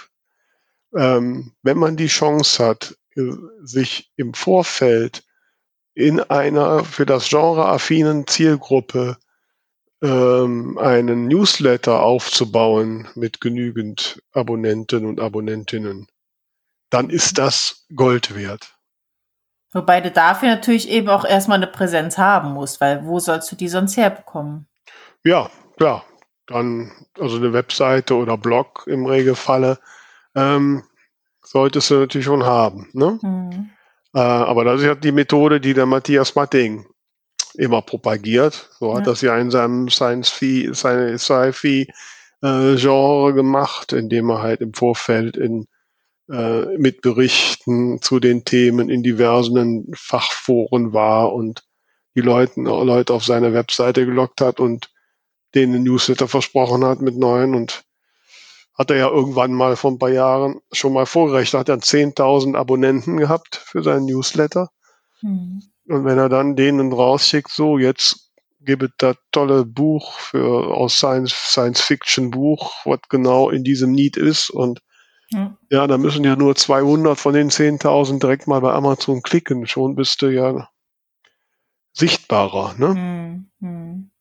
ähm, 0.96 1.52
wenn 1.64 1.78
man 1.78 1.98
die 1.98 2.08
Chance 2.08 2.66
hat, 2.66 2.98
äh, 3.18 3.34
sich 3.62 4.10
im 4.16 4.34
Vorfeld 4.34 5.26
in 5.96 6.22
einer 6.22 6.86
für 6.86 7.06
das 7.06 7.28
Genre 7.28 7.66
affinen 7.66 8.26
Zielgruppe 8.26 9.18
ähm, 10.02 10.78
einen 10.78 11.28
Newsletter 11.28 12.02
aufzubauen 12.02 13.10
mit 13.16 13.42
genügend 13.42 14.24
Abonnenten 14.32 15.06
und 15.06 15.20
Abonnentinnen, 15.20 16.08
dann 16.90 17.10
ist 17.10 17.38
das 17.38 17.86
Gold 17.94 18.34
wert. 18.34 18.78
Wobei 19.74 20.00
du 20.00 20.10
dafür 20.10 20.48
natürlich 20.48 20.88
eben 20.88 21.10
auch 21.10 21.26
erstmal 21.26 21.58
eine 21.58 21.68
Präsenz 21.68 22.18
haben 22.18 22.54
musst, 22.54 22.80
weil 22.80 23.06
wo 23.06 23.20
sollst 23.20 23.52
du 23.52 23.58
die 23.58 23.68
sonst 23.68 23.98
herbekommen? 23.98 24.70
Ja, 25.24 25.50
klar. 25.78 26.06
Dann, 26.48 26.92
also 27.20 27.38
eine 27.38 27.54
Webseite 27.54 28.16
oder 28.16 28.38
Blog 28.38 28.84
im 28.88 29.06
Regelfalle 29.06 29.80
ähm, 30.36 30.84
solltest 31.42 31.90
du 31.90 31.96
natürlich 31.96 32.26
schon 32.26 32.44
haben. 32.44 32.90
Ne? 32.94 33.18
Mhm. 33.22 33.70
Äh, 34.14 34.20
aber 34.20 34.66
das 34.66 34.82
ist 34.82 34.88
ja 34.88 34.96
die 34.96 35.12
Methode, 35.12 35.62
die 35.62 35.74
der 35.74 35.86
Matthias 35.86 36.36
Matting 36.36 36.86
immer 37.56 37.82
propagiert. 37.82 38.70
So 38.80 38.94
hat 38.94 39.06
ja. 39.06 39.06
das 39.06 39.22
ja 39.22 39.38
in 39.38 39.52
seinem 39.52 39.90
Science-Fi, 39.90 40.72
seine 40.74 41.18
Sci-Fi 41.18 41.88
äh, 42.42 42.76
gemacht, 42.76 43.94
indem 43.94 44.30
er 44.30 44.42
halt 44.42 44.62
im 44.62 44.74
Vorfeld 44.74 45.38
in 45.38 45.68
äh, 46.30 46.78
mit 46.78 47.02
Berichten 47.02 48.02
zu 48.02 48.20
den 48.20 48.46
Themen 48.46 48.90
in 48.90 49.04
diversen 49.04 49.92
Fachforen 49.94 50.94
war 50.94 51.34
und 51.34 51.64
die 52.16 52.22
Leute, 52.22 52.62
Leute 52.62 53.14
auf 53.14 53.26
seine 53.26 53.54
Webseite 53.54 54.06
gelockt 54.06 54.40
hat 54.42 54.60
und 54.60 54.93
denen 55.56 55.84
Newsletter 55.84 56.28
versprochen 56.28 56.84
hat 56.84 57.02
mit 57.02 57.18
neuen 57.18 57.56
und 57.56 57.84
hat 58.78 58.90
er 58.90 58.98
ja 58.98 59.10
irgendwann 59.10 59.54
mal 59.54 59.76
vor 59.76 59.92
ein 59.92 60.00
paar 60.00 60.10
Jahren 60.10 60.60
schon 60.72 60.94
mal 60.94 61.06
vorgerechnet, 61.06 61.60
hat 61.60 61.70
er 61.70 61.78
10.000 61.78 62.56
Abonnenten 62.56 63.18
gehabt 63.18 63.56
für 63.56 63.84
seinen 63.84 64.06
Newsletter. 64.06 64.70
Mhm. 65.22 65.62
Und 65.88 66.06
wenn 66.06 66.18
er 66.18 66.30
dann 66.30 66.56
denen 66.56 66.92
rausschickt, 66.92 67.52
so 67.52 67.78
jetzt 67.78 68.32
gibt 68.62 68.84
es 68.84 68.90
das 68.98 69.18
tolle 69.32 69.66
Buch 69.66 70.14
für 70.14 70.76
aus 70.76 70.96
Science, 70.96 71.34
Science 71.34 71.82
Fiction 71.82 72.32
Buch, 72.32 72.74
was 72.86 73.00
genau 73.10 73.50
in 73.50 73.64
diesem 73.64 73.92
Need 73.92 74.18
ist 74.18 74.50
und 74.50 74.82
ja, 75.72 75.88
da 75.88 75.98
müssen 75.98 76.24
ja 76.24 76.36
nur 76.36 76.56
200 76.56 77.20
von 77.20 77.34
den 77.34 77.50
10.000 77.50 78.20
direkt 78.20 78.46
mal 78.46 78.62
bei 78.62 78.72
Amazon 78.72 79.24
klicken, 79.24 79.66
schon 79.66 79.96
bist 79.96 80.22
du 80.22 80.28
ja 80.28 80.70
sichtbarer, 81.92 82.76
ne? 82.78 83.50
Mhm. 83.60 84.12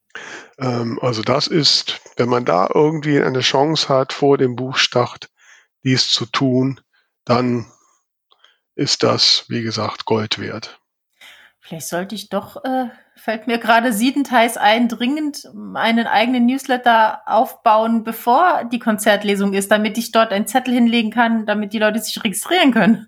Ähm, 0.58 0.98
also 1.00 1.22
das 1.22 1.46
ist, 1.46 2.00
wenn 2.16 2.28
man 2.28 2.44
da 2.44 2.68
irgendwie 2.72 3.20
eine 3.20 3.40
Chance 3.40 3.88
hat, 3.88 4.12
vor 4.12 4.38
dem 4.38 4.56
Buchstart 4.56 5.30
dies 5.84 6.10
zu 6.10 6.26
tun, 6.26 6.80
dann 7.24 7.66
ist 8.74 9.02
das, 9.02 9.44
wie 9.48 9.62
gesagt, 9.62 10.04
Gold 10.04 10.38
wert. 10.38 10.80
Vielleicht 11.60 11.88
sollte 11.88 12.14
ich 12.14 12.28
doch, 12.28 12.64
äh, 12.64 12.88
fällt 13.22 13.46
mir 13.46 13.58
gerade 13.58 13.92
siedenteils 13.92 14.56
ein, 14.56 14.88
dringend 14.88 15.48
einen 15.74 16.08
eigenen 16.08 16.44
Newsletter 16.44 17.20
aufbauen, 17.24 18.02
bevor 18.02 18.64
die 18.64 18.80
Konzertlesung 18.80 19.52
ist, 19.52 19.70
damit 19.70 19.96
ich 19.96 20.10
dort 20.10 20.32
einen 20.32 20.48
Zettel 20.48 20.74
hinlegen 20.74 21.12
kann, 21.12 21.46
damit 21.46 21.72
die 21.72 21.78
Leute 21.78 22.00
sich 22.00 22.22
registrieren 22.24 22.72
können. 22.72 23.06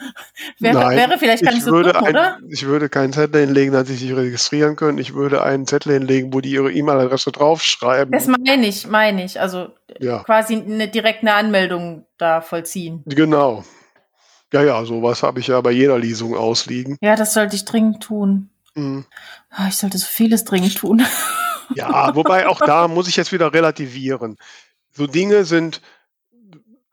wäre, 0.58 0.74
Nein, 0.74 0.98
wäre 0.98 1.18
vielleicht 1.18 1.42
gar 1.42 1.54
nicht 1.54 1.64
so 1.64 1.70
dumm, 1.70 2.02
oder? 2.02 2.38
Ich 2.50 2.66
würde 2.66 2.90
keinen 2.90 3.14
Zettel 3.14 3.46
hinlegen, 3.46 3.72
dass 3.72 3.88
sie 3.88 3.94
sich 3.94 4.14
registrieren 4.14 4.76
können. 4.76 4.98
Ich 4.98 5.14
würde 5.14 5.42
einen 5.42 5.66
Zettel 5.66 5.94
hinlegen, 5.94 6.34
wo 6.34 6.42
die 6.42 6.50
ihre 6.50 6.70
E-Mail-Adresse 6.70 7.32
draufschreiben. 7.32 8.12
Das 8.12 8.26
meine 8.26 8.66
ich, 8.66 8.86
meine 8.86 9.24
ich. 9.24 9.40
Also 9.40 9.68
ja. 9.98 10.22
quasi 10.24 10.56
eine 10.56 10.88
direkte 10.88 11.32
Anmeldung 11.32 12.04
da 12.18 12.42
vollziehen. 12.42 13.04
Genau. 13.06 13.64
Ja, 14.52 14.62
ja, 14.62 14.84
sowas 14.84 15.22
habe 15.22 15.40
ich 15.40 15.46
ja 15.46 15.58
bei 15.62 15.70
jeder 15.70 15.98
Lesung 15.98 16.36
ausliegen. 16.36 16.98
Ja, 17.00 17.16
das 17.16 17.32
sollte 17.32 17.56
ich 17.56 17.64
dringend 17.64 18.02
tun. 18.02 18.50
Mhm. 18.76 19.04
Ah, 19.50 19.68
ich 19.68 19.76
sollte 19.76 19.98
so 19.98 20.06
vieles 20.06 20.44
dringend 20.44 20.76
tun. 20.76 21.04
Ja, 21.74 22.14
wobei 22.14 22.46
auch 22.46 22.60
da 22.60 22.86
muss 22.86 23.08
ich 23.08 23.16
jetzt 23.16 23.32
wieder 23.32 23.52
relativieren. 23.52 24.36
So 24.92 25.08
Dinge 25.08 25.44
sind, 25.44 25.82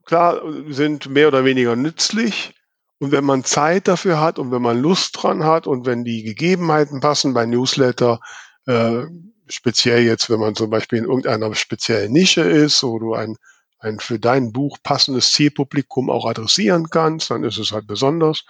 klar, 0.03 0.41
sind 0.69 1.09
mehr 1.09 1.27
oder 1.27 1.45
weniger 1.45 1.75
nützlich. 1.75 2.55
Und 2.97 3.11
wenn 3.11 3.23
man 3.23 3.43
Zeit 3.43 3.87
dafür 3.87 4.19
hat 4.19 4.39
und 4.39 4.51
wenn 4.51 4.63
man 4.63 4.81
Lust 4.81 5.21
dran 5.21 5.43
hat 5.43 5.67
und 5.67 5.85
wenn 5.85 6.03
die 6.03 6.23
Gegebenheiten 6.23 7.01
passen 7.01 7.35
bei 7.35 7.45
Newsletter, 7.45 8.19
äh, 8.65 9.03
speziell 9.47 10.03
jetzt, 10.03 10.29
wenn 10.31 10.39
man 10.39 10.55
zum 10.55 10.71
Beispiel 10.71 10.97
in 10.97 11.05
irgendeiner 11.05 11.53
speziellen 11.53 12.11
Nische 12.11 12.41
ist, 12.41 12.81
wo 12.81 12.97
du 12.97 13.13
ein 13.13 13.37
ein 13.83 13.99
für 13.99 14.17
dein 14.17 14.51
Buch 14.51 14.77
passendes 14.81 15.31
Zielpublikum 15.31 16.09
auch 16.09 16.25
adressieren 16.25 16.89
kannst, 16.89 17.29
dann 17.29 17.43
ist 17.43 17.57
es 17.57 17.71
halt 17.71 17.85
besonders 17.85 18.45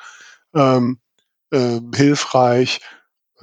ähm, 0.53 0.99
äh, 1.51 1.79
hilfreich. 1.95 2.81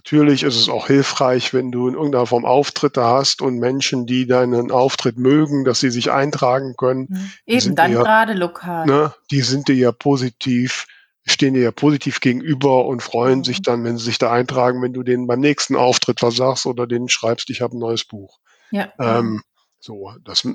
Natürlich 0.05 0.45
ist 0.45 0.57
es 0.57 0.71
auch 0.71 0.87
hilfreich, 0.87 1.53
wenn 1.53 1.71
du 1.71 1.87
in 1.87 1.95
irgendeiner 1.95 2.25
Form 2.25 2.47
Auftritte 2.47 3.05
hast 3.05 3.43
und 3.43 3.59
Menschen, 3.59 4.07
die 4.07 4.27
deinen 4.27 4.71
Auftritt 4.71 5.19
mögen, 5.19 5.67
dass 5.67 5.81
sie 5.81 5.91
sich 5.91 6.11
eintragen 6.11 6.75
können. 6.79 7.07
Mhm. 7.11 7.31
Eben, 7.45 7.75
dann 7.77 7.93
ja, 7.93 8.03
gerade 8.03 8.33
lokal. 8.33 8.87
Ne, 8.87 9.15
die 9.31 9.43
sind 9.43 9.69
dir 9.69 9.75
ja 9.75 9.93
positiv, 9.93 10.87
stehen 11.27 11.53
dir 11.53 11.63
ja 11.63 11.71
positiv 11.71 12.21
gegenüber 12.21 12.87
und 12.87 13.03
freuen 13.03 13.41
mhm. 13.41 13.45
sich 13.45 13.61
dann, 13.61 13.85
wenn 13.85 13.99
sie 13.99 14.07
sich 14.07 14.17
da 14.17 14.33
eintragen, 14.33 14.81
wenn 14.81 14.95
du 14.95 15.03
denen 15.03 15.27
beim 15.27 15.41
nächsten 15.41 15.77
Auftritt 15.77 16.19
versagst 16.19 16.65
oder 16.65 16.87
denen 16.87 17.11
schreibst, 17.11 17.51
ich 17.51 17.61
habe 17.61 17.77
ein 17.77 17.81
neues 17.81 18.07
Buch. 18.07 18.39
Ja. 18.71 18.91
Ähm, 18.99 19.43
so, 19.81 20.15
das 20.25 20.47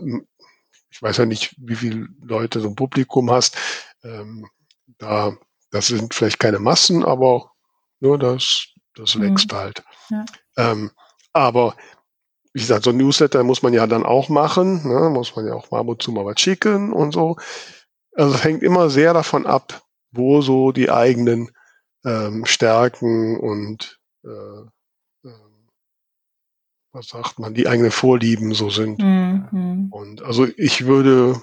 ich 0.89 1.01
weiß 1.01 1.17
ja 1.17 1.25
nicht, 1.27 1.53
wie 1.59 1.75
viele 1.75 2.07
Leute 2.19 2.61
so 2.61 2.69
ein 2.69 2.75
Publikum 2.75 3.29
hast. 3.29 3.57
Ähm, 4.03 4.47
da, 4.97 5.37
das 5.69 5.87
sind 5.87 6.15
vielleicht 6.15 6.39
keine 6.39 6.57
Massen, 6.57 7.05
aber 7.05 7.51
nur 7.99 8.17
das, 8.17 8.73
das 8.95 9.15
mhm. 9.15 9.21
wächst 9.21 9.53
halt. 9.53 9.83
Ja. 10.09 10.25
Ähm, 10.57 10.91
aber 11.33 11.75
wie 12.53 12.61
gesagt, 12.61 12.85
so 12.85 12.91
ein 12.91 12.97
Newsletter 12.97 13.43
muss 13.43 13.61
man 13.63 13.73
ja 13.73 13.85
dann 13.85 14.05
auch 14.05 14.29
machen, 14.29 14.87
ne? 14.87 15.09
muss 15.09 15.35
man 15.35 15.45
ja 15.45 15.53
auch 15.53 15.71
mal 15.71 15.81
ab 15.81 15.87
und 15.87 16.01
zu 16.01 16.13
mal 16.13 16.25
was 16.25 16.39
schicken 16.39 16.93
und 16.93 17.13
so. 17.13 17.35
also 18.15 18.33
es 18.33 18.43
hängt 18.45 18.63
immer 18.63 18.89
sehr 18.89 19.13
davon 19.13 19.45
ab, 19.45 19.83
wo 20.11 20.41
so 20.41 20.71
die 20.71 20.89
eigenen 20.89 21.51
ähm, 22.05 22.45
Stärken 22.45 23.37
und 23.37 23.99
äh, 24.23 25.27
äh, 25.27 25.33
was 26.93 27.07
sagt 27.07 27.39
man, 27.39 27.53
die 27.53 27.67
eigenen 27.67 27.91
Vorlieben 27.91 28.53
so 28.53 28.69
sind. 28.69 28.99
Mhm. 29.01 29.89
Und 29.91 30.21
also 30.21 30.47
ich 30.55 30.85
würde 30.85 31.41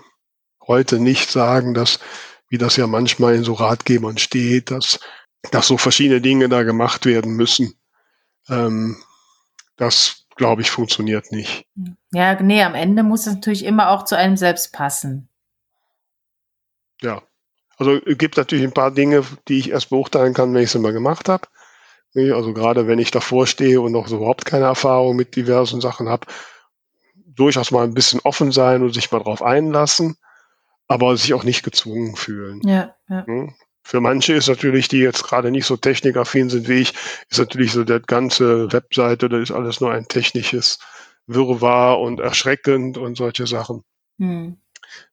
heute 0.66 0.98
nicht 0.98 1.30
sagen, 1.30 1.74
dass, 1.74 2.00
wie 2.48 2.56
das 2.58 2.76
ja 2.76 2.86
manchmal 2.86 3.34
in 3.34 3.44
so 3.44 3.52
Ratgebern 3.52 4.16
steht, 4.16 4.70
dass, 4.70 4.98
dass 5.50 5.66
so 5.66 5.76
verschiedene 5.76 6.20
Dinge 6.20 6.48
da 6.48 6.62
gemacht 6.62 7.04
werden 7.04 7.34
müssen. 7.34 7.74
Ähm, 8.48 8.96
das, 9.76 10.26
glaube 10.36 10.62
ich, 10.62 10.70
funktioniert 10.70 11.32
nicht. 11.32 11.66
Ja, 12.12 12.40
nee, 12.40 12.62
am 12.62 12.74
Ende 12.74 13.02
muss 13.02 13.26
es 13.26 13.34
natürlich 13.34 13.64
immer 13.64 13.90
auch 13.90 14.04
zu 14.04 14.16
einem 14.16 14.36
selbst 14.36 14.72
passen. 14.72 15.28
Ja. 17.00 17.22
Also 17.78 17.96
es 18.06 18.18
gibt 18.18 18.36
natürlich 18.36 18.64
ein 18.64 18.74
paar 18.74 18.92
Dinge, 18.92 19.24
die 19.48 19.58
ich 19.58 19.70
erst 19.70 19.90
beurteilen 19.90 20.34
kann, 20.34 20.54
wenn 20.54 20.62
ich 20.62 20.70
sie 20.70 20.78
mal 20.78 20.92
gemacht 20.92 21.28
habe. 21.28 21.48
Also 22.14 22.52
gerade 22.52 22.86
wenn 22.86 22.98
ich 22.98 23.10
davor 23.10 23.46
stehe 23.46 23.80
und 23.80 23.92
noch 23.92 24.06
so 24.06 24.18
überhaupt 24.18 24.44
keine 24.44 24.66
Erfahrung 24.66 25.16
mit 25.16 25.34
diversen 25.34 25.80
Sachen 25.80 26.08
habe, 26.08 26.26
durchaus 27.14 27.70
mal 27.70 27.84
ein 27.84 27.94
bisschen 27.94 28.20
offen 28.20 28.52
sein 28.52 28.82
und 28.82 28.92
sich 28.92 29.10
mal 29.10 29.20
drauf 29.20 29.42
einlassen, 29.42 30.16
aber 30.86 31.16
sich 31.16 31.32
auch 31.32 31.44
nicht 31.44 31.62
gezwungen 31.62 32.14
fühlen. 32.14 32.60
Ja, 32.64 32.94
ja. 33.08 33.24
Hm? 33.82 33.88
Für 33.92 34.00
manche 34.00 34.34
ist 34.34 34.48
natürlich, 34.48 34.88
die 34.88 34.98
jetzt 34.98 35.24
gerade 35.24 35.50
nicht 35.50 35.66
so 35.66 35.76
technikaffin 35.76 36.50
sind 36.50 36.68
wie 36.68 36.80
ich, 36.80 36.94
ist 37.28 37.38
natürlich 37.38 37.72
so 37.72 37.84
der 37.84 38.00
ganze 38.00 38.72
Webseite, 38.72 39.28
das 39.28 39.42
ist 39.42 39.50
alles 39.50 39.80
nur 39.80 39.92
ein 39.92 40.08
technisches 40.08 40.78
Wirrwarr 41.26 42.00
und 42.00 42.20
erschreckend 42.20 42.98
und 42.98 43.16
solche 43.16 43.46
Sachen. 43.46 43.84
Hm. 44.18 44.58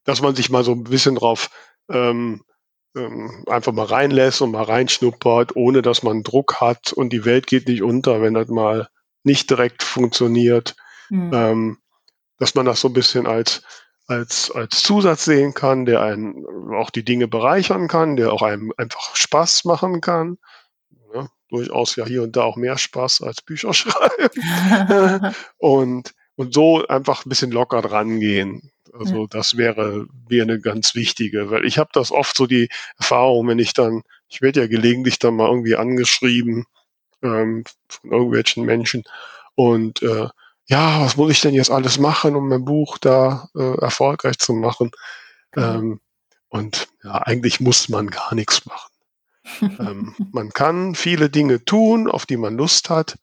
Dass 0.04 0.22
man 0.22 0.36
sich 0.36 0.50
mal 0.50 0.64
so 0.64 0.74
ein 0.74 0.84
bisschen 0.84 1.16
drauf 1.16 1.50
ähm, 1.90 2.44
ähm, 2.96 3.44
einfach 3.48 3.72
mal 3.72 3.86
reinlässt 3.86 4.42
und 4.42 4.52
mal 4.52 4.64
reinschnuppert, 4.64 5.56
ohne 5.56 5.82
dass 5.82 6.04
man 6.04 6.24
Druck 6.24 6.60
hat 6.60 6.92
und 6.94 7.14
die 7.14 7.26
Welt 7.26 7.48
geht 7.48 7.68
nicht 7.68 7.84
unter, 7.84 8.22
wenn 8.22 8.34
das 8.34 8.48
mal 8.48 8.90
nicht 9.24 9.50
direkt 9.50 9.84
funktioniert. 9.84 10.76
Mhm. 11.10 11.32
Ähm, 11.34 11.78
dass 12.38 12.56
man 12.56 12.66
das 12.66 12.82
so 12.82 12.88
ein 12.88 12.94
bisschen 12.94 13.28
als, 13.28 13.64
als, 14.10 14.50
als 14.52 14.82
Zusatz 14.82 15.26
sehen 15.26 15.54
kann, 15.54 15.86
der 15.86 16.02
einen 16.02 16.46
auch 16.74 16.90
die 16.90 17.06
Dinge 17.06 17.28
bereichern 17.28 17.88
kann, 17.88 18.16
der 18.16 18.34
auch 18.34 18.42
einem 18.42 18.74
einfach 18.76 19.16
Spaß 19.16 19.66
machen 19.66 20.02
kann. 20.02 20.40
Ja, 21.14 21.30
durchaus 21.50 21.96
ja 21.96 22.06
hier 22.06 22.24
und 22.24 22.36
da 22.36 22.44
auch 22.44 22.56
mehr 22.56 22.78
Spaß 22.78 23.22
als 23.22 23.42
Bücher 23.42 23.74
schreiben. 23.76 25.36
und, 25.58 26.16
und 26.36 26.54
so 26.54 26.88
einfach 26.88 27.26
ein 27.26 27.30
bisschen 27.30 27.52
locker 27.52 27.82
dran 27.82 28.20
gehen. 28.20 28.72
Also 28.92 29.28
das 29.28 29.56
wäre 29.56 30.08
mir 30.28 30.42
eine 30.42 30.60
ganz 30.60 30.96
wichtige, 30.96 31.52
weil 31.52 31.64
ich 31.64 31.78
habe 31.78 31.92
das 31.94 32.12
oft 32.12 32.36
so 32.36 32.48
die 32.48 32.70
Erfahrung, 32.98 33.48
wenn 33.48 33.60
ich 33.60 33.74
dann, 33.74 34.02
ich 34.28 34.42
werde 34.42 34.62
ja 34.62 34.68
gelegentlich 34.68 35.20
dann 35.20 35.36
mal 35.36 35.48
irgendwie 35.48 35.76
angeschrieben 35.76 36.66
ähm, 37.22 37.64
von 37.88 38.12
irgendwelchen 38.12 38.66
Menschen 38.66 39.04
und 39.54 40.02
äh, 40.02 40.30
ja, 40.70 41.02
was 41.02 41.18
muss 41.18 41.32
ich 41.32 41.42
denn 41.42 41.56
jetzt 41.56 41.72
alles 41.72 41.98
machen, 41.98 42.36
um 42.36 42.48
mein 42.48 42.64
Buch 42.64 43.00
da 43.00 43.50
äh, 43.56 43.82
erfolgreich 43.82 44.38
zu 44.38 44.54
machen? 44.54 44.92
Genau. 45.52 45.74
Ähm, 45.74 46.02
und 46.48 46.88
ja, 47.04 47.14
eigentlich 47.24 47.60
muss 47.60 47.90
man 47.90 48.08
gar 48.08 48.36
nichts 48.36 48.66
machen. 48.66 48.92
ähm, 49.80 50.16
man 50.32 50.50
kann 50.52 50.94
viele 50.94 51.30
Dinge 51.32 51.66
tun, 51.66 52.10
auf 52.10 52.28
die 52.28 52.38
man 52.38 52.56
Lust 52.56 52.90
hat, 52.92 53.18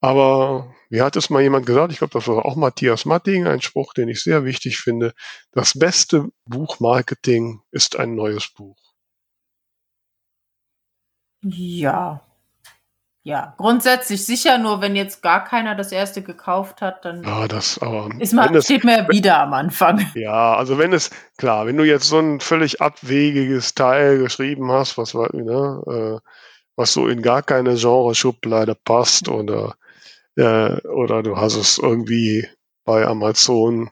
aber 0.00 0.74
wie 0.90 1.00
hat 1.00 1.16
es 1.16 1.30
mal 1.30 1.42
jemand 1.42 1.64
gesagt? 1.64 1.92
Ich 1.92 1.98
glaube, 1.98 2.12
das 2.12 2.28
war 2.28 2.44
auch 2.44 2.56
Matthias 2.56 3.06
Matting, 3.06 3.46
ein 3.46 3.62
Spruch, 3.62 3.94
den 3.94 4.08
ich 4.08 4.22
sehr 4.22 4.44
wichtig 4.44 4.78
finde. 4.78 5.14
Das 5.52 5.78
beste 5.78 6.28
Buchmarketing 6.44 7.62
ist 7.70 7.96
ein 7.96 8.14
neues 8.14 8.48
Buch. 8.48 8.76
Ja. 11.42 12.20
Ja, 13.26 13.54
grundsätzlich 13.56 14.24
sicher, 14.24 14.56
nur 14.56 14.80
wenn 14.80 14.94
jetzt 14.94 15.20
gar 15.20 15.42
keiner 15.42 15.74
das 15.74 15.90
erste 15.90 16.22
gekauft 16.22 16.80
hat, 16.80 17.04
dann 17.04 17.24
ja, 17.24 17.48
das, 17.48 17.76
aber 17.80 18.08
ist 18.20 18.32
man, 18.32 18.54
es, 18.54 18.66
steht 18.66 18.84
man 18.84 18.98
ja 18.98 19.08
wieder 19.08 19.40
am 19.40 19.52
Anfang. 19.52 20.06
Ja, 20.14 20.54
also 20.54 20.78
wenn 20.78 20.92
es, 20.92 21.10
klar, 21.36 21.66
wenn 21.66 21.76
du 21.76 21.82
jetzt 21.82 22.08
so 22.08 22.20
ein 22.20 22.38
völlig 22.38 22.80
abwegiges 22.80 23.74
Teil 23.74 24.18
geschrieben 24.18 24.70
hast, 24.70 24.96
was 24.96 25.12
ne, 25.14 26.20
äh, 26.22 26.30
was 26.76 26.92
so 26.92 27.08
in 27.08 27.20
gar 27.20 27.42
keine 27.42 27.74
Genre-Schublade 27.74 28.76
passt 28.76 29.28
oder 29.28 29.74
äh, 30.36 30.80
oder 30.86 31.24
du 31.24 31.36
hast 31.36 31.56
es 31.56 31.78
irgendwie 31.78 32.46
bei 32.84 33.08
Amazon 33.08 33.90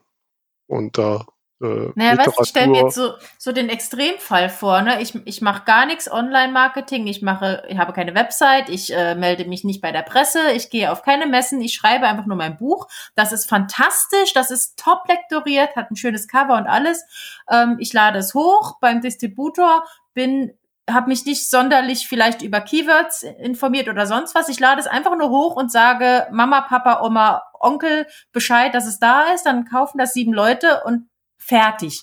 unter 0.68 1.26
äh, 1.64 1.92
naja, 1.94 2.18
weißt 2.18 2.38
du, 2.38 2.42
ich 2.42 2.48
stelle 2.48 2.68
mir 2.68 2.82
jetzt 2.82 2.94
so, 2.94 3.12
so 3.38 3.52
den 3.52 3.68
Extremfall 3.68 4.48
vor. 4.48 4.82
Ne? 4.82 5.00
Ich, 5.00 5.14
ich 5.24 5.40
mache 5.40 5.64
gar 5.64 5.86
nichts 5.86 6.10
Online-Marketing, 6.10 7.06
ich 7.06 7.22
mache, 7.22 7.62
ich 7.68 7.78
habe 7.78 7.92
keine 7.92 8.14
Website, 8.14 8.68
ich 8.68 8.92
äh, 8.92 9.14
melde 9.14 9.46
mich 9.46 9.64
nicht 9.64 9.80
bei 9.80 9.92
der 9.92 10.02
Presse, 10.02 10.52
ich 10.54 10.70
gehe 10.70 10.92
auf 10.92 11.02
keine 11.02 11.26
Messen, 11.26 11.60
ich 11.60 11.74
schreibe 11.74 12.06
einfach 12.06 12.26
nur 12.26 12.36
mein 12.36 12.56
Buch. 12.56 12.88
Das 13.14 13.32
ist 13.32 13.48
fantastisch, 13.48 14.32
das 14.34 14.50
ist 14.50 14.78
top 14.78 15.08
lektoriert, 15.08 15.76
hat 15.76 15.90
ein 15.90 15.96
schönes 15.96 16.28
Cover 16.28 16.56
und 16.56 16.66
alles. 16.66 17.04
Ähm, 17.50 17.76
ich 17.78 17.92
lade 17.92 18.18
es 18.18 18.34
hoch 18.34 18.78
beim 18.80 19.00
Distributor, 19.00 19.84
bin 20.12 20.52
habe 20.88 21.08
mich 21.08 21.24
nicht 21.24 21.48
sonderlich 21.48 22.06
vielleicht 22.08 22.42
über 22.42 22.60
Keywords 22.60 23.22
informiert 23.22 23.88
oder 23.88 24.06
sonst 24.06 24.34
was. 24.34 24.48
Ich 24.48 24.60
lade 24.60 24.80
es 24.80 24.86
einfach 24.86 25.16
nur 25.16 25.30
hoch 25.30 25.56
und 25.56 25.72
sage 25.72 26.26
Mama, 26.30 26.60
Papa, 26.62 27.00
Oma, 27.02 27.42
Onkel 27.58 28.06
Bescheid, 28.32 28.74
dass 28.74 28.86
es 28.86 28.98
da 28.98 29.32
ist. 29.32 29.46
Dann 29.46 29.64
kaufen 29.64 29.98
das 29.98 30.12
sieben 30.12 30.32
Leute 30.32 30.82
und 30.84 31.08
fertig. 31.45 32.03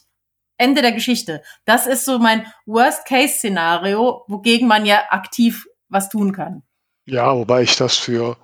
Ende 0.57 0.81
der 0.81 0.91
Geschichte. 0.91 1.41
Das 1.65 1.87
ist 1.87 2.05
so 2.05 2.19
mein 2.19 2.45
Worst-Case-Szenario, 2.65 4.23
wogegen 4.27 4.67
man 4.67 4.85
ja 4.85 5.03
aktiv 5.09 5.67
was 5.89 6.09
tun 6.09 6.33
kann. 6.33 6.63
Ja, 7.05 7.35
wobei 7.35 7.63
ich 7.63 7.75
das 7.75 7.97
für 7.97 8.37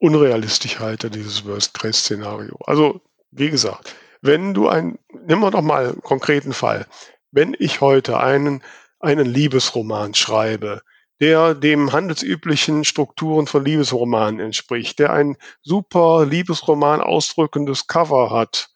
unrealistisch 0.00 0.80
halte, 0.80 1.10
dieses 1.10 1.44
Worst-Case-Szenario. 1.44 2.58
Also, 2.66 3.00
wie 3.30 3.50
gesagt, 3.50 3.94
wenn 4.22 4.54
du 4.54 4.68
ein, 4.68 4.98
nimm 5.26 5.38
mal 5.40 5.50
doch 5.50 5.62
mal 5.62 5.90
einen 5.90 6.02
konkreten 6.02 6.52
Fall. 6.52 6.86
Wenn 7.30 7.54
ich 7.58 7.80
heute 7.80 8.18
einen 8.18 8.62
einen 9.00 9.26
Liebesroman 9.26 10.14
schreibe, 10.14 10.82
der 11.20 11.54
dem 11.54 11.92
handelsüblichen 11.92 12.84
Strukturen 12.84 13.46
von 13.46 13.64
Liebesromanen 13.64 14.40
entspricht, 14.40 14.98
der 14.98 15.12
ein 15.12 15.36
super 15.62 16.24
Liebesroman 16.24 17.00
ausdrückendes 17.00 17.86
Cover 17.86 18.30
hat, 18.30 18.70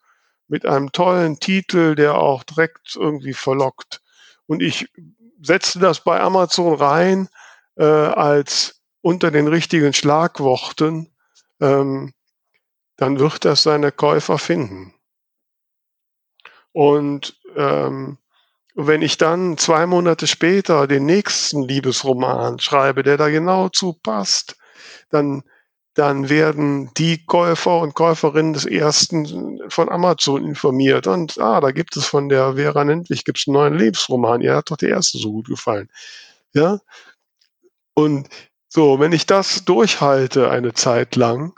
mit 0.47 0.65
einem 0.65 0.91
tollen 0.91 1.39
Titel, 1.39 1.95
der 1.95 2.15
auch 2.15 2.43
direkt 2.43 2.95
irgendwie 2.95 3.33
verlockt. 3.33 4.01
Und 4.45 4.61
ich 4.61 4.87
setze 5.41 5.79
das 5.79 6.03
bei 6.03 6.19
Amazon 6.19 6.75
rein 6.75 7.29
äh, 7.75 7.83
als 7.83 8.81
unter 9.01 9.31
den 9.31 9.47
richtigen 9.47 9.93
Schlagworten, 9.93 11.13
ähm, 11.61 12.13
dann 12.97 13.19
wird 13.19 13.45
das 13.45 13.63
seine 13.63 13.91
Käufer 13.91 14.37
finden. 14.37 14.93
Und 16.71 17.39
ähm, 17.55 18.17
wenn 18.73 19.01
ich 19.01 19.17
dann 19.17 19.57
zwei 19.57 19.85
Monate 19.85 20.27
später 20.27 20.87
den 20.87 21.05
nächsten 21.05 21.63
Liebesroman 21.63 22.59
schreibe, 22.59 23.03
der 23.03 23.17
da 23.17 23.29
genau 23.29 23.69
zu 23.69 23.93
passt, 23.93 24.57
dann, 25.09 25.43
dann 25.95 26.29
werden 26.29 26.91
die 26.97 27.25
Käufer 27.25 27.79
und 27.79 27.95
Käuferinnen 27.95 28.53
des 28.53 28.65
ersten 28.65 29.61
von 29.69 29.89
Amazon 29.89 30.45
informiert. 30.45 31.07
Und 31.07 31.39
ah, 31.39 31.61
da 31.61 31.71
gibt 31.71 31.95
es 31.95 32.05
von 32.05 32.27
der 32.27 32.55
Vera 32.55 32.83
Nendlich 32.83 33.23
gibt's 33.23 33.47
einen 33.47 33.55
neuen 33.55 33.77
Liebesroman. 33.77 34.41
Ihr 34.41 34.55
hat 34.55 34.69
doch 34.69 34.77
der 34.77 34.89
erste 34.89 35.17
so 35.17 35.31
gut 35.31 35.47
gefallen. 35.47 35.89
Ja. 36.53 36.79
Und 37.93 38.27
so, 38.67 38.99
wenn 38.99 39.13
ich 39.13 39.25
das 39.25 39.63
durchhalte 39.63 40.49
eine 40.49 40.73
Zeit 40.73 41.15
lang, 41.15 41.53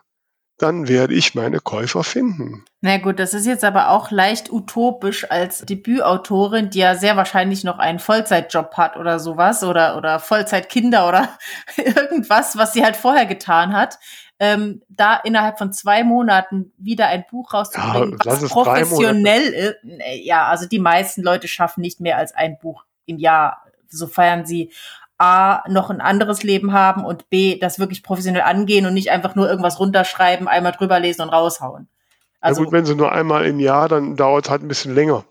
dann 0.59 0.87
werde 0.87 1.13
ich 1.13 1.35
meine 1.35 1.59
Käufer 1.59 2.03
finden. 2.03 2.65
Na 2.81 2.97
gut, 2.97 3.19
das 3.19 3.33
ist 3.33 3.45
jetzt 3.45 3.63
aber 3.63 3.89
auch 3.89 4.11
leicht 4.11 4.51
utopisch 4.51 5.29
als 5.29 5.61
Debütautorin, 5.61 6.69
die 6.71 6.79
ja 6.79 6.95
sehr 6.95 7.15
wahrscheinlich 7.15 7.63
noch 7.63 7.77
einen 7.77 7.99
Vollzeitjob 7.99 8.75
hat 8.75 8.97
oder 8.97 9.19
sowas 9.19 9.63
oder, 9.63 9.97
oder 9.97 10.19
Vollzeitkinder 10.19 11.07
oder 11.07 11.37
irgendwas, 11.77 12.57
was 12.57 12.73
sie 12.73 12.83
halt 12.83 12.95
vorher 12.95 13.25
getan 13.25 13.73
hat. 13.73 13.99
Ähm, 14.39 14.83
da 14.87 15.15
innerhalb 15.15 15.57
von 15.57 15.73
zwei 15.73 16.03
Monaten 16.03 16.71
wieder 16.77 17.07
ein 17.07 17.25
Buch 17.29 17.53
rauszubringen, 17.53 18.19
ja, 18.23 18.31
was 18.31 18.47
professionell 18.47 19.41
ist. 19.41 19.77
Ja, 20.23 20.45
also 20.45 20.67
die 20.67 20.79
meisten 20.79 21.23
Leute 21.23 21.47
schaffen 21.47 21.81
nicht 21.81 21.99
mehr 21.99 22.17
als 22.17 22.35
ein 22.35 22.59
Buch 22.59 22.83
im 23.07 23.17
Jahr, 23.17 23.63
sofern 23.87 24.45
sie 24.45 24.71
A, 25.17 25.63
noch 25.67 25.89
ein 25.89 26.01
anderes 26.01 26.43
Leben 26.43 26.73
haben 26.73 27.03
und 27.03 27.29
B, 27.31 27.57
das 27.57 27.79
wirklich 27.79 28.03
professionell 28.03 28.43
angehen 28.43 28.85
und 28.85 28.93
nicht 28.93 29.09
einfach 29.09 29.33
nur 29.33 29.49
irgendwas 29.49 29.79
runterschreiben, 29.79 30.47
einmal 30.47 30.73
drüber 30.73 30.99
lesen 30.99 31.23
und 31.23 31.29
raushauen. 31.29 31.87
Also, 32.39 32.61
ja 32.61 32.65
gut, 32.65 32.73
wenn 32.73 32.85
sie 32.85 32.95
nur 32.95 33.11
einmal 33.11 33.45
im 33.47 33.59
Jahr, 33.59 33.89
dann 33.89 34.15
dauert 34.15 34.45
es 34.45 34.51
halt 34.51 34.61
ein 34.61 34.67
bisschen 34.67 34.93
länger. 34.93 35.25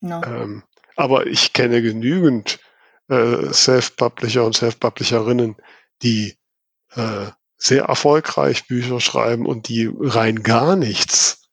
No. 0.00 0.22
Ähm, 0.24 0.62
aber 0.96 1.26
ich 1.26 1.52
kenne 1.52 1.82
genügend 1.82 2.58
äh, 3.08 3.52
Self-Publisher 3.52 4.44
und 4.44 4.56
Self-Publisherinnen, 4.56 5.56
die 6.02 6.38
äh, 6.94 7.26
sehr 7.66 7.84
erfolgreich 7.84 8.66
Bücher 8.66 9.00
schreiben 9.00 9.46
und 9.46 9.68
die 9.68 9.90
rein 9.98 10.42
gar 10.42 10.76
nichts 10.76 11.48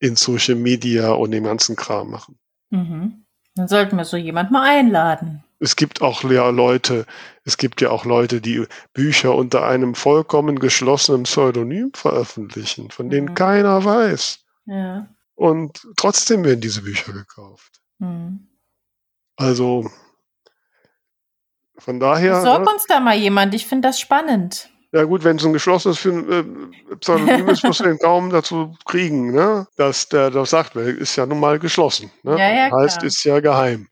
in 0.00 0.16
Social 0.16 0.54
Media 0.54 1.10
und 1.10 1.30
dem 1.32 1.44
ganzen 1.44 1.76
Kram 1.76 2.10
machen. 2.10 2.38
Mhm. 2.70 3.24
Dann 3.54 3.68
sollten 3.68 3.96
wir 3.96 4.04
so 4.04 4.16
jemand 4.16 4.50
mal 4.50 4.62
einladen. 4.62 5.42
Es 5.58 5.74
gibt 5.74 6.02
auch 6.02 6.22
ja 6.22 6.50
Leute, 6.50 7.04
es 7.44 7.56
gibt 7.56 7.80
ja 7.80 7.90
auch 7.90 8.04
Leute, 8.04 8.40
die 8.40 8.64
Bücher 8.92 9.34
unter 9.34 9.66
einem 9.66 9.96
vollkommen 9.96 10.60
geschlossenen 10.60 11.24
Pseudonym 11.24 11.90
veröffentlichen, 11.94 12.90
von 12.90 13.10
denen 13.10 13.30
mhm. 13.30 13.34
keiner 13.34 13.84
weiß. 13.84 14.38
Ja. 14.66 15.08
Und 15.34 15.80
trotzdem 15.96 16.44
werden 16.44 16.60
diese 16.60 16.82
Bücher 16.82 17.12
gekauft. 17.12 17.80
Mhm. 17.98 18.46
Also 19.36 19.90
von 21.78 21.98
daher. 22.00 22.36
Besorg 22.36 22.64
ne, 22.64 22.72
uns 22.72 22.84
da 22.86 23.00
mal 23.00 23.16
jemand, 23.16 23.54
ich 23.54 23.66
finde 23.66 23.88
das 23.88 23.98
spannend. 23.98 24.70
Ja 24.92 25.04
gut, 25.04 25.22
wenn 25.22 25.36
es 25.36 25.44
ein 25.44 25.52
geschlossenes 25.52 26.04
äh, 26.06 26.44
Pseudonym 27.00 27.48
ist, 27.48 27.62
musst 27.62 27.80
du 27.80 27.84
den 27.84 27.98
kaum 27.98 28.30
dazu 28.30 28.74
kriegen, 28.86 29.32
ne? 29.32 29.66
dass 29.76 30.08
der 30.08 30.30
das 30.30 30.50
sagt, 30.50 30.74
weil 30.76 30.96
ist 30.96 31.16
ja 31.16 31.26
nun 31.26 31.40
mal 31.40 31.58
geschlossen. 31.58 32.10
Ne? 32.22 32.38
Ja, 32.38 32.50
ja, 32.50 32.70
heißt, 32.72 33.02
ist 33.02 33.22
ja 33.24 33.40
geheim. 33.40 33.88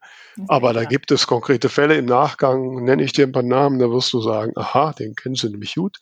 Aber 0.49 0.73
da 0.73 0.85
gibt 0.85 1.11
es 1.11 1.27
konkrete 1.27 1.69
Fälle 1.69 1.97
im 1.97 2.05
Nachgang, 2.05 2.85
nenne 2.85 3.03
ich 3.03 3.13
dir 3.13 3.27
ein 3.27 3.33
paar 3.33 3.43
Namen, 3.43 3.79
da 3.79 3.91
wirst 3.91 4.13
du 4.13 4.21
sagen, 4.21 4.53
aha, 4.57 4.93
den 4.93 5.15
kennst 5.15 5.43
du 5.43 5.49
nämlich 5.49 5.75
gut. 5.75 5.99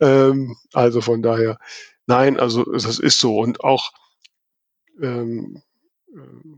Ähm, 0.00 0.56
also 0.72 1.00
von 1.00 1.22
daher, 1.22 1.58
nein, 2.06 2.38
also 2.38 2.64
das 2.64 2.98
ist 2.98 3.20
so. 3.20 3.38
Und 3.38 3.62
auch 3.62 3.92
ähm, 5.00 5.62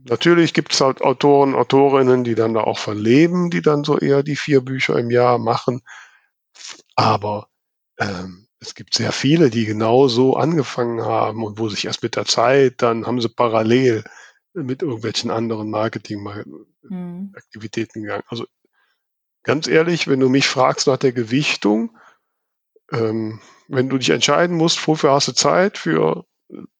natürlich 0.04 0.54
gibt 0.54 0.72
es 0.72 0.80
halt 0.80 1.02
Autoren, 1.02 1.54
Autorinnen, 1.54 2.24
die 2.24 2.34
dann 2.34 2.54
da 2.54 2.60
auch 2.62 2.78
von 2.78 2.96
leben, 2.96 3.50
die 3.50 3.62
dann 3.62 3.84
so 3.84 3.98
eher 3.98 4.22
die 4.22 4.36
vier 4.36 4.62
Bücher 4.62 4.98
im 4.98 5.10
Jahr 5.10 5.38
machen. 5.38 5.82
Aber 6.96 7.48
ähm, 7.98 8.46
es 8.60 8.74
gibt 8.74 8.94
sehr 8.94 9.12
viele, 9.12 9.50
die 9.50 9.66
genau 9.66 10.08
so 10.08 10.34
angefangen 10.36 11.02
haben 11.02 11.44
und 11.44 11.58
wo 11.58 11.68
sich 11.68 11.84
erst 11.84 12.02
mit 12.02 12.16
der 12.16 12.24
Zeit, 12.24 12.82
dann 12.82 13.06
haben 13.06 13.20
sie 13.20 13.28
parallel 13.28 14.02
mit 14.54 14.82
irgendwelchen 14.82 15.30
anderen 15.30 15.70
Marketing-Aktivitäten 15.70 18.02
gegangen. 18.02 18.24
Also 18.26 18.46
ganz 19.44 19.68
ehrlich, 19.68 20.08
wenn 20.08 20.20
du 20.20 20.28
mich 20.28 20.48
fragst 20.48 20.88
nach 20.88 20.96
der 20.96 21.12
Gewichtung, 21.12 21.96
ähm, 22.90 23.40
wenn 23.68 23.88
du 23.88 23.98
dich 23.98 24.10
entscheiden 24.10 24.56
musst, 24.56 24.84
wofür 24.88 25.12
hast 25.12 25.28
du 25.28 25.32
Zeit 25.32 25.78
für 25.78 26.24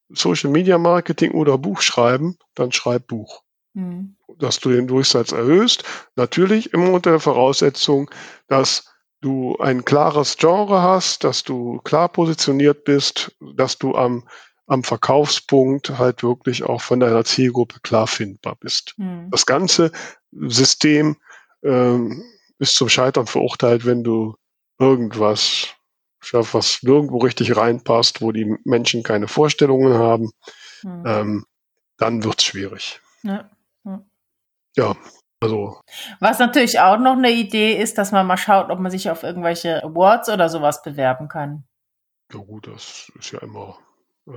Social 0.09 0.49
Media 0.49 0.77
Marketing 0.77 1.31
oder 1.31 1.57
Buchschreiben, 1.57 2.37
dann 2.55 2.71
schreib 2.71 3.07
Buch. 3.07 3.43
Mhm. 3.73 4.15
Dass 4.37 4.59
du 4.59 4.69
den 4.69 4.87
Durchsatz 4.87 5.31
erhöhst. 5.31 5.83
Natürlich 6.15 6.73
immer 6.73 6.91
unter 6.91 7.11
der 7.11 7.19
Voraussetzung, 7.19 8.09
dass 8.47 8.88
du 9.21 9.57
ein 9.57 9.85
klares 9.85 10.37
Genre 10.37 10.81
hast, 10.81 11.23
dass 11.23 11.43
du 11.43 11.79
klar 11.83 12.09
positioniert 12.09 12.83
bist, 12.85 13.35
dass 13.55 13.77
du 13.77 13.95
am, 13.95 14.27
am 14.67 14.83
Verkaufspunkt 14.83 15.97
halt 15.97 16.23
wirklich 16.23 16.63
auch 16.63 16.81
von 16.81 16.99
deiner 16.99 17.25
Zielgruppe 17.25 17.79
klar 17.81 18.07
findbar 18.07 18.55
bist. 18.55 18.93
Mhm. 18.97 19.29
Das 19.31 19.45
ganze 19.45 19.91
System 20.31 21.17
ähm, 21.63 22.23
ist 22.59 22.75
zum 22.75 22.89
Scheitern 22.89 23.27
verurteilt, 23.27 23.85
wenn 23.85 24.03
du 24.03 24.35
irgendwas 24.79 25.67
schaffst, 26.21 26.53
was 26.53 26.83
nirgendwo 26.83 27.17
richtig 27.19 27.55
reinpasst, 27.55 28.21
wo 28.21 28.31
die 28.31 28.55
Menschen 28.63 29.03
keine 29.03 29.27
Vorstellungen 29.27 29.93
haben, 29.93 30.31
mhm. 30.83 31.03
ähm, 31.05 31.45
dann 31.97 32.23
wird's 32.23 32.45
schwierig. 32.45 33.01
Ja. 33.23 33.49
ja. 33.85 34.05
ja. 34.75 34.95
Also. 35.41 35.81
Was 36.19 36.39
natürlich 36.39 36.79
auch 36.79 36.97
noch 36.97 37.13
eine 37.13 37.31
Idee 37.31 37.81
ist, 37.81 37.97
dass 37.97 38.11
man 38.11 38.27
mal 38.27 38.37
schaut, 38.37 38.69
ob 38.69 38.79
man 38.79 38.91
sich 38.91 39.09
auf 39.09 39.23
irgendwelche 39.23 39.83
Awards 39.83 40.29
oder 40.29 40.49
sowas 40.49 40.81
bewerben 40.83 41.29
kann. 41.29 41.63
Ja 42.33 42.39
gut, 42.39 42.67
das 42.67 43.11
ist 43.17 43.31
ja 43.31 43.39
immer 43.39 43.77
äh, 44.27 44.31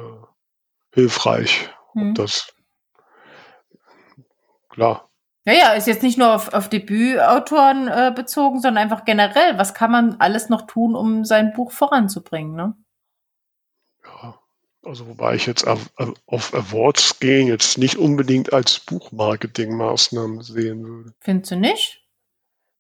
hilfreich. 0.95 1.71
Hm. 1.95 2.15
Das 2.15 2.55
klar. 4.69 5.09
Ja, 5.45 5.53
ja, 5.55 5.73
ist 5.73 5.89
jetzt 5.89 6.05
nicht 6.05 6.19
nur 6.19 6.33
auf, 6.35 6.55
auf 6.55 6.69
Debütautoren 6.69 7.89
äh, 7.89 8.13
bezogen, 8.15 8.61
sondern 8.61 8.85
einfach 8.85 9.05
generell. 9.05 9.59
Was 9.59 9.75
kann 9.75 9.91
man 9.91 10.21
alles 10.21 10.49
noch 10.49 10.69
tun, 10.69 10.95
um 10.95 11.25
sein 11.25 11.53
Buch 11.53 11.73
voranzubringen, 11.73 12.55
ne? 12.55 12.75
Ja, 14.05 14.39
also 14.85 15.07
wobei 15.07 15.35
ich 15.37 15.47
jetzt 15.47 15.67
auf, 15.67 15.91
Awards 16.27 17.21
gehen 17.21 17.47
jetzt 17.47 17.79
nicht 17.79 17.97
unbedingt 17.97 18.53
als 18.53 18.81
Buchmarketingmaßnahme 18.81 20.43
sehen 20.43 20.87
würde. 20.87 21.15
Findest 21.21 21.53
du 21.53 21.57
nicht? 21.57 22.03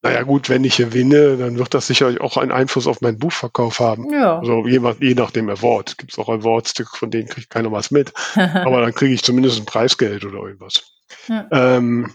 Naja 0.04 0.24
gut, 0.24 0.48
wenn 0.48 0.64
ich 0.64 0.78
gewinne, 0.78 1.36
dann 1.36 1.58
wird 1.58 1.74
das 1.74 1.86
sicherlich 1.86 2.20
auch 2.20 2.36
einen 2.36 2.50
Einfluss 2.50 2.88
auf 2.88 3.00
meinen 3.02 3.20
Buchverkauf 3.20 3.78
haben. 3.78 4.12
Ja. 4.12 4.40
Also 4.40 4.66
je, 4.66 4.80
je 4.98 5.14
nach 5.14 5.30
dem 5.30 5.48
Award. 5.48 5.96
Gibt 5.96 6.12
es 6.12 6.18
auch 6.18 6.28
Awards, 6.28 6.74
von 6.94 7.12
denen 7.12 7.28
kriegt 7.28 7.50
keiner 7.50 7.70
was 7.70 7.92
mit. 7.92 8.12
Aber 8.34 8.80
dann 8.80 8.94
kriege 8.94 9.14
ich 9.14 9.22
zumindest 9.22 9.60
ein 9.60 9.64
Preisgeld 9.64 10.24
oder 10.24 10.40
irgendwas. 10.40 10.82
Ja. 11.28 11.46
Ähm, 11.52 12.12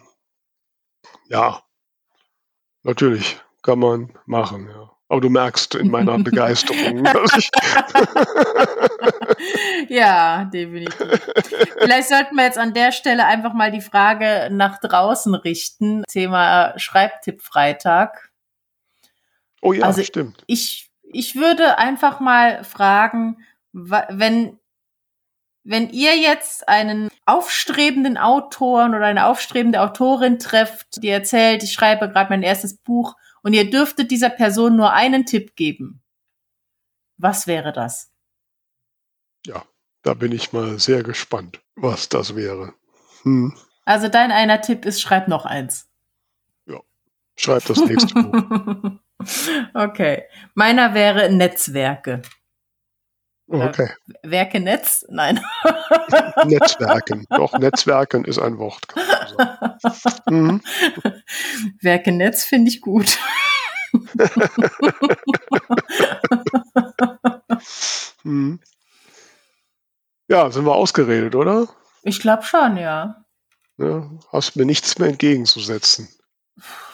ja, 1.29 1.63
natürlich 2.83 3.39
kann 3.61 3.79
man 3.79 4.11
machen, 4.25 4.67
ja. 4.69 4.91
Aber 5.09 5.21
du 5.21 5.29
merkst 5.29 5.75
in 5.75 5.89
meiner 5.89 6.17
Begeisterung, 6.23 7.05
dass 7.05 7.37
ich. 7.37 7.49
ja, 9.89 10.45
definitiv. 10.45 10.95
Vielleicht 11.79 12.09
sollten 12.09 12.35
wir 12.35 12.43
jetzt 12.43 12.57
an 12.57 12.73
der 12.73 12.91
Stelle 12.91 13.25
einfach 13.25 13.53
mal 13.53 13.71
die 13.71 13.81
Frage 13.81 14.49
nach 14.51 14.79
draußen 14.79 15.33
richten. 15.35 16.03
Thema 16.07 16.73
Schreibtipp 16.77 17.41
Freitag. 17.41 18.31
Oh 19.61 19.73
ja, 19.73 19.85
also 19.85 20.03
stimmt. 20.03 20.43
Ich, 20.47 20.89
ich 21.03 21.35
würde 21.35 21.77
einfach 21.77 22.19
mal 22.19 22.63
fragen, 22.63 23.37
wenn, 23.73 24.59
wenn 25.63 25.89
ihr 25.89 26.17
jetzt 26.17 26.67
einen 26.69 27.09
aufstrebenden 27.25 28.17
Autoren 28.17 28.95
oder 28.95 29.05
eine 29.05 29.25
aufstrebende 29.25 29.81
Autorin 29.81 30.39
trefft, 30.39 31.03
die 31.03 31.09
erzählt, 31.09 31.63
ich 31.63 31.73
schreibe 31.73 32.09
gerade 32.09 32.29
mein 32.29 32.43
erstes 32.43 32.77
Buch, 32.77 33.15
und 33.43 33.53
ihr 33.53 33.69
dürftet 33.69 34.11
dieser 34.11 34.29
Person 34.29 34.75
nur 34.75 34.91
einen 34.91 35.25
Tipp 35.25 35.55
geben. 35.55 36.01
Was 37.17 37.47
wäre 37.47 37.71
das? 37.71 38.11
Ja, 39.47 39.63
da 40.03 40.13
bin 40.13 40.33
ich 40.33 40.51
mal 40.51 40.77
sehr 40.77 41.03
gespannt, 41.03 41.61
was 41.75 42.09
das 42.09 42.35
wäre. 42.35 42.73
Hm. 43.23 43.55
Also 43.85 44.09
dein 44.09 44.31
einer 44.31 44.59
Tipp 44.61 44.83
ist, 44.83 45.01
schreib 45.01 45.29
noch 45.29 45.45
eins. 45.45 45.87
Ja, 46.65 46.81
schreib 47.37 47.63
das 47.65 47.79
nächste 47.79 48.13
Buch. 48.13 48.99
okay. 49.73 50.23
Meiner 50.53 50.93
wäre 50.93 51.31
Netzwerke. 51.31 52.23
Okay. 53.47 53.89
Werke 54.23 54.59
Netz? 54.59 55.05
Nein. 55.07 55.39
Netzwerken. 56.43 57.25
Doch, 57.29 57.57
Netzwerken 57.57 58.25
ist 58.25 58.39
ein 58.39 58.57
Wort. 58.57 58.83
Mhm. 60.29 60.61
Werke 61.81 62.11
Netz 62.11 62.43
finde 62.43 62.69
ich 62.69 62.81
gut. 62.81 63.17
mhm. 68.23 68.59
Ja, 70.27 70.51
sind 70.51 70.65
wir 70.65 70.75
ausgeredet, 70.75 71.35
oder? 71.35 71.67
Ich 72.03 72.19
glaube 72.19 72.43
schon, 72.43 72.77
ja. 72.77 73.23
ja. 73.77 74.09
Hast 74.31 74.55
mir 74.55 74.65
nichts 74.65 74.99
mehr 74.99 75.09
entgegenzusetzen. 75.09 76.09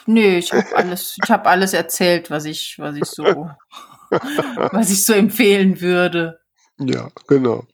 Nö, 0.06 0.38
ich 0.38 0.52
habe 0.52 0.76
alles, 0.76 1.18
ich 1.24 1.30
habe 1.30 1.50
alles 1.50 1.74
erzählt, 1.74 2.30
was 2.30 2.46
ich, 2.46 2.76
was 2.78 2.96
ich 2.96 3.06
so, 3.06 3.24
was 4.10 4.92
ich 4.92 5.06
so 5.06 5.14
empfehlen 5.14 5.82
würde. 5.82 6.40
Ja, 6.80 7.10
genau. 7.28 7.66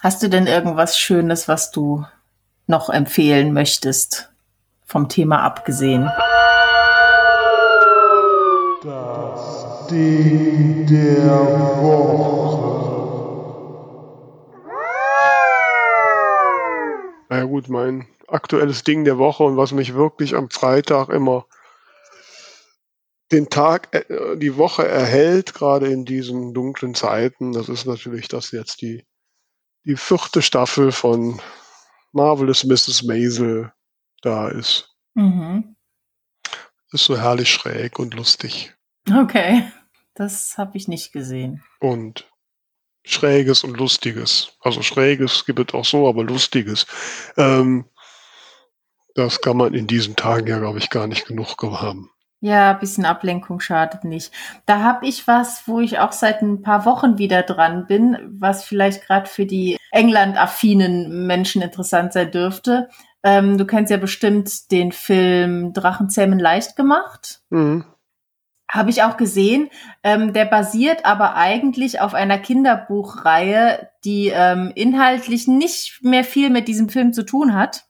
Hast 0.00 0.22
du 0.22 0.28
denn 0.28 0.46
irgendwas 0.46 0.98
Schönes, 0.98 1.48
was 1.48 1.70
du 1.70 2.04
noch 2.66 2.88
empfehlen 2.88 3.52
möchtest, 3.52 4.32
vom 4.84 5.08
Thema 5.08 5.42
abgesehen? 5.42 6.10
Das 8.82 9.86
Ding 9.88 10.86
der 10.86 11.30
Woche. 11.82 12.41
Na 17.32 17.38
ja 17.38 17.44
gut, 17.44 17.70
mein 17.70 18.06
aktuelles 18.28 18.84
Ding 18.84 19.04
der 19.04 19.16
Woche 19.16 19.42
und 19.42 19.56
was 19.56 19.72
mich 19.72 19.94
wirklich 19.94 20.36
am 20.36 20.50
Freitag 20.50 21.08
immer 21.08 21.46
den 23.30 23.48
Tag, 23.48 23.88
äh, 23.94 24.36
die 24.36 24.58
Woche 24.58 24.86
erhält, 24.86 25.54
gerade 25.54 25.90
in 25.90 26.04
diesen 26.04 26.52
dunklen 26.52 26.94
Zeiten. 26.94 27.52
Das 27.52 27.70
ist 27.70 27.86
natürlich, 27.86 28.28
dass 28.28 28.50
jetzt 28.50 28.82
die, 28.82 29.06
die 29.86 29.96
vierte 29.96 30.42
Staffel 30.42 30.92
von 30.92 31.40
Marvelous 32.12 32.64
Mrs. 32.64 33.02
Maisel 33.04 33.72
da 34.20 34.48
ist. 34.48 34.94
Mhm. 35.14 35.74
Ist 36.90 37.06
so 37.06 37.16
herrlich 37.16 37.48
schräg 37.48 37.98
und 37.98 38.12
lustig. 38.12 38.74
Okay, 39.10 39.72
das 40.12 40.58
habe 40.58 40.76
ich 40.76 40.86
nicht 40.86 41.14
gesehen. 41.14 41.64
Und 41.80 42.30
Schräges 43.04 43.64
und 43.64 43.76
Lustiges. 43.76 44.52
Also 44.60 44.82
Schräges 44.82 45.44
gibt 45.44 45.60
es 45.60 45.74
auch 45.74 45.84
so, 45.84 46.08
aber 46.08 46.24
Lustiges. 46.24 46.86
Ähm, 47.36 47.86
das 49.14 49.40
kann 49.40 49.56
man 49.56 49.74
in 49.74 49.86
diesen 49.86 50.16
Tagen 50.16 50.46
ja, 50.46 50.58
glaube 50.58 50.78
ich, 50.78 50.90
gar 50.90 51.06
nicht 51.06 51.26
genug 51.26 51.56
haben. 51.62 52.10
Ja, 52.40 52.72
bisschen 52.72 53.04
Ablenkung 53.04 53.60
schadet 53.60 54.02
nicht. 54.02 54.32
Da 54.66 54.80
habe 54.80 55.06
ich 55.06 55.28
was, 55.28 55.68
wo 55.68 55.78
ich 55.78 56.00
auch 56.00 56.10
seit 56.10 56.42
ein 56.42 56.62
paar 56.62 56.84
Wochen 56.86 57.16
wieder 57.16 57.42
dran 57.42 57.86
bin, 57.86 58.18
was 58.40 58.64
vielleicht 58.64 59.06
gerade 59.06 59.28
für 59.28 59.46
die 59.46 59.76
England-affinen 59.92 61.26
Menschen 61.26 61.62
interessant 61.62 62.12
sein 62.12 62.32
dürfte. 62.32 62.88
Ähm, 63.22 63.58
du 63.58 63.64
kennst 63.64 63.92
ja 63.92 63.96
bestimmt 63.96 64.72
den 64.72 64.90
Film 64.90 65.72
Drachenzähmen 65.72 66.40
leicht 66.40 66.74
gemacht. 66.74 67.42
Mhm. 67.50 67.84
Habe 68.72 68.88
ich 68.88 69.02
auch 69.02 69.18
gesehen. 69.18 69.68
Ähm, 70.02 70.32
der 70.32 70.46
basiert 70.46 71.04
aber 71.04 71.36
eigentlich 71.36 72.00
auf 72.00 72.14
einer 72.14 72.38
Kinderbuchreihe, 72.38 73.90
die 74.02 74.32
ähm, 74.34 74.72
inhaltlich 74.74 75.46
nicht 75.46 76.02
mehr 76.02 76.24
viel 76.24 76.48
mit 76.48 76.68
diesem 76.68 76.88
Film 76.88 77.12
zu 77.12 77.22
tun 77.22 77.54
hat. 77.54 77.84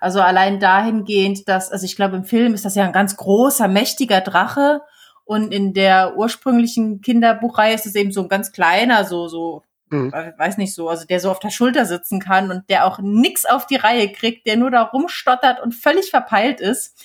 Also 0.00 0.22
allein 0.22 0.60
dahingehend, 0.60 1.46
dass, 1.46 1.70
also 1.70 1.84
ich 1.84 1.94
glaube, 1.94 2.16
im 2.16 2.24
Film 2.24 2.54
ist 2.54 2.64
das 2.64 2.74
ja 2.74 2.84
ein 2.84 2.92
ganz 2.92 3.18
großer, 3.18 3.68
mächtiger 3.68 4.22
Drache. 4.22 4.80
Und 5.26 5.52
in 5.52 5.74
der 5.74 6.16
ursprünglichen 6.16 7.02
Kinderbuchreihe 7.02 7.74
ist 7.74 7.84
es 7.84 7.94
eben 7.94 8.10
so 8.10 8.22
ein 8.22 8.28
ganz 8.28 8.50
kleiner, 8.52 9.04
so, 9.04 9.28
so 9.28 9.62
mhm. 9.90 10.10
weiß 10.10 10.56
nicht 10.56 10.74
so, 10.74 10.88
also 10.88 11.06
der 11.06 11.20
so 11.20 11.30
auf 11.30 11.38
der 11.38 11.50
Schulter 11.50 11.84
sitzen 11.84 12.18
kann 12.18 12.50
und 12.50 12.70
der 12.70 12.86
auch 12.86 12.98
nix 12.98 13.44
auf 13.44 13.66
die 13.66 13.76
Reihe 13.76 14.10
kriegt, 14.10 14.46
der 14.46 14.56
nur 14.56 14.70
da 14.70 14.84
rumstottert 14.84 15.60
und 15.60 15.74
völlig 15.74 16.08
verpeilt 16.08 16.60
ist. 16.60 16.98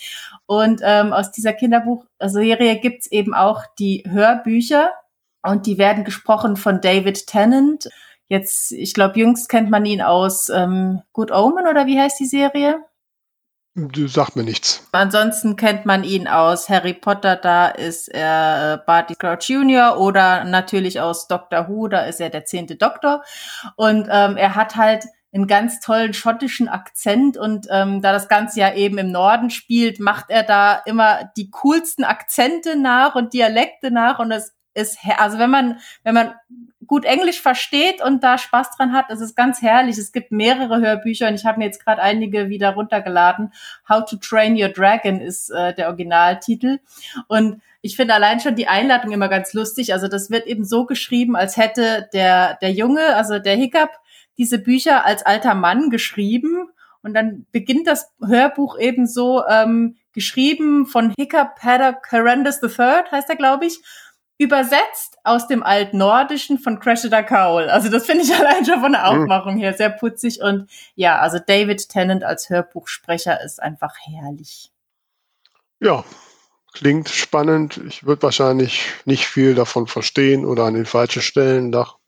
Und 0.49 0.81
ähm, 0.83 1.13
aus 1.13 1.31
dieser 1.31 1.53
Kinderbuchserie 1.53 2.79
gibt's 2.79 3.05
eben 3.05 3.35
auch 3.35 3.65
die 3.77 4.03
Hörbücher 4.09 4.89
und 5.43 5.67
die 5.67 5.77
werden 5.77 6.03
gesprochen 6.03 6.55
von 6.55 6.81
David 6.81 7.27
Tennant. 7.27 7.87
Jetzt, 8.29 8.71
ich 8.71 8.95
glaube, 8.95 9.19
jüngst 9.19 9.47
kennt 9.47 9.69
man 9.69 9.85
ihn 9.85 10.01
aus 10.01 10.49
ähm, 10.49 11.03
Good 11.13 11.31
Omen 11.31 11.67
oder 11.67 11.85
wie 11.85 11.99
heißt 11.99 12.19
die 12.19 12.25
Serie? 12.25 12.83
Du 13.75 14.07
sagt 14.07 14.35
mir 14.35 14.43
nichts. 14.43 14.87
Ansonsten 14.91 15.55
kennt 15.55 15.85
man 15.85 16.03
ihn 16.03 16.27
aus 16.27 16.67
Harry 16.67 16.95
Potter, 16.95 17.35
da 17.35 17.67
ist 17.67 18.07
er 18.07 18.73
äh, 18.73 18.85
Barty 18.87 19.13
Crouch 19.13 19.49
Jr. 19.49 19.99
oder 19.99 20.45
natürlich 20.45 20.99
aus 20.99 21.27
Doctor 21.27 21.69
Who, 21.69 21.89
da 21.89 22.05
ist 22.05 22.19
er 22.19 22.31
der 22.31 22.45
zehnte 22.45 22.75
Doktor. 22.75 23.23
Und 23.75 24.07
ähm, 24.09 24.35
er 24.35 24.55
hat 24.55 24.75
halt 24.77 25.05
einen 25.33 25.47
ganz 25.47 25.79
tollen 25.79 26.13
schottischen 26.13 26.67
Akzent 26.67 27.37
und 27.37 27.67
ähm, 27.69 28.01
da 28.01 28.11
das 28.11 28.27
Ganze 28.27 28.59
ja 28.59 28.73
eben 28.73 28.97
im 28.97 29.11
Norden 29.11 29.49
spielt, 29.49 29.99
macht 29.99 30.29
er 30.29 30.43
da 30.43 30.81
immer 30.85 31.31
die 31.37 31.51
coolsten 31.51 32.03
Akzente 32.03 32.75
nach 32.79 33.15
und 33.15 33.33
Dialekte 33.33 33.91
nach 33.91 34.19
und 34.19 34.31
es 34.31 34.55
ist, 34.73 34.97
also 35.17 35.39
wenn 35.39 35.49
man, 35.49 35.79
wenn 36.03 36.15
man 36.15 36.33
gut 36.89 37.05
Englisch 37.05 37.39
versteht 37.39 38.03
und 38.03 38.23
da 38.23 38.37
Spaß 38.37 38.75
dran 38.75 38.93
hat, 38.93 39.11
ist 39.11 39.21
es 39.21 39.35
ganz 39.35 39.61
herrlich. 39.61 39.97
Es 39.97 40.11
gibt 40.11 40.31
mehrere 40.31 40.81
Hörbücher 40.81 41.27
und 41.27 41.35
ich 41.35 41.45
habe 41.45 41.59
mir 41.59 41.65
jetzt 41.65 41.83
gerade 41.85 42.01
einige 42.01 42.49
wieder 42.49 42.71
runtergeladen. 42.71 43.53
How 43.87 44.03
to 44.05 44.15
Train 44.17 44.59
Your 44.59 44.69
Dragon 44.69 45.21
ist 45.21 45.51
äh, 45.51 45.75
der 45.75 45.87
Originaltitel. 45.87 46.79
Und 47.27 47.61
ich 47.81 47.95
finde 47.95 48.15
allein 48.15 48.39
schon 48.39 48.55
die 48.55 48.67
Einladung 48.67 49.11
immer 49.11 49.29
ganz 49.29 49.53
lustig. 49.53 49.93
Also 49.93 50.07
das 50.07 50.31
wird 50.31 50.47
eben 50.47 50.65
so 50.65 50.85
geschrieben, 50.85 51.35
als 51.35 51.57
hätte 51.57 52.09
der, 52.11 52.55
der 52.55 52.71
Junge, 52.71 53.15
also 53.15 53.37
der 53.37 53.55
Hiccup, 53.55 53.91
diese 54.39 54.57
Bücher 54.57 55.05
als 55.05 55.23
alter 55.23 55.53
Mann 55.53 55.91
geschrieben. 55.91 56.69
Und 57.03 57.13
dann 57.13 57.45
beginnt 57.51 57.85
das 57.85 58.11
Hörbuch 58.25 58.79
eben 58.79 59.05
so, 59.05 59.45
ähm, 59.47 59.97
geschrieben 60.13 60.87
von 60.87 61.13
Hiccup 61.17 61.55
Paddock 61.55 62.11
Horrendous 62.11 62.61
III, 62.63 63.03
heißt 63.11 63.29
er, 63.29 63.35
glaube 63.35 63.67
ich 63.67 63.79
übersetzt 64.39 65.17
aus 65.25 65.47
dem 65.47 65.61
Altnordischen 65.63 66.59
von 66.59 66.79
Cressida 66.79 67.21
Cowell. 67.21 67.69
Also 67.69 67.89
das 67.89 68.05
finde 68.05 68.23
ich 68.23 68.33
allein 68.39 68.65
schon 68.65 68.79
von 68.79 68.93
der 68.93 69.11
mhm. 69.11 69.21
Aufmachung 69.23 69.57
her 69.57 69.73
sehr 69.73 69.89
putzig 69.89 70.41
und 70.41 70.69
ja, 70.95 71.19
also 71.19 71.37
David 71.45 71.89
Tennant 71.89 72.23
als 72.23 72.49
Hörbuchsprecher 72.49 73.43
ist 73.43 73.61
einfach 73.61 73.93
herrlich. 74.01 74.71
Ja, 75.81 76.03
klingt 76.73 77.09
spannend. 77.09 77.81
Ich 77.87 78.05
würde 78.05 78.23
wahrscheinlich 78.23 78.85
nicht 79.05 79.25
viel 79.25 79.55
davon 79.55 79.87
verstehen 79.87 80.45
oder 80.45 80.63
an 80.63 80.73
den 80.73 80.85
falschen 80.85 81.21
Stellen 81.21 81.69
nach. 81.69 81.98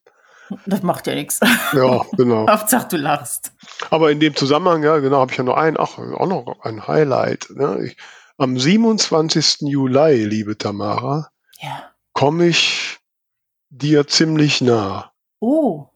Das 0.66 0.84
macht 0.84 1.08
ja 1.08 1.16
nichts. 1.16 1.40
Ja, 1.74 2.06
genau. 2.18 2.48
Hauptsache 2.48 2.88
du 2.90 2.98
lachst. 2.98 3.54
Aber 3.90 4.12
in 4.12 4.20
dem 4.20 4.36
Zusammenhang, 4.36 4.84
ja, 4.84 5.00
genau, 5.00 5.20
habe 5.20 5.32
ich 5.32 5.38
ja 5.38 5.44
noch 5.44 5.58
ein, 5.58 5.78
ach, 5.80 5.98
auch 5.98 6.28
noch 6.28 6.60
ein 6.62 6.88
Highlight. 6.88 7.50
Ne? 7.56 7.86
Ich, 7.86 7.98
am 8.38 8.58
27. 8.58 9.62
Juli, 9.62 10.26
liebe 10.26 10.58
Tamara, 10.58 11.30
ja 11.60 11.92
komme 12.14 12.48
ich 12.48 13.00
dir 13.70 14.08
ziemlich 14.08 14.62
nah. 14.62 15.12
Oh. 15.40 15.88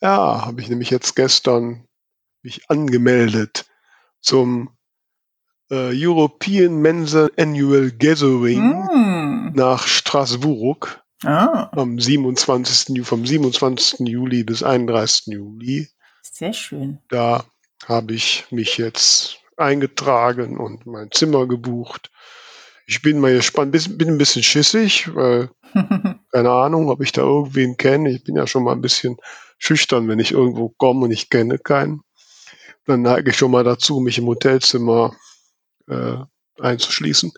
Ja, 0.00 0.46
habe 0.46 0.60
ich 0.60 0.68
nämlich 0.68 0.90
jetzt 0.90 1.14
gestern 1.14 1.86
mich 2.42 2.70
angemeldet 2.70 3.66
zum 4.20 4.70
äh, 5.70 5.92
European 5.92 6.76
Mensa 6.76 7.28
Annual 7.38 7.90
Gathering 7.90 8.62
mm. 8.62 9.52
nach 9.54 9.86
Straßburg 9.86 11.03
ah. 11.26 11.70
am 11.72 11.98
27. 11.98 13.04
vom 13.06 13.26
27. 13.26 14.00
Juli 14.08 14.44
bis 14.44 14.62
31. 14.62 15.26
Juli. 15.26 15.88
Sehr 16.22 16.52
schön. 16.52 16.98
Da 17.08 17.44
habe 17.86 18.14
ich 18.14 18.46
mich 18.50 18.78
jetzt 18.78 19.38
eingetragen 19.56 20.58
und 20.58 20.86
mein 20.86 21.10
Zimmer 21.10 21.46
gebucht. 21.46 22.10
Ich 22.86 23.02
bin 23.02 23.18
mal 23.18 23.34
gespannt, 23.34 23.72
bin 23.96 24.08
ein 24.08 24.18
bisschen 24.18 24.42
schissig, 24.42 25.14
weil 25.14 25.50
keine 26.32 26.50
Ahnung, 26.50 26.88
ob 26.88 27.02
ich 27.02 27.12
da 27.12 27.22
irgendwen 27.22 27.76
kenne. 27.76 28.10
Ich 28.10 28.24
bin 28.24 28.36
ja 28.36 28.46
schon 28.46 28.64
mal 28.64 28.72
ein 28.72 28.82
bisschen 28.82 29.16
schüchtern, 29.58 30.08
wenn 30.08 30.18
ich 30.18 30.32
irgendwo 30.32 30.68
komme 30.70 31.04
und 31.04 31.10
ich 31.10 31.30
kenne 31.30 31.58
keinen. 31.58 32.02
Dann 32.86 33.02
neige 33.02 33.30
ich 33.30 33.36
schon 33.36 33.50
mal 33.50 33.64
dazu, 33.64 34.00
mich 34.00 34.18
im 34.18 34.26
Hotelzimmer 34.26 35.16
äh, 35.88 36.16
einzuschließen. 36.60 37.32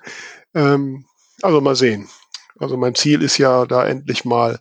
Ähm, 0.54 1.04
also 1.42 1.60
mal 1.60 1.76
sehen. 1.76 2.08
Also 2.58 2.76
mein 2.76 2.94
Ziel 2.94 3.22
ist 3.22 3.38
ja, 3.38 3.66
da 3.66 3.86
endlich 3.86 4.24
mal 4.24 4.58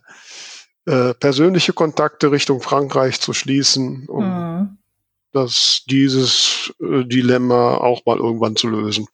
äh, 0.86 1.14
persönliche 1.14 1.72
Kontakte 1.72 2.30
Richtung 2.30 2.60
Frankreich 2.60 3.20
zu 3.20 3.32
schließen, 3.32 4.06
um 4.08 4.24
mhm. 4.24 4.78
das, 5.32 5.82
dieses 5.88 6.72
äh, 6.80 7.04
Dilemma 7.04 7.78
auch 7.78 8.04
mal 8.06 8.18
irgendwann 8.18 8.56
zu 8.56 8.68
lösen. 8.68 9.06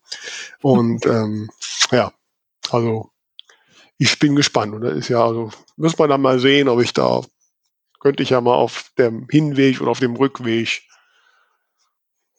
Und 0.60 1.06
ähm, 1.06 1.50
ja, 1.90 2.12
also 2.70 3.10
ich 3.98 4.18
bin 4.18 4.36
gespannt. 4.36 4.74
Und 4.74 4.82
das 4.82 4.96
ist 4.96 5.08
ja, 5.08 5.24
also, 5.24 5.50
muss 5.76 5.96
man 5.98 6.10
dann 6.10 6.20
mal 6.20 6.38
sehen, 6.40 6.68
ob 6.68 6.80
ich 6.80 6.92
da, 6.92 7.22
könnte 8.00 8.22
ich 8.22 8.30
ja 8.30 8.40
mal 8.40 8.54
auf 8.54 8.90
dem 8.98 9.28
Hinweg 9.30 9.80
oder 9.80 9.92
auf 9.92 10.00
dem 10.00 10.16
Rückweg, 10.16 10.82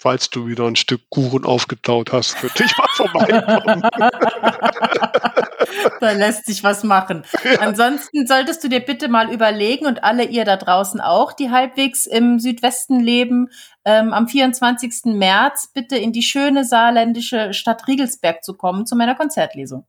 falls 0.03 0.29
du 0.29 0.45
wieder 0.47 0.65
ein 0.65 0.75
Stück 0.75 1.09
Kuchen 1.09 1.45
aufgetaut 1.45 2.11
hast, 2.11 2.35
könnte 2.35 2.65
ich 2.65 2.77
mal 2.77 2.87
vorbeikommen. 2.93 3.81
da 6.01 6.11
lässt 6.11 6.45
sich 6.45 6.61
was 6.61 6.83
machen. 6.83 7.23
Ja. 7.45 7.61
Ansonsten 7.61 8.27
solltest 8.27 8.61
du 8.65 8.67
dir 8.67 8.81
bitte 8.81 9.07
mal 9.07 9.31
überlegen 9.31 9.85
und 9.85 10.03
alle 10.03 10.25
ihr 10.25 10.43
da 10.43 10.57
draußen 10.57 10.99
auch, 10.99 11.31
die 11.31 11.51
halbwegs 11.51 12.05
im 12.05 12.39
Südwesten 12.39 12.99
leben, 12.99 13.47
ähm, 13.85 14.11
am 14.11 14.27
24. 14.27 15.05
März 15.05 15.69
bitte 15.73 15.95
in 15.95 16.11
die 16.11 16.21
schöne 16.21 16.65
saarländische 16.65 17.53
Stadt 17.53 17.87
Riegelsberg 17.87 18.43
zu 18.43 18.55
kommen 18.55 18.85
zu 18.85 18.97
meiner 18.97 19.15
Konzertlesung. 19.15 19.85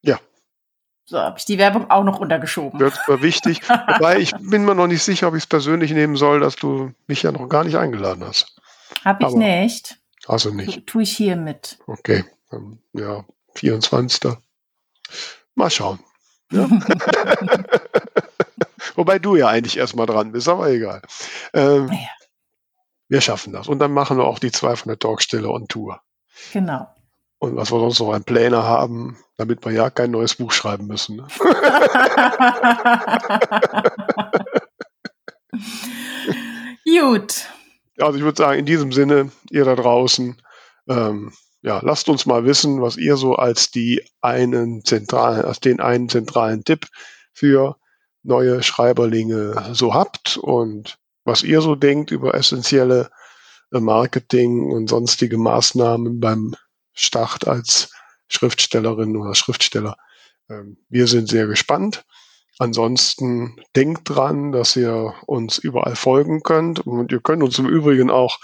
Ja, 0.00 0.18
so 1.04 1.18
habe 1.18 1.38
ich 1.38 1.44
die 1.44 1.58
Werbung 1.58 1.90
auch 1.90 2.04
noch 2.04 2.20
untergeschoben. 2.20 2.80
Das 2.80 2.98
war 3.06 3.20
wichtig. 3.20 3.60
Wobei 3.68 4.18
ich 4.18 4.32
bin 4.40 4.64
mir 4.64 4.74
noch 4.74 4.86
nicht 4.86 5.02
sicher, 5.02 5.28
ob 5.28 5.34
ich 5.34 5.42
es 5.42 5.46
persönlich 5.46 5.92
nehmen 5.92 6.16
soll, 6.16 6.40
dass 6.40 6.56
du 6.56 6.92
mich 7.06 7.22
ja 7.22 7.32
noch 7.32 7.50
gar 7.50 7.64
nicht 7.64 7.76
eingeladen 7.76 8.24
hast. 8.24 8.61
Habe 9.04 9.26
ich 9.26 9.34
nicht. 9.34 9.98
Also 10.26 10.50
nicht. 10.50 10.86
Tue 10.86 11.02
ich 11.02 11.16
hier 11.16 11.36
mit. 11.36 11.78
Okay. 11.86 12.24
Ja, 12.92 13.24
24. 13.54 14.32
Mal 15.54 15.70
schauen. 15.70 15.98
Ja. 16.50 16.68
Wobei 18.94 19.18
du 19.18 19.36
ja 19.36 19.48
eigentlich 19.48 19.78
erstmal 19.78 20.06
dran 20.06 20.32
bist, 20.32 20.48
aber 20.48 20.68
egal. 20.68 21.00
Ähm, 21.54 21.88
ja. 21.90 22.08
Wir 23.08 23.20
schaffen 23.20 23.52
das. 23.52 23.68
Und 23.68 23.78
dann 23.78 23.92
machen 23.92 24.18
wir 24.18 24.24
auch 24.24 24.38
die 24.38 24.52
zwei 24.52 24.76
von 24.76 24.88
der 24.88 24.98
Talkstelle 24.98 25.48
on 25.48 25.68
Tour. 25.68 26.00
Genau 26.52 26.88
und 27.42 27.56
was 27.56 27.72
wir 27.72 27.80
sonst 27.80 27.98
noch 27.98 28.12
an 28.12 28.22
Pläne 28.22 28.62
haben, 28.62 29.16
damit 29.36 29.64
wir 29.64 29.72
ja 29.72 29.90
kein 29.90 30.12
neues 30.12 30.36
Buch 30.36 30.52
schreiben 30.52 30.86
müssen. 30.86 31.16
Ne? 31.16 31.26
Gut. 36.84 37.48
Also 38.02 38.18
ich 38.18 38.24
würde 38.24 38.38
sagen, 38.38 38.58
in 38.58 38.66
diesem 38.66 38.92
Sinne, 38.92 39.30
ihr 39.50 39.64
da 39.64 39.74
draußen, 39.74 40.40
ähm, 40.88 41.32
ja, 41.62 41.80
lasst 41.82 42.08
uns 42.08 42.26
mal 42.26 42.44
wissen, 42.44 42.82
was 42.82 42.96
ihr 42.96 43.16
so 43.16 43.36
als 43.36 43.70
die 43.70 44.02
einen 44.20 44.84
zentralen, 44.84 45.44
als 45.44 45.60
den 45.60 45.80
einen 45.80 46.08
zentralen 46.08 46.64
Tipp 46.64 46.86
für 47.32 47.76
neue 48.22 48.62
Schreiberlinge 48.62 49.70
so 49.72 49.94
habt 49.94 50.36
und 50.36 50.98
was 51.24 51.42
ihr 51.42 51.60
so 51.60 51.76
denkt 51.76 52.10
über 52.10 52.34
essentielle 52.34 53.10
äh, 53.72 53.80
Marketing 53.80 54.70
und 54.70 54.88
sonstige 54.88 55.38
Maßnahmen 55.38 56.20
beim 56.20 56.54
Start 56.94 57.46
als 57.46 57.92
Schriftstellerin 58.28 59.16
oder 59.16 59.34
Schriftsteller. 59.34 59.96
Ähm, 60.48 60.78
wir 60.88 61.06
sind 61.06 61.28
sehr 61.28 61.46
gespannt. 61.46 62.04
Ansonsten 62.58 63.56
denkt 63.74 64.10
dran, 64.10 64.52
dass 64.52 64.76
ihr 64.76 65.14
uns 65.26 65.58
überall 65.58 65.96
folgen 65.96 66.42
könnt 66.42 66.80
und 66.86 67.10
ihr 67.10 67.20
könnt 67.20 67.42
uns 67.42 67.58
im 67.58 67.68
Übrigen 67.68 68.10
auch 68.10 68.38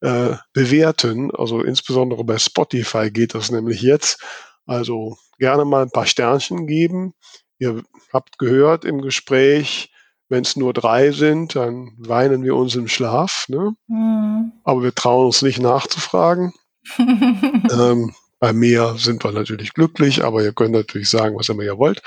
äh, 0.00 0.34
bewerten. 0.52 1.30
Also 1.30 1.62
insbesondere 1.62 2.24
bei 2.24 2.38
Spotify 2.38 3.10
geht 3.10 3.34
das 3.34 3.50
nämlich 3.50 3.80
jetzt. 3.82 4.22
Also 4.66 5.16
gerne 5.38 5.64
mal 5.64 5.82
ein 5.82 5.90
paar 5.90 6.06
Sternchen 6.06 6.66
geben. 6.66 7.14
Ihr 7.58 7.82
habt 8.12 8.38
gehört 8.38 8.84
im 8.84 9.00
Gespräch, 9.00 9.88
Wenn 10.28 10.44
es 10.44 10.56
nur 10.56 10.72
drei 10.72 11.12
sind, 11.12 11.56
dann 11.56 11.90
weinen 11.98 12.42
wir 12.42 12.56
uns 12.56 12.74
im 12.74 12.88
Schlaf. 12.88 13.44
Ne? 13.48 13.74
Mhm. 13.86 14.52
Aber 14.64 14.82
wir 14.82 14.94
trauen 14.94 15.26
uns 15.26 15.42
nicht 15.42 15.60
nachzufragen. 15.60 16.54
ähm, 16.98 18.14
bei 18.40 18.52
mehr 18.54 18.96
sind 18.96 19.22
wir 19.22 19.32
natürlich 19.32 19.74
glücklich, 19.74 20.24
aber 20.24 20.42
ihr 20.42 20.54
könnt 20.54 20.72
natürlich 20.72 21.10
sagen, 21.10 21.36
was 21.36 21.50
immer 21.50 21.62
ihr 21.62 21.76
wollt. 21.76 22.02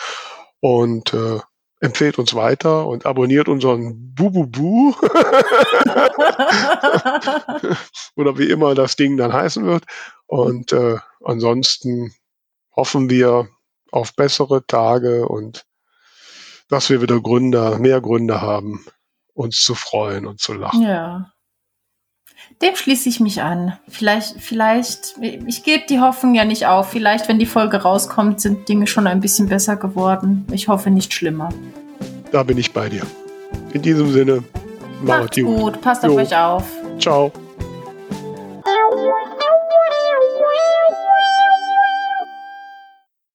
Und 0.65 1.13
äh, 1.13 1.39
empfehlt 1.79 2.17
uns 2.17 2.33
weiter 2.33 2.87
und 2.87 3.05
abonniert 3.05 3.47
unseren 3.49 4.15
Bububu. 4.15 4.95
Oder 8.15 8.39
wie 8.39 8.49
immer 8.49 8.73
das 8.73 8.95
Ding 8.95 9.15
dann 9.15 9.31
heißen 9.31 9.63
wird. 9.63 9.83
Und 10.25 10.73
äh, 10.73 10.97
ansonsten 11.23 12.15
hoffen 12.75 13.11
wir 13.11 13.47
auf 13.91 14.15
bessere 14.15 14.65
Tage 14.65 15.27
und 15.27 15.67
dass 16.67 16.89
wir 16.89 16.99
wieder 16.99 17.21
Gründe, 17.21 17.77
mehr 17.77 18.01
Gründe 18.01 18.41
haben, 18.41 18.87
uns 19.35 19.61
zu 19.61 19.75
freuen 19.75 20.25
und 20.25 20.39
zu 20.39 20.53
lachen. 20.53 20.81
Ja. 20.81 21.31
Dem 22.61 22.75
schließe 22.75 23.09
ich 23.09 23.19
mich 23.19 23.41
an. 23.41 23.73
Vielleicht, 23.87 24.39
vielleicht, 24.39 25.15
ich 25.19 25.63
gebe 25.63 25.83
die 25.89 25.99
Hoffnung 25.99 26.35
ja 26.35 26.45
nicht 26.45 26.65
auf. 26.65 26.89
Vielleicht, 26.89 27.27
wenn 27.27 27.37
die 27.37 27.45
Folge 27.45 27.81
rauskommt, 27.81 28.39
sind 28.39 28.69
Dinge 28.69 28.87
schon 28.87 29.07
ein 29.07 29.19
bisschen 29.19 29.49
besser 29.49 29.75
geworden. 29.75 30.45
Ich 30.51 30.67
hoffe 30.67 30.89
nicht 30.89 31.13
schlimmer. 31.13 31.49
Da 32.31 32.43
bin 32.43 32.57
ich 32.57 32.71
bei 32.71 32.87
dir. 32.89 33.03
In 33.73 33.81
diesem 33.81 34.11
Sinne, 34.11 34.43
macht's 35.01 35.37
gut. 35.37 35.81
Passt 35.81 36.05
auf 36.05 36.15
euch 36.15 36.35
auf. 36.35 36.63
Ciao. 36.99 37.31